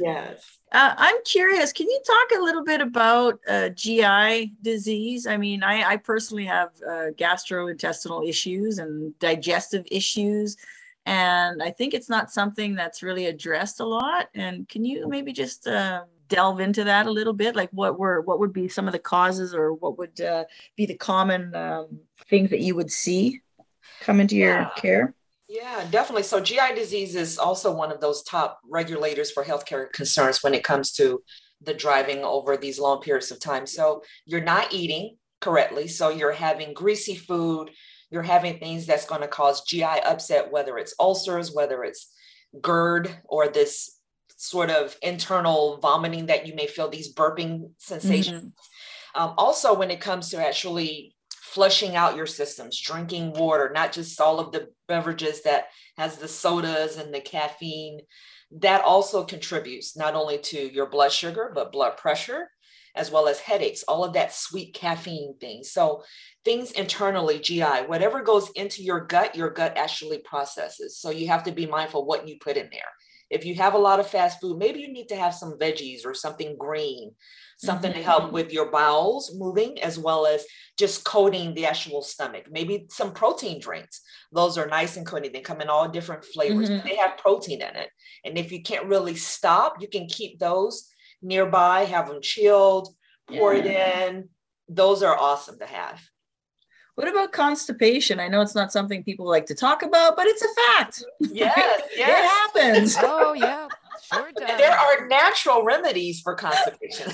yes. 0.00 0.58
Uh, 0.72 0.94
I'm 0.96 1.16
curious, 1.24 1.72
can 1.72 1.88
you 1.88 2.00
talk 2.06 2.38
a 2.38 2.42
little 2.42 2.64
bit 2.64 2.80
about 2.80 3.40
uh, 3.48 3.70
GI 3.70 4.52
disease? 4.62 5.26
I 5.26 5.36
mean, 5.36 5.64
I, 5.64 5.82
I 5.82 5.96
personally 5.96 6.44
have 6.44 6.68
uh, 6.86 7.10
gastrointestinal 7.18 8.28
issues 8.28 8.78
and 8.78 9.18
digestive 9.18 9.84
issues, 9.90 10.56
and 11.06 11.62
I 11.62 11.70
think 11.70 11.94
it's 11.94 12.08
not 12.08 12.30
something 12.30 12.74
that's 12.74 13.02
really 13.02 13.26
addressed 13.26 13.80
a 13.80 13.84
lot. 13.84 14.28
And 14.34 14.68
can 14.68 14.84
you 14.84 15.08
maybe 15.08 15.32
just 15.32 15.66
um, 15.66 16.04
delve 16.28 16.60
into 16.60 16.84
that 16.84 17.06
a 17.06 17.10
little 17.10 17.32
bit? 17.32 17.56
Like 17.56 17.70
what 17.70 17.98
were 17.98 18.20
what 18.20 18.38
would 18.38 18.52
be 18.52 18.68
some 18.68 18.86
of 18.86 18.92
the 18.92 18.98
causes 18.98 19.54
or 19.54 19.72
what 19.74 19.98
would 19.98 20.20
uh, 20.20 20.44
be 20.76 20.86
the 20.86 20.96
common 20.96 21.54
um, 21.54 22.00
things 22.28 22.50
that 22.50 22.60
you 22.60 22.74
would 22.74 22.90
see 22.90 23.40
come 24.00 24.20
into 24.20 24.36
your 24.36 24.50
Yeah. 24.50 24.70
care? 24.76 25.14
Yeah, 25.48 25.84
definitely. 25.90 26.22
So 26.22 26.40
GI 26.40 26.74
disease 26.76 27.16
is 27.16 27.36
also 27.36 27.74
one 27.74 27.90
of 27.90 28.00
those 28.00 28.22
top 28.22 28.60
regulators 28.68 29.32
for 29.32 29.44
healthcare 29.44 29.92
concerns 29.92 30.44
when 30.44 30.54
it 30.54 30.62
comes 30.62 30.92
to 30.92 31.24
the 31.60 31.74
driving 31.74 32.24
over 32.24 32.56
these 32.56 32.78
long 32.78 33.00
periods 33.00 33.32
of 33.32 33.40
time. 33.40 33.66
So 33.66 34.02
you're 34.26 34.44
not 34.44 34.72
eating 34.72 35.16
correctly. 35.40 35.88
So 35.88 36.08
you're 36.10 36.32
having 36.32 36.72
greasy 36.72 37.16
food, 37.16 37.70
you're 38.10 38.22
having 38.22 38.58
things 38.58 38.86
that's 38.86 39.06
going 39.06 39.20
to 39.20 39.28
cause 39.28 39.64
GI 39.64 39.84
upset, 39.84 40.50
whether 40.50 40.78
it's 40.78 40.94
ulcers, 40.98 41.52
whether 41.52 41.84
it's 41.84 42.12
GERD, 42.60 43.14
or 43.24 43.48
this 43.48 43.96
sort 44.36 44.70
of 44.70 44.96
internal 45.02 45.78
vomiting 45.78 46.26
that 46.26 46.46
you 46.46 46.54
may 46.54 46.66
feel 46.66 46.88
these 46.88 47.14
burping 47.14 47.70
sensations. 47.78 48.52
Um, 49.14 49.34
also, 49.36 49.74
when 49.74 49.90
it 49.90 50.00
comes 50.00 50.30
to 50.30 50.44
actually 50.44 51.14
flushing 51.50 51.96
out 51.96 52.16
your 52.16 52.26
systems, 52.26 52.80
drinking 52.80 53.32
water, 53.32 53.70
not 53.74 53.92
just 53.92 54.20
all 54.20 54.40
of 54.40 54.52
the 54.52 54.68
beverages 54.88 55.42
that 55.42 55.66
has 55.96 56.16
the 56.16 56.28
sodas 56.28 56.96
and 56.96 57.12
the 57.12 57.20
caffeine, 57.20 58.00
that 58.52 58.84
also 58.84 59.24
contributes 59.24 59.96
not 59.96 60.14
only 60.14 60.38
to 60.38 60.72
your 60.72 60.86
blood 60.86 61.12
sugar, 61.12 61.52
but 61.54 61.72
blood 61.72 61.96
pressure, 61.96 62.50
as 62.94 63.10
well 63.10 63.28
as 63.28 63.38
headaches, 63.38 63.82
all 63.84 64.04
of 64.04 64.12
that 64.14 64.34
sweet 64.34 64.74
caffeine 64.74 65.36
thing. 65.40 65.62
So 65.62 66.02
things 66.44 66.72
internally, 66.72 67.38
GI, 67.38 67.82
whatever 67.86 68.22
goes 68.22 68.50
into 68.50 68.82
your 68.82 69.00
gut, 69.00 69.36
your 69.36 69.50
gut 69.50 69.76
actually 69.76 70.18
processes. 70.18 70.98
So 70.98 71.10
you 71.10 71.28
have 71.28 71.44
to 71.44 71.52
be 71.52 71.66
mindful 71.66 72.04
what 72.04 72.26
you 72.28 72.36
put 72.40 72.56
in 72.56 72.68
there. 72.72 72.82
If 73.30 73.44
you 73.44 73.54
have 73.54 73.74
a 73.74 73.78
lot 73.78 74.00
of 74.00 74.08
fast 74.08 74.40
food, 74.40 74.58
maybe 74.58 74.80
you 74.80 74.92
need 74.92 75.08
to 75.10 75.16
have 75.16 75.34
some 75.34 75.56
veggies 75.56 76.04
or 76.04 76.14
something 76.14 76.56
green, 76.58 77.12
something 77.58 77.92
to 77.92 78.02
help 78.02 78.32
with 78.32 78.52
your 78.52 78.72
bowels 78.72 79.32
moving, 79.36 79.80
as 79.82 79.96
well 79.98 80.26
as 80.26 80.44
just 80.76 81.04
coating 81.04 81.54
the 81.54 81.66
actual 81.66 82.02
stomach. 82.02 82.46
Maybe 82.50 82.86
some 82.90 83.12
protein 83.12 83.60
drinks. 83.60 84.00
Those 84.32 84.58
are 84.58 84.66
nice 84.66 84.96
and 84.96 85.06
coating. 85.06 85.30
They 85.30 85.42
come 85.42 85.60
in 85.60 85.68
all 85.68 85.88
different 85.88 86.24
flavors. 86.24 86.70
Mhm. 86.70 86.82
They 86.82 86.96
have 86.96 87.18
protein 87.18 87.62
in 87.62 87.76
it. 87.76 87.90
And 88.24 88.36
if 88.36 88.50
you 88.50 88.62
can't 88.62 88.86
really 88.86 89.14
stop, 89.14 89.80
you 89.80 89.86
can 89.86 90.08
keep 90.08 90.40
those 90.40 90.92
nearby, 91.22 91.84
have 91.84 92.08
them 92.08 92.20
chilled, 92.22 92.88
pour 93.28 93.54
it 93.54 93.66
in. 93.66 94.28
Those 94.68 95.02
are 95.02 95.16
awesome 95.16 95.58
to 95.58 95.66
have. 95.66 96.00
What 96.96 97.08
about 97.08 97.32
constipation? 97.32 98.20
I 98.20 98.28
know 98.28 98.40
it's 98.40 98.54
not 98.54 98.72
something 98.72 99.02
people 99.04 99.26
like 99.26 99.46
to 99.46 99.54
talk 99.54 99.82
about, 99.82 100.16
but 100.16 100.26
it's 100.26 100.42
a 100.42 100.48
fact. 100.76 101.02
Yes, 101.20 101.80
It 101.92 101.98
yes. 101.98 102.30
happens. 102.30 102.96
Oh 103.02 103.32
yeah, 103.32 103.68
sure 104.12 104.30
does. 104.36 104.58
There 104.58 104.72
are 104.76 105.06
natural 105.08 105.62
remedies 105.64 106.20
for 106.20 106.34
constipation. 106.34 107.10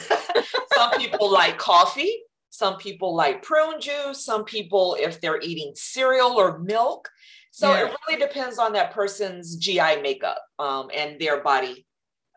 some 0.74 0.90
people 0.98 1.30
like 1.30 1.58
coffee, 1.58 2.20
some 2.50 2.78
people 2.78 3.14
like 3.14 3.42
prune 3.42 3.80
juice, 3.80 4.24
some 4.24 4.44
people, 4.44 4.96
if 4.98 5.20
they're 5.20 5.40
eating 5.40 5.72
cereal 5.76 6.32
or 6.32 6.58
milk. 6.58 7.08
So 7.52 7.72
Yeah. 7.72 7.86
it 7.86 7.96
really 8.08 8.20
depends 8.20 8.58
on 8.58 8.72
that 8.72 8.92
person's 8.92 9.56
GI 9.56 10.00
makeup 10.02 10.42
um, 10.58 10.88
and 10.94 11.18
their 11.20 11.42
body 11.42 11.85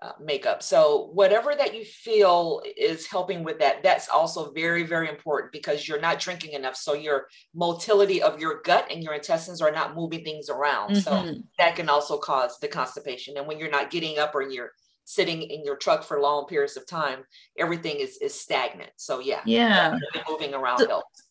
uh, 0.02 0.14
makeup. 0.22 0.64
So 0.64 1.10
whatever 1.14 1.56
that 1.56 1.76
you 1.76 1.84
feel 1.84 2.62
is 2.78 3.06
helping 3.06 3.43
with 3.43 3.60
that, 3.60 3.84
that's 3.84 4.08
also 4.10 4.52
very, 4.52 4.84
very 4.84 5.10
important 5.10 5.52
because 5.52 5.88
you're 5.88 6.00
not 6.00 6.20
drinking 6.20 6.54
enough. 6.54 6.76
So 6.76 6.93
your 6.93 7.28
motility 7.54 8.22
of 8.22 8.39
your 8.39 8.62
gut 8.64 8.88
and 8.89 9.04
your 9.04 9.14
intestines 9.14 9.62
are 9.62 9.72
not 9.72 9.95
moving 9.95 10.24
things 10.24 10.50
around. 10.50 10.95
So 10.95 11.12
Mhm. 11.12 11.43
that 11.58 11.76
can 11.76 11.89
also 11.89 12.18
cause 12.18 12.60
the 12.60 12.68
constipation. 12.68 13.38
And 13.38 13.45
when 13.47 13.60
you're 13.60 13.70
not 13.70 13.89
getting 13.91 14.20
up 14.20 14.34
or 14.36 14.41
you're 14.41 14.72
sitting 15.04 15.41
in 15.41 15.66
your 15.66 15.76
truck 15.76 16.04
for 16.04 16.22
long 16.22 16.45
periods 16.45 16.78
of 16.78 16.86
time, 16.86 17.26
everything 17.58 17.97
is 17.97 18.18
is 18.18 18.39
stagnant. 18.39 18.91
So 18.95 19.20
yeah, 19.20 19.41
Yeah. 19.45 19.97
moving 20.30 20.54
around 20.54 20.80
So- 20.80 20.88
helps. 20.88 21.24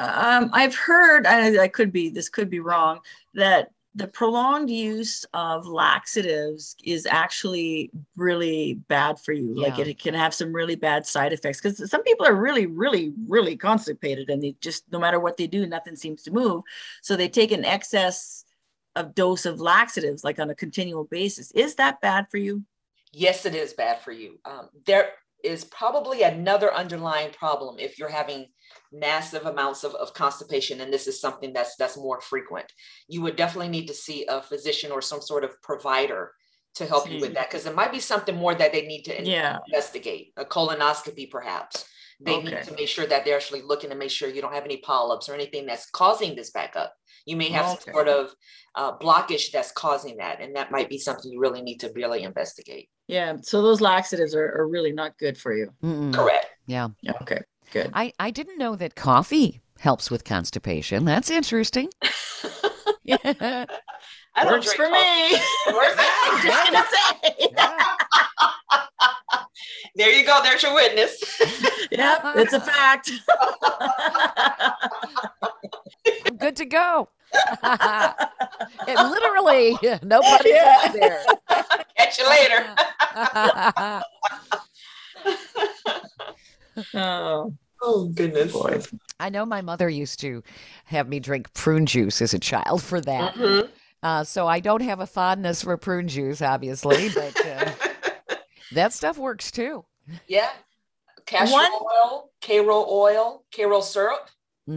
Um, 0.00 0.50
I've 0.52 0.76
heard, 0.76 1.26
I, 1.26 1.64
I 1.64 1.66
could 1.66 1.90
be, 1.90 2.08
this 2.08 2.28
could 2.28 2.48
be 2.48 2.60
wrong, 2.60 3.00
that 3.34 3.70
the 3.98 4.06
prolonged 4.06 4.70
use 4.70 5.24
of 5.34 5.66
laxatives 5.66 6.76
is 6.84 7.04
actually 7.04 7.90
really 8.16 8.74
bad 8.86 9.18
for 9.18 9.32
you. 9.32 9.52
Like 9.54 9.76
Yeah. 9.78 9.86
it, 9.86 9.98
can 9.98 10.14
have 10.14 10.32
some 10.32 10.52
really 10.52 10.76
bad 10.76 11.04
side 11.04 11.32
effects 11.32 11.60
because 11.60 11.90
some 11.90 12.04
people 12.04 12.24
are 12.24 12.36
really, 12.36 12.66
really, 12.66 13.12
really 13.26 13.56
constipated 13.56 14.30
and 14.30 14.40
they 14.40 14.54
just, 14.60 14.84
no 14.92 15.00
matter 15.00 15.18
what 15.18 15.36
they 15.36 15.48
do, 15.48 15.66
nothing 15.66 15.96
seems 15.96 16.22
to 16.22 16.30
move. 16.30 16.62
So 17.02 17.16
they 17.16 17.28
take 17.28 17.50
an 17.50 17.64
excess 17.64 18.44
of 18.94 19.16
dose 19.16 19.46
of 19.46 19.60
laxatives 19.60 20.22
like 20.22 20.38
on 20.38 20.50
a 20.50 20.54
continual 20.54 21.04
basis. 21.04 21.50
Is 21.52 21.74
that 21.74 22.00
bad 22.00 22.30
for 22.30 22.38
you? 22.38 22.62
Yes, 23.12 23.46
it 23.46 23.54
is 23.54 23.72
bad 23.72 24.00
for 24.00 24.12
you. 24.12 24.38
Um, 24.44 24.68
there 24.86 25.10
is 25.44 25.64
probably 25.64 26.22
another 26.22 26.72
underlying 26.72 27.30
problem 27.30 27.78
if 27.78 27.98
you're 27.98 28.08
having 28.08 28.46
massive 28.92 29.46
amounts 29.46 29.84
of, 29.84 29.94
of 29.94 30.14
constipation 30.14 30.80
and 30.80 30.92
this 30.92 31.06
is 31.06 31.20
something 31.20 31.52
that's 31.52 31.76
that's 31.76 31.96
more 31.96 32.20
frequent. 32.20 32.70
You 33.08 33.22
would 33.22 33.36
definitely 33.36 33.68
need 33.68 33.86
to 33.86 33.94
see 33.94 34.26
a 34.28 34.42
physician 34.42 34.90
or 34.90 35.02
some 35.02 35.20
sort 35.20 35.44
of 35.44 35.60
provider 35.62 36.32
to 36.74 36.86
help 36.86 37.10
you 37.10 37.16
with 37.16 37.30
mm-hmm. 37.30 37.34
that 37.34 37.50
because 37.50 37.66
it 37.66 37.74
might 37.74 37.92
be 37.92 38.00
something 38.00 38.36
more 38.36 38.54
that 38.54 38.72
they 38.72 38.86
need 38.86 39.02
to 39.04 39.24
Yeah. 39.24 39.58
investigate 39.66 40.32
a 40.36 40.44
colonoscopy 40.44 41.30
perhaps. 41.30 41.84
They 42.20 42.42
need 42.42 42.62
to 42.64 42.74
make 42.74 42.88
sure 42.88 43.06
that 43.06 43.24
they're 43.24 43.36
actually 43.36 43.62
looking 43.62 43.90
to 43.90 43.96
make 43.96 44.10
sure 44.10 44.28
you 44.28 44.42
don't 44.42 44.52
have 44.54 44.64
any 44.64 44.78
polyps 44.78 45.28
or 45.28 45.34
anything 45.34 45.66
that's 45.66 45.88
causing 45.90 46.34
this 46.34 46.50
backup 46.50 46.92
you 47.28 47.36
may 47.36 47.48
have 47.50 47.66
Okay. 47.66 47.84
some 47.84 47.94
sort 47.94 48.08
of 48.08 48.30
uh, 48.74 48.96
blockage 48.98 49.50
that's 49.52 49.72
causing 49.72 50.16
that 50.18 50.40
and 50.40 50.54
that 50.56 50.70
might 50.70 50.88
be 50.88 50.98
something 50.98 51.30
you 51.30 51.40
really 51.40 51.62
need 51.62 51.78
to 51.80 51.90
really 51.94 52.22
investigate 52.22 52.88
Yeah. 53.06 53.36
So 53.42 53.62
those 53.62 53.80
laxatives 53.80 54.34
are, 54.34 54.48
are 54.58 54.68
really 54.68 54.92
not 54.92 55.16
good 55.18 55.36
for 55.36 55.52
you. 55.54 55.66
Mm-mm. 55.82 56.12
correct 56.14 56.46
Yeah, 56.66 56.88
Yeah. 57.02 57.12
Okay. 57.22 57.40
Good. 57.72 57.90
I 57.92 58.12
I 58.18 58.30
didn't 58.30 58.58
know 58.58 58.76
that 58.76 58.94
coffee 58.94 59.60
helps 59.78 60.10
with 60.10 60.24
constipation. 60.24 61.04
That's 61.04 61.30
interesting. 61.30 61.88
Yeah. 63.04 63.16
I 63.24 64.44
don't 64.44 64.52
Works 64.52 64.72
for 64.74 64.86
coffee. 64.86 65.34
me. 65.34 65.40
Works 65.78 65.94
for 65.94 66.10
I'm 66.24 66.36
me. 66.36 66.42
just 66.48 66.64
gonna 66.66 66.86
say. 66.92 67.48
Yeah. 67.56 67.84
There 69.96 70.12
you 70.12 70.24
go. 70.26 70.40
There's 70.42 70.62
your 70.62 70.74
witness. 70.74 71.40
Yep, 71.90 72.20
it's 72.36 72.52
a 72.52 72.60
fact. 72.60 73.10
I'm 76.26 76.36
good 76.36 76.56
to 76.56 76.66
go. 76.66 77.08
It 77.34 78.98
literally 79.10 79.76
nobody 80.02 80.50
Yeah. 80.50 80.92
there. 80.92 81.24
Catch 81.96 82.18
you 82.18 82.28
later. 82.28 82.74
oh 86.94 87.52
Oh 87.80 88.06
goodness. 88.12 88.52
boy. 88.52 88.82
I 89.20 89.28
know 89.30 89.46
my 89.46 89.60
mother 89.60 89.88
used 89.88 90.18
to 90.20 90.42
have 90.86 91.08
me 91.08 91.20
drink 91.20 91.52
prune 91.54 91.86
juice 91.86 92.20
as 92.20 92.34
a 92.34 92.38
child 92.40 92.82
for 92.82 93.00
that. 93.02 93.34
Mhm. 93.34 93.68
Uh, 94.02 94.24
so 94.24 94.48
I 94.48 94.58
don't 94.58 94.82
have 94.82 94.98
a 95.00 95.06
fondness 95.06 95.62
for 95.62 95.76
prune 95.76 96.08
juice, 96.08 96.42
obviously, 96.42 97.08
but 97.10 97.46
uh, 97.46 97.70
that 98.72 98.92
stuff 98.92 99.16
works 99.16 99.50
too. 99.52 99.84
yeah. 100.26 100.50
Castor 101.26 101.52
One- 101.52 101.70
oil, 101.72 102.30
Karo 102.40 102.84
oil, 102.90 103.44
Karo 103.54 103.80
syrup. 103.80 104.28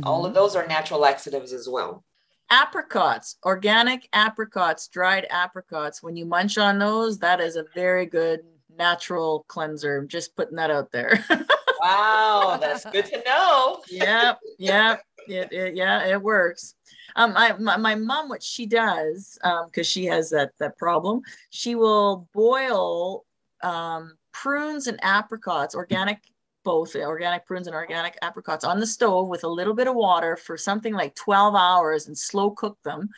All 0.03 0.23
Mhm. 0.23 0.27
of 0.27 0.33
those 0.35 0.55
are 0.55 0.67
natural 0.67 0.99
laxatives 0.99 1.53
as 1.53 1.67
well. 1.67 2.03
Apricots, 2.51 3.37
organic 3.45 4.07
apricots, 4.13 4.87
dried 4.89 5.25
apricots. 5.29 6.03
When 6.03 6.15
you 6.15 6.25
munch 6.25 6.57
on 6.57 6.77
those, 6.77 7.17
that 7.19 7.39
is 7.39 7.55
a 7.55 7.65
very 7.73 8.05
good 8.05 8.41
natural 8.77 9.45
cleanser. 9.47 10.05
Just 10.05 10.35
putting 10.35 10.57
that 10.57 10.69
out 10.69 10.91
there. 10.91 11.23
Wow, 11.81 12.59
that's 12.61 12.85
good 12.85 13.05
to 13.05 13.23
know. 13.25 13.81
yep, 13.89 14.39
yep, 14.59 15.01
it, 15.27 15.51
it, 15.51 15.75
yeah, 15.75 16.05
it 16.05 16.21
works. 16.21 16.75
Um, 17.15 17.33
I, 17.35 17.53
my, 17.57 17.75
my 17.75 17.95
mom, 17.95 18.29
what 18.29 18.43
she 18.43 18.67
does, 18.67 19.39
um, 19.43 19.65
because 19.65 19.87
she 19.87 20.05
has 20.05 20.29
that 20.29 20.51
that 20.59 20.77
problem, 20.77 21.21
she 21.49 21.73
will 21.75 22.29
boil 22.33 23.25
um, 23.63 24.15
prunes 24.31 24.87
and 24.87 24.99
apricots, 25.03 25.73
organic, 25.73 26.19
both 26.63 26.95
organic 26.95 27.45
prunes 27.45 27.67
and 27.67 27.75
organic 27.75 28.17
apricots, 28.21 28.63
on 28.63 28.79
the 28.79 28.87
stove 28.87 29.27
with 29.27 29.43
a 29.43 29.47
little 29.47 29.73
bit 29.73 29.87
of 29.87 29.95
water 29.95 30.35
for 30.35 30.57
something 30.57 30.93
like 30.93 31.15
twelve 31.15 31.55
hours 31.55 32.07
and 32.07 32.17
slow 32.17 32.51
cook 32.51 32.77
them, 32.83 33.09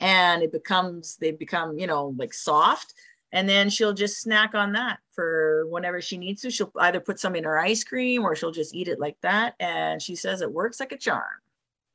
and 0.00 0.42
it 0.42 0.52
becomes 0.52 1.16
they 1.16 1.30
become 1.32 1.78
you 1.78 1.86
know 1.86 2.14
like 2.18 2.32
soft. 2.34 2.94
And 3.34 3.48
then 3.48 3.70
she'll 3.70 3.94
just 3.94 4.20
snack 4.20 4.54
on 4.54 4.72
that 4.72 4.98
for 5.14 5.64
whenever 5.70 6.02
she 6.02 6.18
needs 6.18 6.42
to. 6.42 6.50
She'll 6.50 6.70
either 6.78 7.00
put 7.00 7.18
some 7.18 7.34
in 7.34 7.44
her 7.44 7.58
ice 7.58 7.82
cream 7.82 8.24
or 8.24 8.36
she'll 8.36 8.50
just 8.52 8.74
eat 8.74 8.88
it 8.88 9.00
like 9.00 9.16
that. 9.22 9.54
And 9.58 10.02
she 10.02 10.16
says 10.16 10.42
it 10.42 10.52
works 10.52 10.78
like 10.80 10.92
a 10.92 10.98
charm. 10.98 11.40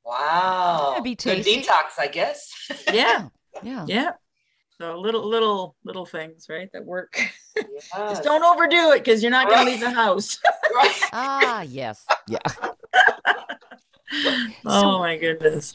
Wow. 0.04 0.88
That'd 0.92 1.04
be 1.04 1.12
Good 1.16 1.44
tasty. 1.44 1.62
detox, 1.62 2.00
I 2.00 2.08
guess. 2.08 2.52
Yeah, 2.92 3.28
Yeah. 3.62 3.86
yeah. 3.88 4.12
So 4.80 5.00
little, 5.00 5.28
little, 5.28 5.76
little 5.84 6.06
things, 6.06 6.46
right? 6.50 6.70
That 6.72 6.86
work. 6.86 7.20
Yes. 7.56 7.90
Just 7.96 8.24
don't 8.24 8.44
overdo 8.44 8.92
it 8.92 9.04
because 9.04 9.24
you're 9.24 9.32
not 9.32 9.48
going 9.48 9.66
to 9.66 9.72
leave 9.72 9.80
the 9.80 9.90
house. 9.90 10.40
ah, 11.14 11.64
yes. 11.64 12.06
Yeah. 12.28 12.38
oh 14.66 14.82
so- 14.82 15.00
my 15.00 15.18
goodness. 15.18 15.74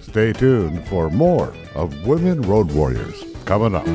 Stay 0.00 0.32
tuned 0.32 0.86
for 0.88 1.08
more 1.10 1.54
of 1.76 2.04
Women 2.04 2.42
Road 2.42 2.72
Warriors 2.72 3.22
coming 3.44 3.76
up. 3.76 3.86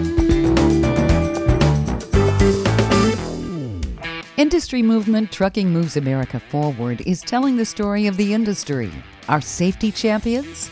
Industry 4.37 4.81
movement 4.81 5.33
Trucking 5.33 5.69
Moves 5.69 5.97
America 5.97 6.39
Forward 6.39 7.01
is 7.05 7.19
telling 7.21 7.57
the 7.57 7.65
story 7.65 8.07
of 8.07 8.15
the 8.15 8.33
industry, 8.33 8.89
our 9.27 9.41
safety 9.41 9.91
champions, 9.91 10.71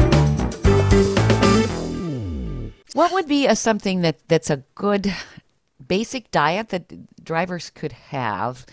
What 2.93 3.13
would 3.13 3.27
be 3.27 3.47
a 3.47 3.55
something 3.55 4.01
that 4.01 4.19
that's 4.27 4.49
a 4.49 4.63
good 4.75 5.13
basic 5.87 6.29
diet 6.31 6.69
that 6.69 7.23
drivers 7.23 7.69
could 7.69 7.91
have 7.91 8.65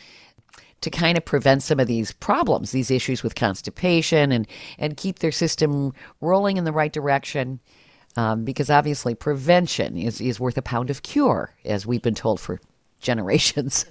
to 0.81 0.91
kind 0.91 1.19
of 1.19 1.25
prevent 1.25 1.63
some 1.63 1.81
of 1.81 1.87
these 1.87 2.13
problems, 2.13 2.71
these 2.71 2.91
issues 2.91 3.23
with 3.23 3.35
constipation, 3.35 4.33
and 4.33 4.47
and 4.79 4.97
keep 4.97 5.21
their 5.21 5.33
system 5.33 5.93
rolling 6.21 6.57
in 6.57 6.65
the 6.65 6.73
right 6.73 6.93
direction? 6.93 7.61
Um, 8.17 8.45
because 8.45 8.71
obviously, 8.71 9.15
prevention 9.15 9.97
is 9.97 10.21
is 10.21 10.41
worth 10.41 10.59
a 10.59 10.63
pound 10.63 10.91
of 10.91 11.03
cure, 11.03 11.55
as 11.65 11.87
we've 11.87 12.03
been 12.03 12.15
told 12.15 12.41
for 12.41 12.61
generations. 13.01 13.87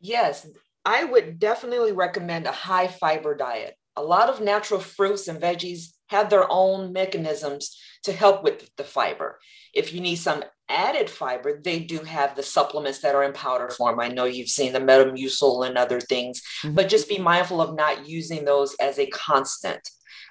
Yes, 0.00 0.46
I 0.84 1.04
would 1.04 1.38
definitely 1.38 1.92
recommend 1.92 2.46
a 2.46 2.52
high 2.52 2.88
fiber 2.88 3.36
diet. 3.36 3.76
A 3.96 4.02
lot 4.02 4.28
of 4.28 4.40
natural 4.40 4.80
fruits 4.80 5.28
and 5.28 5.40
veggies 5.40 5.92
have 6.12 6.30
their 6.30 6.46
own 6.48 6.92
mechanisms 6.92 7.76
to 8.04 8.12
help 8.12 8.44
with 8.44 8.70
the 8.76 8.84
fiber. 8.84 9.38
If 9.74 9.92
you 9.92 10.00
need 10.00 10.16
some 10.16 10.44
added 10.68 11.08
fiber, 11.08 11.60
they 11.62 11.80
do 11.80 11.98
have 11.98 12.36
the 12.36 12.42
supplements 12.42 13.00
that 13.00 13.14
are 13.14 13.24
in 13.24 13.32
powder 13.32 13.68
form. 13.70 13.98
I 13.98 14.08
know 14.08 14.24
you've 14.24 14.48
seen 14.48 14.72
the 14.72 14.80
Metamucil 14.80 15.66
and 15.66 15.76
other 15.76 16.00
things, 16.00 16.42
mm-hmm. 16.62 16.74
but 16.74 16.88
just 16.88 17.08
be 17.08 17.18
mindful 17.18 17.60
of 17.60 17.74
not 17.74 18.06
using 18.06 18.44
those 18.44 18.74
as 18.80 18.98
a 18.98 19.06
constant. 19.06 19.88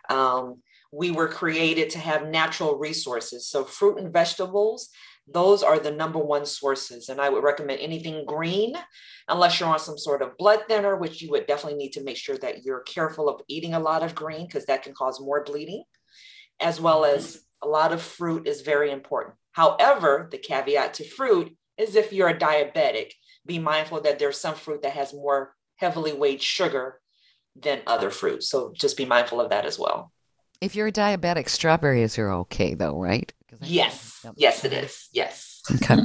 Um, 0.10 0.62
we 0.92 1.12
were 1.12 1.28
created 1.28 1.90
to 1.92 2.00
have 2.00 2.28
natural 2.28 2.78
resources. 2.78 3.48
So, 3.48 3.64
fruit 3.64 3.98
and 3.98 4.12
vegetables, 4.12 4.90
those 5.28 5.64
are 5.64 5.80
the 5.80 5.92
number 5.92 6.20
one 6.20 6.46
sources. 6.46 7.10
And 7.10 7.22
I 7.22 7.30
would 7.30 7.44
recommend 7.44 7.80
anything 7.80 8.26
green, 8.26 8.76
unless 9.28 9.60
you're 9.60 9.70
on 9.70 9.80
some 9.80 9.98
sort 9.98 10.22
of 10.22 10.38
blood 10.38 10.62
thinner, 10.68 10.96
which 10.96 11.22
you 11.22 11.32
would 11.32 11.48
definitely 11.48 11.78
need 11.78 11.94
to 11.94 12.04
make 12.04 12.18
sure 12.18 12.38
that 12.38 12.64
you're 12.64 12.82
careful 12.82 13.30
of 13.30 13.42
eating 13.48 13.74
a 13.74 13.80
lot 13.80 14.04
of 14.04 14.16
green 14.16 14.46
because 14.46 14.66
that 14.66 14.84
can 14.84 14.94
cause 14.94 15.22
more 15.22 15.44
bleeding, 15.44 15.84
as 16.60 16.82
well 16.82 17.06
as 17.06 17.42
a 17.64 17.68
lot 17.68 17.94
of 17.94 18.02
fruit 18.02 18.48
is 18.48 18.62
very 18.62 18.92
important. 18.92 19.36
However, 19.52 20.28
the 20.32 20.38
caveat 20.38 20.96
to 20.96 21.08
fruit 21.08 21.56
is 21.78 21.96
if 21.96 22.12
you're 22.14 22.30
a 22.30 22.38
diabetic, 22.38 23.12
be 23.46 23.60
mindful 23.60 24.02
that 24.02 24.20
there's 24.20 24.40
some 24.40 24.56
fruit 24.56 24.82
that 24.84 24.94
has 24.94 25.14
more 25.14 25.54
heavily 25.78 26.14
weighed 26.14 26.42
sugar 26.42 27.00
than 27.56 27.82
other 27.88 28.10
fruits. 28.10 28.50
So 28.50 28.72
just 28.76 28.98
be 28.98 29.06
mindful 29.06 29.42
of 29.42 29.50
that 29.50 29.66
as 29.66 29.78
well. 29.78 30.12
If 30.62 30.76
you're 30.76 30.88
a 30.88 30.92
diabetic, 30.92 31.50
strawberries 31.50 32.20
are 32.20 32.32
okay 32.32 32.76
though, 32.76 33.00
right? 33.00 33.34
Yes. 33.62 34.24
Yes, 34.38 34.64
it 34.64 34.74
is. 34.74 35.10
Yes. 35.12 35.62
Okay. 35.72 35.98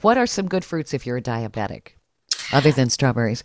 what 0.00 0.16
are 0.16 0.26
some 0.26 0.48
good 0.48 0.64
fruits 0.64 0.94
if 0.94 1.04
you're 1.04 1.16
a 1.16 1.22
diabetic, 1.22 1.88
other 2.52 2.70
than 2.70 2.88
strawberries? 2.88 3.44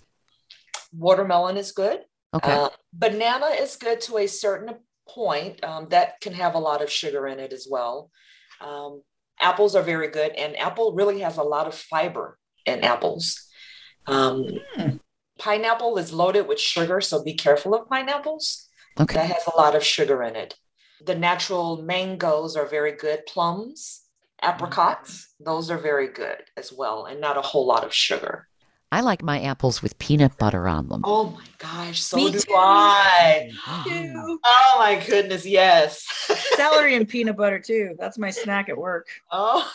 Watermelon 0.93 1.57
is 1.57 1.71
good. 1.71 2.01
Okay. 2.33 2.51
Uh, 2.51 2.69
banana 2.93 3.47
is 3.59 3.75
good 3.75 4.01
to 4.01 4.19
a 4.19 4.27
certain 4.27 4.75
point. 5.09 5.63
Um, 5.63 5.87
that 5.89 6.21
can 6.21 6.33
have 6.33 6.55
a 6.55 6.59
lot 6.59 6.81
of 6.81 6.91
sugar 6.91 7.27
in 7.27 7.39
it 7.39 7.51
as 7.51 7.67
well. 7.69 8.11
Um, 8.61 9.01
apples 9.39 9.75
are 9.75 9.83
very 9.83 10.09
good, 10.09 10.31
and 10.31 10.57
apple 10.57 10.93
really 10.93 11.21
has 11.21 11.37
a 11.37 11.43
lot 11.43 11.67
of 11.67 11.75
fiber 11.75 12.37
in 12.65 12.83
apples. 12.83 13.41
Um, 14.07 14.45
hmm. 14.75 14.97
Pineapple 15.39 15.97
is 15.97 16.13
loaded 16.13 16.47
with 16.47 16.59
sugar, 16.59 17.01
so 17.01 17.23
be 17.23 17.33
careful 17.33 17.73
of 17.75 17.89
pineapples. 17.89 18.64
Okay. 18.99 19.15
That 19.15 19.31
has 19.31 19.47
a 19.53 19.57
lot 19.57 19.75
of 19.75 19.83
sugar 19.83 20.23
in 20.23 20.35
it. 20.35 20.55
The 21.05 21.15
natural 21.15 21.81
mangoes 21.81 22.55
are 22.55 22.65
very 22.65 22.93
good. 22.93 23.25
Plums, 23.25 24.01
apricots, 24.41 25.33
those 25.39 25.69
are 25.69 25.77
very 25.77 26.07
good 26.07 26.37
as 26.57 26.71
well, 26.71 27.05
and 27.05 27.19
not 27.19 27.37
a 27.37 27.41
whole 27.41 27.65
lot 27.65 27.83
of 27.83 27.93
sugar. 27.93 28.47
I 28.91 29.01
like 29.01 29.21
my 29.21 29.41
apples 29.41 29.81
with 29.81 29.97
peanut 29.99 30.37
butter 30.37 30.67
on 30.67 30.87
them. 30.87 31.01
Oh 31.03 31.31
my 31.31 31.43
gosh, 31.57 32.01
so 32.01 32.15
Me 32.15 32.31
do 32.31 32.39
too. 32.39 32.53
I. 32.55 33.51
Too. 33.85 34.39
Oh 34.45 34.75
my 34.79 35.03
goodness, 35.05 35.45
yes. 35.45 36.05
Celery 36.55 36.95
and 36.95 37.07
peanut 37.07 37.35
butter 37.35 37.59
too. 37.59 37.95
That's 37.99 38.17
my 38.17 38.29
snack 38.29 38.69
at 38.69 38.77
work. 38.77 39.07
Oh. 39.31 39.69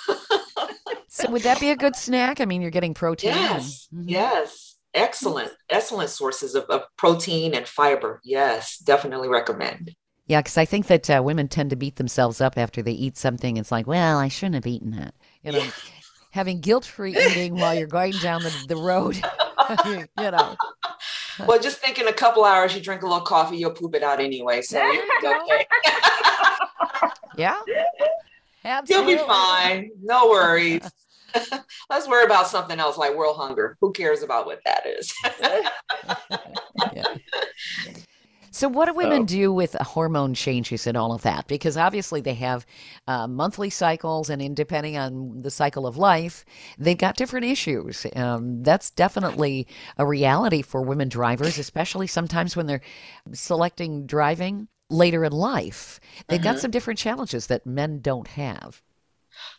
so 1.09 1.31
would 1.31 1.43
that 1.43 1.61
be 1.61 1.71
a 1.71 1.77
good 1.77 1.97
snack? 1.97 2.41
I 2.41 2.47
mean, 2.47 2.63
you're 2.63 2.71
getting 2.71 2.95
protein. 2.95 3.35
Yes. 3.35 3.89
Mm-hmm. 3.95 4.09
Yes. 4.09 4.70
Excellent, 4.95 5.53
excellent 5.69 6.11
sources 6.11 6.55
of, 6.55 6.65
of 6.65 6.83
protein 6.97 7.55
and 7.55 7.67
fiber. 7.67 8.21
Yes, 8.25 8.79
definitely 8.79 9.29
recommend. 9.29 9.95
Yeah, 10.27 10.41
because 10.41 10.59
I 10.59 10.65
think 10.65 10.87
that 10.87 11.11
uh, 11.11 11.23
women 11.25 11.49
tend 11.49 11.71
to 11.71 11.77
beat 11.77 11.97
themselves 11.97 12.41
up 12.41 12.57
after 12.57 12.83
they 12.83 12.93
eat 12.93 13.17
something. 13.17 13.57
It's 13.57 13.73
like, 13.73 13.87
well, 13.87 14.19
I 14.19 14.29
shouldn't 14.29 14.55
have 14.57 14.67
eaten 14.67 14.93
that. 14.93 15.15
You 15.43 15.53
know, 15.53 15.59
yeah. 15.59 15.71
having 16.31 16.61
guilt-free 16.61 17.17
eating 17.17 17.57
while 17.57 17.75
you're 17.75 17.89
going 17.89 18.13
down 18.23 18.43
the, 18.43 18.65
the 18.69 18.77
road. 18.77 19.17
you 19.87 20.07
know. 20.19 20.57
Well, 21.47 21.59
just 21.59 21.79
think 21.79 21.99
in 21.99 22.09
a 22.09 22.13
couple 22.13 22.45
hours, 22.45 22.75
you 22.75 22.81
drink 22.81 23.03
a 23.03 23.07
little 23.07 23.25
coffee, 23.25 23.57
you'll 23.57 23.73
poop 23.73 23.95
it 23.95 24.03
out 24.03 24.21
anyway. 24.21 24.63
So 24.63 24.79
okay. 24.79 25.67
yeah. 27.37 27.57
Absolutely. 28.65 29.13
You'll 29.13 29.23
be 29.23 29.27
fine. 29.29 29.91
No 30.03 30.29
worries. 30.29 30.83
Let's 31.91 32.09
worry 32.09 32.25
about 32.25 32.47
something 32.47 32.79
else 32.79 32.97
like 32.97 33.15
world 33.15 33.37
hunger. 33.37 33.77
Who 33.81 33.93
cares 33.93 34.23
about 34.23 34.47
what 34.47 34.61
that 34.65 34.87
is? 34.87 35.13
yeah. 36.95 37.17
So, 38.53 38.69
what 38.69 38.87
do 38.87 38.95
women 38.95 39.27
do 39.27 39.53
with 39.53 39.75
hormone 39.81 40.35
changes 40.35 40.87
and 40.87 40.97
all 40.97 41.13
of 41.13 41.23
that? 41.23 41.47
Because 41.47 41.77
obviously 41.77 42.21
they 42.21 42.35
have 42.35 42.67
uh, 43.07 43.29
monthly 43.29 43.71
cycles, 43.71 44.29
and 44.29 44.43
in, 44.43 44.55
depending 44.55 44.97
on 44.97 45.41
the 45.43 45.51
cycle 45.51 45.87
of 45.87 45.97
life, 45.97 46.45
they've 46.77 46.99
got 46.99 47.17
different 47.17 47.47
issues. 47.47 48.07
Um, 48.17 48.63
that's 48.63 48.91
definitely 48.91 49.69
a 49.99 50.07
reality 50.07 50.63
for 50.63 50.83
women 50.83 51.09
drivers, 51.09 51.59
especially 51.59 52.09
sometimes 52.09 52.57
when 52.57 52.67
they're 52.67 52.83
selecting 53.33 54.05
driving 54.07 54.67
later 54.91 55.25
in 55.25 55.33
life. 55.33 56.01
They've 56.29 56.43
got 56.43 56.57
mm-hmm. 56.57 56.61
some 56.61 56.71
different 56.73 56.99
challenges 56.99 57.47
that 57.47 57.65
men 57.65 58.01
don't 58.01 58.29
have. 58.29 58.83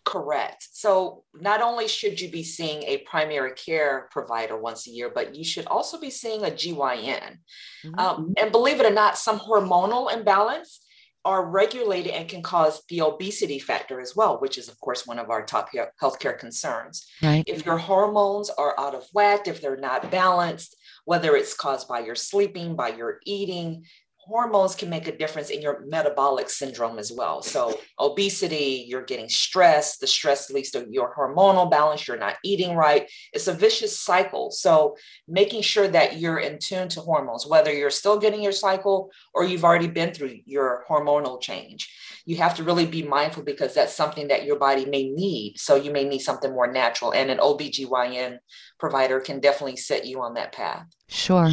Correct. 0.05 0.67
So, 0.71 1.23
not 1.33 1.61
only 1.61 1.87
should 1.87 2.19
you 2.19 2.29
be 2.29 2.43
seeing 2.43 2.83
a 2.83 2.99
primary 2.99 3.53
care 3.53 4.07
provider 4.11 4.57
once 4.57 4.87
a 4.87 4.91
year, 4.91 5.11
but 5.13 5.35
you 5.35 5.43
should 5.43 5.65
also 5.67 5.99
be 5.99 6.09
seeing 6.09 6.43
a 6.43 6.51
GYN. 6.51 7.37
Mm-hmm. 7.85 7.99
Um, 7.99 8.33
and 8.37 8.51
believe 8.51 8.79
it 8.79 8.85
or 8.85 8.93
not, 8.93 9.17
some 9.17 9.39
hormonal 9.39 10.13
imbalance 10.13 10.81
are 11.23 11.45
regulated 11.45 12.13
and 12.13 12.27
can 12.27 12.41
cause 12.41 12.81
the 12.89 13.01
obesity 13.01 13.59
factor 13.59 14.01
as 14.01 14.15
well, 14.15 14.39
which 14.39 14.57
is, 14.57 14.67
of 14.67 14.79
course, 14.79 15.05
one 15.05 15.19
of 15.19 15.29
our 15.29 15.45
top 15.45 15.69
healthcare 16.01 16.37
concerns. 16.37 17.07
Right. 17.21 17.43
If 17.45 17.65
your 17.65 17.77
hormones 17.77 18.49
are 18.49 18.73
out 18.79 18.95
of 18.95 19.05
whack, 19.13 19.47
if 19.47 19.61
they're 19.61 19.77
not 19.77 20.09
balanced, 20.09 20.75
whether 21.05 21.35
it's 21.35 21.53
caused 21.53 21.87
by 21.87 21.99
your 21.99 22.15
sleeping, 22.15 22.75
by 22.75 22.89
your 22.89 23.19
eating, 23.25 23.85
hormones 24.25 24.75
can 24.75 24.89
make 24.89 25.07
a 25.07 25.17
difference 25.17 25.49
in 25.49 25.61
your 25.61 25.83
metabolic 25.87 26.49
syndrome 26.49 26.99
as 26.99 27.11
well. 27.11 27.41
So, 27.41 27.79
obesity, 27.99 28.85
you're 28.87 29.03
getting 29.03 29.29
stressed, 29.29 29.99
the 29.99 30.07
stress 30.07 30.49
leads 30.49 30.71
to 30.71 30.85
your 30.89 31.13
hormonal 31.15 31.69
balance, 31.69 32.07
you're 32.07 32.17
not 32.17 32.37
eating 32.43 32.75
right. 32.75 33.09
It's 33.33 33.47
a 33.47 33.53
vicious 33.53 33.99
cycle. 33.99 34.51
So, 34.51 34.95
making 35.27 35.63
sure 35.63 35.87
that 35.87 36.19
you're 36.19 36.39
in 36.39 36.59
tune 36.59 36.87
to 36.89 37.01
hormones, 37.01 37.47
whether 37.47 37.73
you're 37.73 37.89
still 37.89 38.19
getting 38.19 38.43
your 38.43 38.51
cycle 38.51 39.11
or 39.33 39.43
you've 39.43 39.65
already 39.65 39.87
been 39.87 40.13
through 40.13 40.35
your 40.45 40.85
hormonal 40.89 41.41
change, 41.41 41.91
you 42.25 42.37
have 42.37 42.55
to 42.55 42.63
really 42.63 42.85
be 42.85 43.03
mindful 43.03 43.43
because 43.43 43.73
that's 43.73 43.95
something 43.95 44.27
that 44.27 44.45
your 44.45 44.59
body 44.59 44.85
may 44.85 45.09
need. 45.09 45.55
So, 45.57 45.75
you 45.75 45.91
may 45.91 46.03
need 46.03 46.19
something 46.19 46.51
more 46.51 46.71
natural. 46.71 47.11
And 47.11 47.31
an 47.31 47.39
OBGYN 47.39 48.37
provider 48.81 49.19
can 49.19 49.39
definitely 49.39 49.77
set 49.77 50.05
you 50.05 50.19
on 50.21 50.33
that 50.33 50.51
path. 50.51 50.87
Sure. 51.07 51.51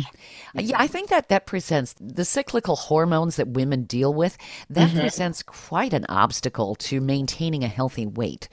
Uh, 0.56 0.62
yeah, 0.62 0.76
I 0.78 0.86
think 0.86 1.10
that 1.10 1.28
that 1.28 1.44
presents 1.44 1.94
the 2.00 2.24
cyclical 2.24 2.74
hormones 2.74 3.36
that 3.36 3.48
women 3.48 3.82
deal 3.82 4.14
with. 4.14 4.38
That 4.70 4.88
mm-hmm. 4.88 5.00
presents 5.00 5.42
quite 5.42 5.92
an 5.92 6.06
obstacle 6.08 6.74
to 6.76 7.02
maintaining 7.02 7.62
a 7.62 7.68
healthy 7.68 8.06
weight. 8.06 8.48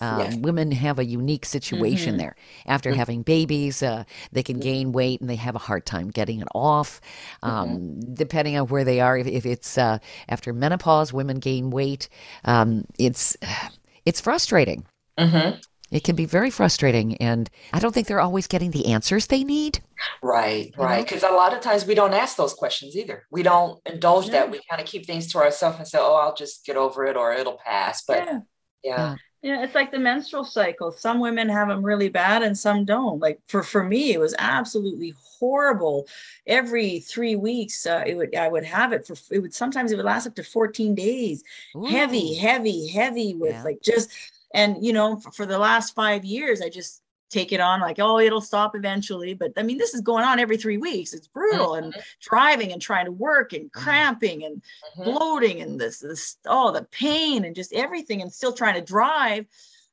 Um, 0.00 0.20
yes. 0.20 0.36
Women 0.36 0.70
have 0.70 1.00
a 1.00 1.04
unique 1.04 1.44
situation 1.44 2.10
mm-hmm. 2.10 2.18
there. 2.18 2.36
After 2.66 2.90
mm-hmm. 2.90 2.98
having 3.00 3.22
babies, 3.22 3.82
uh, 3.82 4.04
they 4.30 4.44
can 4.44 4.60
gain 4.60 4.92
weight 4.92 5.20
and 5.20 5.28
they 5.28 5.36
have 5.36 5.56
a 5.56 5.58
hard 5.58 5.84
time 5.84 6.08
getting 6.08 6.40
it 6.40 6.48
off. 6.54 7.00
Um, 7.42 7.68
mm-hmm. 7.68 8.14
depending 8.14 8.56
on 8.56 8.68
where 8.68 8.84
they 8.84 9.00
are, 9.00 9.18
if, 9.18 9.26
if 9.26 9.44
it's 9.44 9.76
uh, 9.76 9.98
after 10.28 10.52
menopause, 10.52 11.12
women 11.12 11.40
gain 11.40 11.70
weight. 11.70 12.08
Um, 12.44 12.84
it's 12.96 13.36
it's 14.06 14.20
frustrating. 14.20 14.86
Mm-hmm. 15.18 15.58
It 15.90 16.04
can 16.04 16.14
be 16.16 16.24
very 16.24 16.50
frustrating, 16.50 17.16
and 17.16 17.50
I 17.72 17.80
don't 17.80 17.92
think 17.92 18.06
they're 18.06 18.20
always 18.20 18.46
getting 18.46 18.70
the 18.70 18.86
answers 18.92 19.26
they 19.26 19.42
need. 19.42 19.80
Right, 20.22 20.72
right. 20.78 21.04
Because 21.04 21.22
a 21.24 21.30
lot 21.30 21.52
of 21.52 21.60
times 21.60 21.84
we 21.84 21.94
don't 21.94 22.14
ask 22.14 22.36
those 22.36 22.54
questions 22.54 22.96
either. 22.96 23.26
We 23.30 23.42
don't 23.42 23.80
indulge 23.86 24.26
Yeah. 24.26 24.32
that. 24.32 24.50
We 24.50 24.60
kind 24.68 24.80
of 24.80 24.86
keep 24.86 25.04
things 25.06 25.30
to 25.32 25.38
ourselves 25.38 25.78
and 25.78 25.88
say, 25.88 25.98
"Oh, 26.00 26.14
I'll 26.14 26.34
just 26.34 26.64
get 26.64 26.76
over 26.76 27.04
it," 27.06 27.16
or 27.16 27.32
"It'll 27.32 27.58
pass." 27.58 28.02
But 28.06 28.24
yeah. 28.24 28.40
yeah, 28.84 29.16
Yeah, 29.42 29.62
it's 29.64 29.74
like 29.74 29.90
the 29.90 29.98
menstrual 29.98 30.44
cycle. 30.44 30.92
Some 30.92 31.18
women 31.18 31.48
have 31.48 31.68
them 31.68 31.82
really 31.82 32.08
bad 32.08 32.42
and 32.42 32.56
some 32.56 32.84
don't. 32.84 33.18
Like 33.20 33.40
for 33.48 33.62
for 33.62 33.82
me, 33.82 34.12
it 34.12 34.20
was 34.20 34.34
absolutely 34.38 35.14
horrible. 35.40 36.06
Every 36.46 37.00
three 37.00 37.36
weeks, 37.36 37.84
uh, 37.86 38.04
it 38.06 38.14
would 38.16 38.34
I 38.36 38.48
would 38.48 38.64
have 38.64 38.92
it 38.92 39.06
for 39.06 39.16
it 39.30 39.40
would 39.40 39.54
sometimes 39.54 39.92
it 39.92 39.96
would 39.96 40.04
last 40.04 40.26
up 40.26 40.34
to 40.36 40.44
14 40.44 40.94
days. 40.94 41.42
Heavy, 41.88 42.34
heavy, 42.34 42.86
heavy 42.88 43.34
with 43.34 43.52
Yeah. 43.56 43.62
like 43.64 43.80
just 43.82 44.10
and 44.54 44.84
you 44.84 44.92
know 44.92 45.16
for, 45.16 45.30
for 45.32 45.46
the 45.46 45.58
last 45.58 45.94
five 45.94 46.24
years, 46.24 46.60
I 46.60 46.68
just 46.68 47.02
take 47.30 47.52
it 47.52 47.60
on 47.60 47.80
like 47.80 47.98
oh 48.00 48.18
it'll 48.18 48.40
stop 48.40 48.74
eventually. 48.74 49.34
But 49.34 49.52
I 49.56 49.62
mean 49.62 49.78
this 49.78 49.94
is 49.94 50.00
going 50.00 50.24
on 50.24 50.40
every 50.40 50.56
three 50.56 50.78
weeks. 50.78 51.12
It's 51.14 51.28
brutal 51.28 51.74
and 51.74 51.94
driving 52.20 52.72
and 52.72 52.82
trying 52.82 53.04
to 53.04 53.12
work 53.12 53.52
and 53.52 53.70
cramping 53.72 54.44
and 54.44 54.62
Mhm. 54.98 55.04
bloating 55.04 55.60
and 55.62 55.80
this 55.80 56.00
this 56.00 56.36
oh 56.46 56.72
the 56.72 56.82
pain 56.90 57.44
and 57.44 57.54
just 57.54 57.72
everything 57.72 58.20
and 58.22 58.32
still 58.32 58.52
trying 58.52 58.74
to 58.74 58.80
drive 58.80 59.46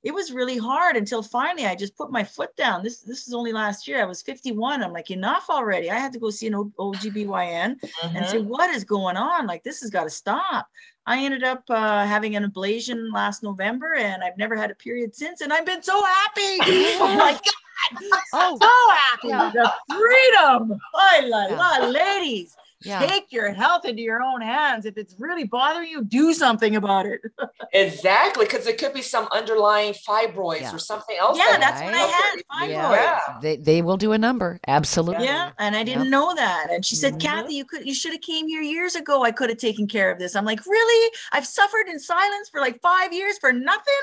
it 0.03 0.13
was 0.13 0.31
really 0.31 0.57
hard 0.57 0.95
until 0.95 1.21
finally 1.23 1.65
i 1.65 1.75
just 1.75 1.95
put 1.97 2.11
my 2.11 2.23
foot 2.23 2.55
down. 2.55 2.83
This 2.83 2.99
this 2.99 3.27
is 3.27 3.33
only 3.33 3.51
last 3.51 3.87
year. 3.87 4.01
I 4.01 4.05
was 4.05 4.21
51 4.21 4.83
i'm 4.83 4.93
like 4.93 5.11
enough 5.11 5.45
already. 5.49 5.89
I 5.91 5.97
had 5.99 6.13
to 6.13 6.19
go 6.19 6.29
see 6.29 6.47
an 6.47 6.55
O- 6.55 6.71
OBGYN 6.79 7.77
and 8.15 8.27
say 8.27 8.37
Mhm. 8.37 8.45
what 8.45 8.69
is 8.69 8.83
going 8.83 9.17
on? 9.17 9.47
Like 9.47 9.63
this 9.63 9.81
has 9.81 9.89
got 9.89 10.03
to 10.03 10.09
stop. 10.09 10.69
I 11.05 11.23
ended 11.23 11.43
up 11.43 11.63
uh, 11.69 12.05
having 12.05 12.35
an 12.35 12.43
ablation 12.49 13.11
last 13.13 13.41
november 13.41 13.95
and 13.95 14.23
i've 14.23 14.37
never 14.37 14.55
had 14.55 14.71
a 14.71 14.75
period 14.75 15.15
since 15.15 15.39
and 15.41 15.53
i've 15.53 15.65
been 15.65 15.81
so 15.81 15.97
happy! 16.03 16.53
Oh 16.99 17.15
my 17.15 17.31
god! 17.31 18.19
Oh, 18.33 18.57
so 18.61 18.69
happy! 18.95 19.27
Yeah. 19.29 19.51
the 19.53 19.71
freedom! 19.95 20.79
I 20.95 21.21
la, 21.21 21.45
la, 21.61 21.87
ladies 21.87 22.55
yeah. 22.81 23.05
take 23.05 23.31
your 23.31 23.51
health 23.53 23.85
into 23.85 24.01
your 24.01 24.21
own 24.21 24.41
hands. 24.41 24.85
If 24.85 24.97
it's 24.97 25.15
really 25.17 25.43
bothering 25.43 25.89
you, 25.89 26.03
do 26.03 26.33
something 26.33 26.75
about 26.75 27.05
it. 27.05 27.21
exactly. 27.73 28.45
Because 28.45 28.67
it 28.67 28.77
could 28.77 28.93
be 28.93 29.01
some 29.01 29.27
underlying 29.31 29.93
fibroids 29.93 30.61
Yeah. 30.61 30.75
or 30.75 30.79
something 30.79 31.17
else. 31.19 31.37
Yeah, 31.37 31.57
that 31.57 31.59
that's 31.59 31.81
has 31.81 31.91
what 31.91 31.95
I 31.95 32.07
had, 32.07 32.69
fibroids. 32.69 32.71
Yeah. 32.71 32.91
Yeah. 32.91 33.39
They, 33.41 33.55
they 33.57 33.81
will 33.81 33.97
do 33.97 34.11
a 34.11 34.17
number. 34.17 34.59
Absolutely. 34.67 35.25
yeah, 35.25 35.51
and 35.59 35.75
I 35.75 35.83
didn't 35.83 36.03
Yep. 36.05 36.11
know 36.11 36.35
that. 36.35 36.67
And 36.71 36.85
she 36.85 36.95
said, 36.95 37.13
Mhm. 37.15 37.21
"Kathy, 37.21 37.55
you 37.55 37.65
could, 37.65 37.85
you 37.85 37.93
should 37.93 38.11
have 38.13 38.21
came 38.21 38.47
here 38.47 38.61
years 38.61 38.95
ago. 38.95 39.23
I 39.23 39.31
could 39.31 39.49
have 39.49 39.57
taken 39.59 39.87
care 39.87 40.11
of 40.11 40.19
this." 40.19 40.35
I'm 40.35 40.45
like, 40.45 40.65
"Really? 40.65 41.11
I've 41.31 41.47
suffered 41.47 41.87
in 41.87 41.99
silence 41.99 42.49
for 42.49 42.61
like 42.61 42.79
five 42.81 43.13
years 43.13 43.37
for 43.39 43.51
nothing." 43.53 43.93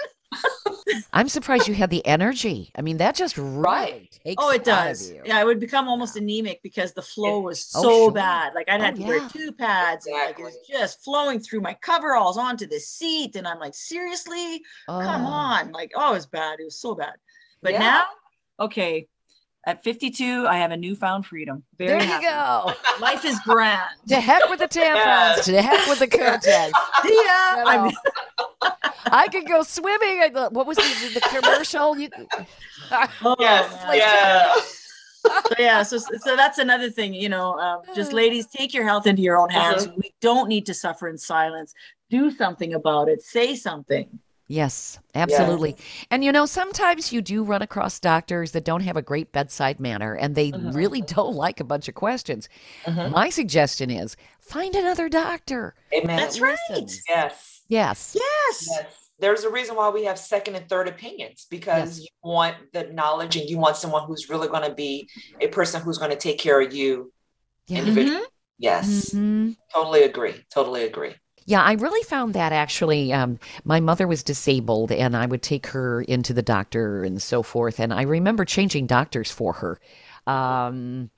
I'm 1.12 1.28
surprised 1.28 1.66
you 1.68 1.74
had 1.74 1.90
the 1.90 2.04
energy. 2.06 2.70
I 2.76 2.82
mean, 2.82 2.96
that 2.98 3.14
just 3.14 3.36
really 3.38 3.58
Right. 3.58 4.18
takes 4.24 4.42
Oh, 4.42 4.50
it 4.50 4.62
it 4.62 4.68
out 4.68 4.86
of 4.86 4.92
does. 4.92 5.12
Yeah, 5.24 5.38
I 5.38 5.44
would 5.44 5.58
become 5.60 5.88
almost 5.88 6.16
anemic 6.16 6.60
because 6.62 6.92
the 6.92 7.02
flow 7.02 7.40
was 7.40 7.70
Oh, 7.74 7.82
so 7.82 7.88
sure. 8.06 8.12
bad. 8.12 8.52
Like 8.54 8.68
I'd 8.68 8.80
Oh, 8.80 8.84
had 8.84 8.96
to 8.96 9.02
wear 9.02 9.28
two 9.28 9.52
pads, 9.52 10.06
and 10.06 10.14
like 10.14 10.38
it 10.38 10.42
was 10.42 10.58
just 10.68 11.02
flowing 11.04 11.40
through 11.40 11.60
my 11.60 11.74
coveralls 11.74 12.36
onto 12.36 12.66
the 12.66 12.78
seat, 12.80 13.36
and 13.36 13.46
I'm 13.46 13.58
like, 13.58 13.74
"Seriously? 13.74 14.60
come 14.86 15.24
Oh. 15.26 15.32
on 15.32 15.72
like 15.72 15.90
oh 15.94 16.10
it 16.12 16.14
was 16.14 16.26
bad 16.26 16.60
it 16.60 16.64
was 16.64 16.78
so 16.80 16.94
bad 16.94 17.14
but 17.62 17.72
Yeah. 17.72 17.78
now 17.78 18.04
okay 18.60 19.08
at 19.66 19.82
52 19.82 20.46
i 20.46 20.56
have 20.56 20.70
a 20.72 20.76
newfound 20.76 21.24
freedom 21.26 21.62
very 21.78 21.98
There 22.00 22.06
you 22.06 22.12
happy. 22.12 22.26
go. 22.26 22.74
life 23.00 23.24
is 23.24 23.38
grand 23.40 23.80
To 24.08 24.20
heck 24.20 24.48
with 24.50 24.58
the 24.60 24.68
tampons. 24.78 25.44
To 25.44 25.62
heck 25.62 25.86
with 25.86 25.98
the 26.00 26.08
Kotex. 26.08 26.72
see 27.02 27.24
ya 27.24 27.56
You 27.56 27.64
know, 27.64 27.82
mean, 27.84 27.92
I 29.06 29.28
could 29.28 29.46
go 29.46 29.62
swimming. 29.62 30.20
I 30.22 30.48
What 30.50 30.66
was 30.66 30.76
the, 30.76 31.10
the 31.14 31.20
commercial? 31.20 31.98
You, 31.98 32.08
oh, 33.22 33.36
Yes. 33.40 33.70
man. 33.84 33.96
Yeah. 33.96 34.54
so 35.24 35.54
yeah 35.58 35.82
so, 35.82 35.96
so 35.96 36.36
that's 36.36 36.58
another 36.58 36.90
thing 36.90 37.14
you 37.14 37.30
know 37.30 37.58
um, 37.58 37.80
just 37.94 38.12
ladies 38.12 38.46
take 38.46 38.74
your 38.74 38.84
health 38.84 39.06
into 39.06 39.22
your 39.22 39.38
own 39.38 39.48
hands 39.48 39.88
we 39.96 40.12
don't 40.20 40.48
need 40.50 40.66
to 40.66 40.74
suffer 40.74 41.08
in 41.08 41.16
silence 41.16 41.72
do 42.10 42.30
something 42.30 42.74
about 42.74 43.08
it 43.08 43.22
say 43.22 43.54
something 43.56 44.06
Yes, 44.46 44.98
absolutely. 45.14 45.74
And 46.10 46.22
you 46.22 46.30
know, 46.30 46.44
sometimes 46.44 47.10
you 47.10 47.22
do 47.22 47.42
run 47.44 47.62
across 47.62 47.98
doctors 47.98 48.52
that 48.52 48.66
don't 48.66 48.82
have 48.82 48.94
a 48.98 49.00
great 49.00 49.32
bedside 49.32 49.80
manner 49.80 50.14
and 50.14 50.34
they 50.34 50.52
Mhm. 50.52 50.74
really 50.74 51.00
don't 51.00 51.34
like 51.34 51.60
a 51.60 51.64
bunch 51.64 51.88
of 51.88 51.94
questions. 51.94 52.50
Mhm. 52.84 53.10
My 53.12 53.30
suggestion 53.30 53.90
is 53.90 54.18
find 54.40 54.74
another 54.74 55.08
doctor. 55.08 55.74
Amen. 55.94 56.16
that's 56.18 56.40
right 56.40 56.58
Listen. 56.68 56.98
Yes. 57.08 57.53
Yes. 57.68 58.16
yes 58.18 58.68
Yes. 58.70 58.86
There's 59.20 59.44
a 59.44 59.50
reason 59.50 59.76
why 59.76 59.90
we 59.90 60.04
have 60.04 60.18
second 60.18 60.56
and 60.56 60.68
third 60.68 60.88
opinions 60.88 61.46
because 61.48 62.00
you 62.00 62.08
want 62.22 62.56
the 62.72 62.84
knowledge 62.84 63.36
and 63.36 63.48
you 63.48 63.58
want 63.58 63.76
someone 63.76 64.06
who's 64.06 64.28
really 64.28 64.48
going 64.48 64.68
to 64.68 64.74
be 64.74 65.08
a 65.40 65.46
person 65.46 65.80
who's 65.80 65.98
going 65.98 66.10
to 66.10 66.16
take 66.16 66.38
care 66.38 66.60
of 66.60 66.74
you 66.74 67.12
Yeah. 67.68 67.78
individually. 67.78 68.20
Mhm. 68.22 68.26
Yes. 68.58 69.10
Mhm. 69.14 69.56
Totally 69.72 70.02
agree. 70.02 70.44
Totally 70.52 70.82
agree. 70.84 71.14
Yeah, 71.46 71.62
I 71.62 71.72
really 71.74 72.02
found 72.02 72.34
that 72.34 72.52
actually. 72.52 73.12
Um, 73.12 73.38
my 73.64 73.78
mother 73.78 74.06
was 74.08 74.22
disabled, 74.22 74.90
and 74.90 75.16
I 75.16 75.26
would 75.26 75.42
take 75.42 75.66
her 75.68 76.02
into 76.02 76.32
the 76.32 76.42
doctor 76.42 77.04
and 77.04 77.22
so 77.22 77.42
forth. 77.42 77.78
And 77.78 77.94
I 77.94 78.02
remember 78.02 78.44
changing 78.44 78.86
doctors 78.88 79.30
for 79.30 79.52
her 79.54 79.78
um, 80.26 81.10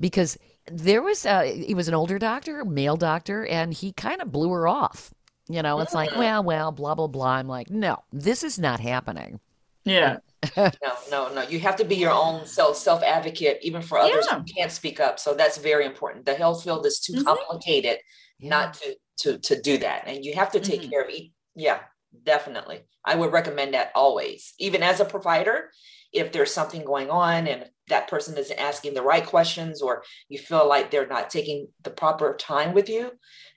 because 0.00 0.38
there 0.72 1.02
was 1.02 1.24
a, 1.24 1.44
he 1.66 1.74
was 1.74 1.86
an 1.88 1.94
older 1.94 2.18
doctor, 2.18 2.64
male 2.64 2.96
doctor, 2.96 3.46
and 3.46 3.72
he 3.72 3.92
kind 3.92 4.20
of 4.22 4.32
blew 4.32 4.50
her 4.50 4.66
off. 4.66 5.13
You 5.48 5.62
know, 5.62 5.80
it's 5.80 5.94
like, 5.94 6.10
Mm. 6.10 6.16
well, 6.18 6.42
well, 6.44 6.72
blah, 6.72 6.94
blah, 6.94 7.06
blah. 7.06 7.26
I'm 7.32 7.48
like, 7.48 7.70
no, 7.70 8.02
this 8.12 8.42
is 8.42 8.58
not 8.58 8.80
happening. 8.80 9.40
yeah 9.84 10.16
No, 10.56 10.96
no, 11.10 11.34
no. 11.34 11.42
You 11.42 11.60
have 11.60 11.76
to 11.76 11.84
be 11.84 11.96
your 11.96 12.12
own 12.12 12.46
self 12.46 12.76
self 12.76 13.02
advocate, 13.02 13.58
even 13.62 13.82
for 13.82 13.98
others 13.98 14.26
Yeah. 14.30 14.38
who 14.38 14.44
can't 14.56 14.72
speak 14.72 15.00
up. 15.00 15.18
So 15.18 15.34
that's 15.34 15.58
very 15.58 15.84
important. 15.86 16.24
The 16.26 16.34
health 16.34 16.64
field 16.64 16.86
is 16.86 17.00
too 17.00 17.14
Mhm. 17.14 17.24
complicated 17.24 17.98
Yeah. 18.38 18.50
not 18.50 18.74
to 18.74 18.96
to 19.18 19.38
to 19.38 19.60
do 19.60 19.78
that, 19.78 20.04
and 20.06 20.24
you 20.24 20.34
have 20.34 20.50
to 20.52 20.60
take 20.60 20.82
Mhm. 20.82 20.90
care 20.90 21.02
of 21.02 21.10
each. 21.10 21.32
Yeah, 21.54 21.80
definitely. 22.24 22.84
I 23.04 23.14
would 23.14 23.32
recommend 23.32 23.74
that 23.74 23.92
always, 23.94 24.54
even 24.58 24.82
as 24.82 25.00
a 25.00 25.04
provider. 25.04 25.70
If 26.14 26.32
there's 26.32 26.54
something 26.54 26.84
going 26.84 27.10
on 27.10 27.46
and 27.46 27.66
that 27.88 28.08
person 28.08 28.38
isn't 28.38 28.58
asking 28.58 28.94
the 28.94 29.02
right 29.02 29.26
questions, 29.26 29.82
or 29.82 30.04
you 30.28 30.38
feel 30.38 30.66
like 30.66 30.90
they're 30.90 31.06
not 31.16 31.28
taking 31.28 31.68
the 31.82 31.90
proper 31.90 32.34
time 32.36 32.72
with 32.72 32.88
you, 32.88 33.04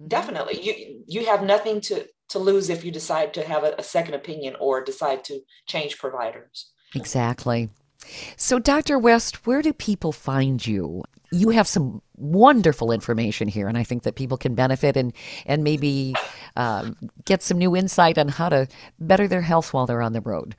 Mhm. 0.02 0.10
definitely 0.10 0.60
you 0.62 0.74
you 1.08 1.26
have 1.28 1.44
nothing 1.44 1.80
to 1.82 2.06
to 2.30 2.40
lose 2.40 2.70
if 2.70 2.84
you 2.84 2.92
decide 2.92 3.34
to 3.36 3.44
have 3.48 3.64
a, 3.64 3.74
a 3.78 3.84
second 3.84 4.16
opinion 4.16 4.56
or 4.60 4.84
decide 4.84 5.24
to 5.24 5.40
change 5.66 5.98
providers. 5.98 6.72
Exactly. 6.94 7.70
So, 8.36 8.60
Dr. 8.60 9.00
West, 9.00 9.46
where 9.48 9.62
do 9.62 9.74
people 9.74 10.12
find 10.12 10.66
you? 10.66 11.04
You 11.32 11.50
have 11.50 11.68
some 11.68 12.02
wonderful 12.16 12.92
information 12.92 13.48
here, 13.48 13.68
and 13.68 13.78
I 13.78 13.84
think 13.84 14.04
that 14.04 14.16
people 14.16 14.38
can 14.38 14.56
benefit 14.56 14.96
and 14.98 15.14
and 15.46 15.64
maybe 15.64 16.16
uh, 16.56 16.92
get 17.26 17.44
some 17.44 17.58
new 17.58 17.76
insight 17.76 18.18
on 18.18 18.28
how 18.30 18.50
to 18.50 18.68
better 19.00 19.28
their 19.28 19.42
health 19.42 19.74
while 19.74 19.86
they're 19.86 20.02
on 20.02 20.14
the 20.14 20.22
road. 20.22 20.56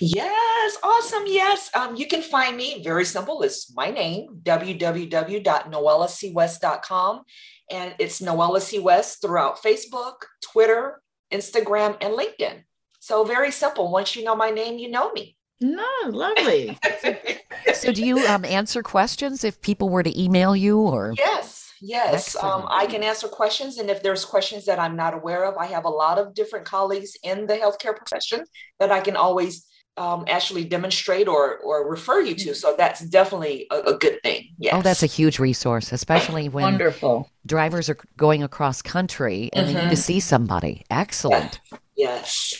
Yes, 0.00 0.76
awesome. 0.82 1.22
Yes. 1.26 1.70
Um, 1.74 1.96
you 1.96 2.06
can 2.06 2.22
find 2.22 2.56
me 2.56 2.82
very 2.82 3.04
simple. 3.04 3.42
It's 3.42 3.72
my 3.74 3.90
name, 3.90 4.40
www.noellacwest.com. 4.42 7.22
And 7.70 7.94
it's 7.98 8.20
Noella 8.20 8.60
C. 8.60 8.78
West 8.80 9.22
throughout 9.22 9.62
Facebook, 9.62 10.14
Twitter, 10.42 11.00
Instagram, 11.32 11.96
and 12.00 12.14
LinkedIn. 12.14 12.62
So 13.00 13.24
very 13.24 13.50
simple. 13.50 13.90
Once 13.90 14.14
you 14.16 14.24
know 14.24 14.36
my 14.36 14.50
name, 14.50 14.78
you 14.78 14.90
know 14.90 15.10
me. 15.12 15.36
no 15.60 15.86
lovely 16.06 16.78
So, 17.74 17.92
do 17.92 18.04
you 18.04 18.18
um, 18.26 18.44
answer 18.44 18.82
questions 18.82 19.44
if 19.44 19.60
people 19.60 19.88
were 19.88 20.02
to 20.02 20.20
email 20.20 20.56
you 20.56 20.80
or? 20.80 21.14
Yes, 21.16 21.61
yes. 21.82 22.34
Um, 22.36 22.66
I 22.70 22.86
can 22.86 23.02
answer 23.02 23.28
questions. 23.28 23.76
And 23.78 23.90
if 23.90 24.02
there's 24.02 24.24
questions 24.24 24.64
that 24.66 24.78
I'm 24.78 24.96
not 24.96 25.12
aware 25.12 25.44
of, 25.44 25.56
I 25.58 25.66
have 25.66 25.84
a 25.84 25.90
lot 25.90 26.16
of 26.18 26.32
different 26.34 26.64
colleagues 26.64 27.12
in 27.22 27.46
the 27.46 27.54
healthcare 27.56 27.94
profession 27.94 28.44
that 28.80 28.90
I 28.90 29.00
can 29.00 29.16
always 29.16 29.66
um, 29.98 30.24
actually 30.26 30.64
demonstrate 30.64 31.28
or, 31.28 31.58
or 31.58 31.90
refer 31.90 32.20
you 32.20 32.34
to. 32.36 32.54
So 32.54 32.74
that's 32.78 33.00
definitely 33.08 33.66
a, 33.70 33.80
a 33.80 33.98
good 33.98 34.22
thing. 34.22 34.48
Yes. 34.58 34.72
Oh, 34.74 34.80
that's 34.80 35.02
a 35.02 35.06
huge 35.06 35.38
resource, 35.38 35.92
especially 35.92 36.48
when 36.48 36.62
Wonderful. 36.64 37.28
drivers 37.44 37.90
are 37.90 37.98
going 38.16 38.42
across 38.42 38.80
country 38.80 39.50
and 39.52 39.68
they 39.68 39.74
need 39.74 39.90
to 39.90 39.96
Mhm. 39.96 39.98
see 39.98 40.18
somebody. 40.20 40.84
Excellent. 40.88 41.60
Yes. 41.94 42.54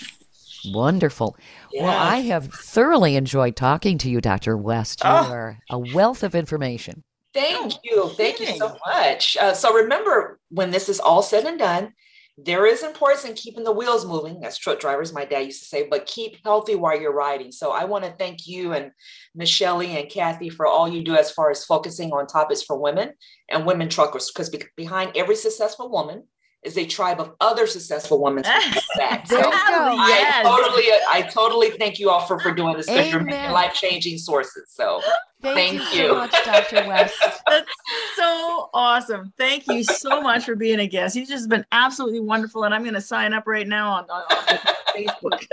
Wonderful. 0.75 1.37
Yeah. 1.73 1.85
Well, 1.85 1.99
I 1.99 2.17
have 2.19 2.53
thoroughly 2.53 3.17
enjoyed 3.17 3.57
talking 3.57 3.97
to 3.99 4.11
you, 4.11 4.21
Dr. 4.21 4.57
West. 4.57 5.03
You 5.03 5.11
Oh. 5.11 5.33
are 5.33 5.59
a 5.71 5.79
wealth 5.79 6.23
of 6.23 6.35
information. 6.35 7.03
Thank 7.35 7.73
Oh, 7.75 7.79
you. 7.83 8.09
Thank 8.11 8.41
you 8.41 8.47
so 8.47 8.77
much. 8.87 9.37
Uh, 9.41 9.55
so 9.55 9.73
remember, 9.73 10.39
when 10.51 10.71
this 10.71 10.89
is 10.89 11.01
all 11.01 11.23
said 11.23 11.45
and 11.45 11.59
done, 11.59 11.95
there 12.39 12.67
is 12.67 12.83
importance 12.83 13.25
in 13.25 13.35
keeping 13.35 13.65
the 13.65 13.73
wheels 13.73 14.07
moving. 14.07 14.45
As 14.45 14.57
truck 14.57 14.81
drivers, 14.81 15.13
my 15.13 15.25
dad 15.25 15.41
used 15.41 15.63
to 15.63 15.69
say, 15.69 15.87
but 15.89 16.07
keep 16.07 16.39
healthy 16.45 16.75
while 16.75 16.99
you're 16.99 17.13
riding. 17.13 17.53
So 17.53 17.73
I 17.73 17.85
want 17.85 18.05
to 18.05 18.11
thank 18.13 18.47
you 18.47 18.73
and 18.73 18.91
Michelle 19.35 19.83
and 19.83 20.11
Kathy 20.11 20.49
for 20.49 20.67
all 20.67 20.89
you 20.89 21.05
do 21.05 21.15
as 21.15 21.31
far 21.31 21.51
as 21.51 21.65
focusing 21.65 22.11
on 22.13 22.27
topics 22.27 22.63
for 22.63 22.77
women 22.77 23.13
and 23.51 23.67
women 23.67 23.89
truckers, 23.89 24.31
because 24.31 24.49
be- 24.49 24.63
behind 24.77 25.13
every 25.15 25.37
successful 25.37 25.91
woman 25.91 26.25
is 26.65 26.79
a 26.79 26.87
tribe 26.87 27.21
of 27.21 27.33
other 27.41 27.67
successful 27.67 28.23
women. 28.23 28.43
that. 28.97 29.25
So 29.27 29.37
yes. 29.37 29.51
I 29.51 30.43
totally, 30.43 30.85
I 31.09 31.23
totally 31.23 31.71
thank 31.73 31.99
you 31.99 32.09
all 32.09 32.25
for, 32.27 32.39
for 32.39 32.53
doing 32.53 32.77
this 32.77 32.87
because 32.87 33.11
you're 33.11 33.23
life 33.25 33.75
changing 33.75 34.19
sources. 34.19 34.71
So 34.71 35.03
Thank, 35.43 35.81
Thank 35.81 35.95
you, 35.95 36.03
you. 36.03 36.09
so 36.09 36.15
much, 36.15 36.31
Dr. 36.45 36.85
West. 36.89 37.15
That's 37.49 37.69
so 38.17 38.71
awesome. 38.73 39.33
Thank 39.37 39.67
you 39.67 39.83
so 39.83 40.21
much 40.21 40.45
for 40.45 40.55
being 40.55 40.79
a 40.81 40.87
guest. 40.87 41.17
You've 41.17 41.29
just 41.29 41.49
been 41.49 41.67
absolutely 41.73 42.21
wonderful. 42.21 42.63
And 42.65 42.73
I'm 42.73 42.83
going 42.83 42.95
to 42.95 43.01
sign 43.01 43.33
up 43.35 43.45
right 43.47 43.67
now 43.67 43.91
on, 43.91 44.05
on, 44.09 44.23
on 44.31 44.59
Facebook 44.97 45.45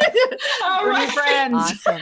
All 0.63 0.79
for 0.81 0.85
new 0.85 0.91
right. 0.91 1.09
friends. 1.11 1.55
Awesome. 1.55 2.01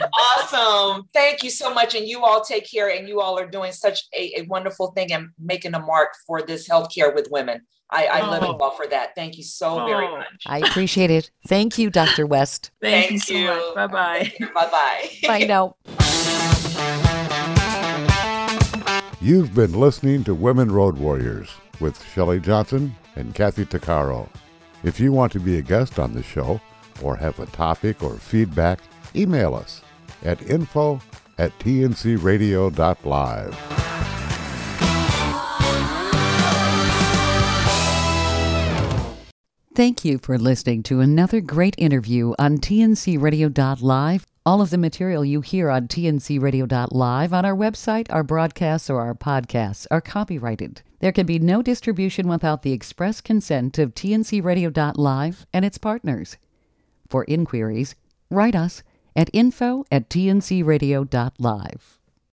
awesome. 0.53 1.09
Thank 1.13 1.43
you 1.43 1.49
so 1.49 1.73
much. 1.73 1.95
And 1.95 2.05
you 2.07 2.23
all 2.25 2.43
take 2.43 2.69
care. 2.69 2.89
And 2.89 3.07
you 3.07 3.21
all 3.21 3.39
are 3.39 3.47
doing 3.47 3.71
such 3.71 4.01
a, 4.13 4.33
a 4.39 4.41
wonderful 4.43 4.91
thing 4.91 5.13
and 5.13 5.29
making 5.39 5.73
a 5.73 5.79
mark 5.79 6.09
for 6.25 6.41
this 6.41 6.67
healthcare 6.67 7.15
with 7.15 7.29
women. 7.31 7.61
I, 7.89 8.07
I 8.07 8.27
love 8.27 8.43
you 8.43 8.49
Oh. 8.49 8.57
all 8.57 8.71
for 8.71 8.85
that. 8.87 9.15
Thank 9.15 9.37
you 9.37 9.43
so 9.43 9.85
very 9.85 10.07
Oh. 10.07 10.17
much. 10.17 10.43
I 10.45 10.57
appreciate 10.59 11.09
it. 11.09 11.31
Thank 11.47 11.77
you, 11.77 11.89
Dr. 11.89 12.27
West. 12.27 12.71
Thank, 12.81 13.11
you 13.11 13.19
so 13.19 13.33
much. 13.45 13.75
Bye 13.75 13.87
bye. 13.87 14.33
Bye 14.53 14.69
bye. 14.69 15.09
Bye 15.25 15.45
now. 15.45 15.75
You've 19.27 19.53
been 19.53 19.73
listening 19.73 20.23
to 20.23 20.33
Women 20.33 20.71
Road 20.71 20.97
Warriors 20.97 21.53
with 21.81 22.01
Shelley 22.01 22.39
Johnson 22.39 22.95
and 23.17 23.35
Kathy 23.35 23.65
Tuccaro. 23.65 24.29
If 24.85 25.01
you 25.01 25.11
want 25.11 25.33
to 25.33 25.39
be 25.41 25.57
a 25.57 25.61
guest 25.61 25.99
on 25.99 26.13
the 26.13 26.23
show 26.23 26.61
or 27.03 27.17
have 27.17 27.37
a 27.37 27.45
topic 27.47 28.01
or 28.01 28.15
feedback, 28.15 28.79
email 29.17 29.53
us 29.53 29.81
at 30.23 30.41
info 30.43 31.01
at 31.37 31.51
tncradio.live. 31.59 33.53
Thank 39.75 40.05
you 40.05 40.19
for 40.19 40.37
listening 40.37 40.83
to 40.83 41.01
another 41.01 41.41
great 41.41 41.75
interview 41.77 42.33
on 42.39 42.59
TNCRadio.live. 42.59 44.25
All 44.47 44.61
of 44.61 44.69
the 44.69 44.77
material 44.77 45.25
you 45.25 45.41
hear 45.41 45.69
on 45.69 45.89
TNCRadio.live 45.89 47.33
on 47.33 47.43
our 47.43 47.53
website, 47.53 48.07
our 48.09 48.23
broadcasts, 48.23 48.89
or 48.89 49.01
our 49.01 49.13
podcasts 49.13 49.85
are 49.91 49.99
copyrighted. 49.99 50.81
There 51.01 51.11
can 51.11 51.25
be 51.25 51.37
no 51.37 51.61
distribution 51.61 52.29
without 52.29 52.61
the 52.61 52.71
express 52.71 53.19
consent 53.19 53.77
of 53.77 53.93
TNCRadio.live 53.93 55.45
and 55.51 55.65
its 55.65 55.77
partners. 55.77 56.37
For 57.09 57.25
inquiries, 57.25 57.95
write 58.29 58.55
us 58.55 58.83
at 59.17 59.29
info 59.33 59.83
at 59.91 60.09
tncradio.live. 60.09 61.96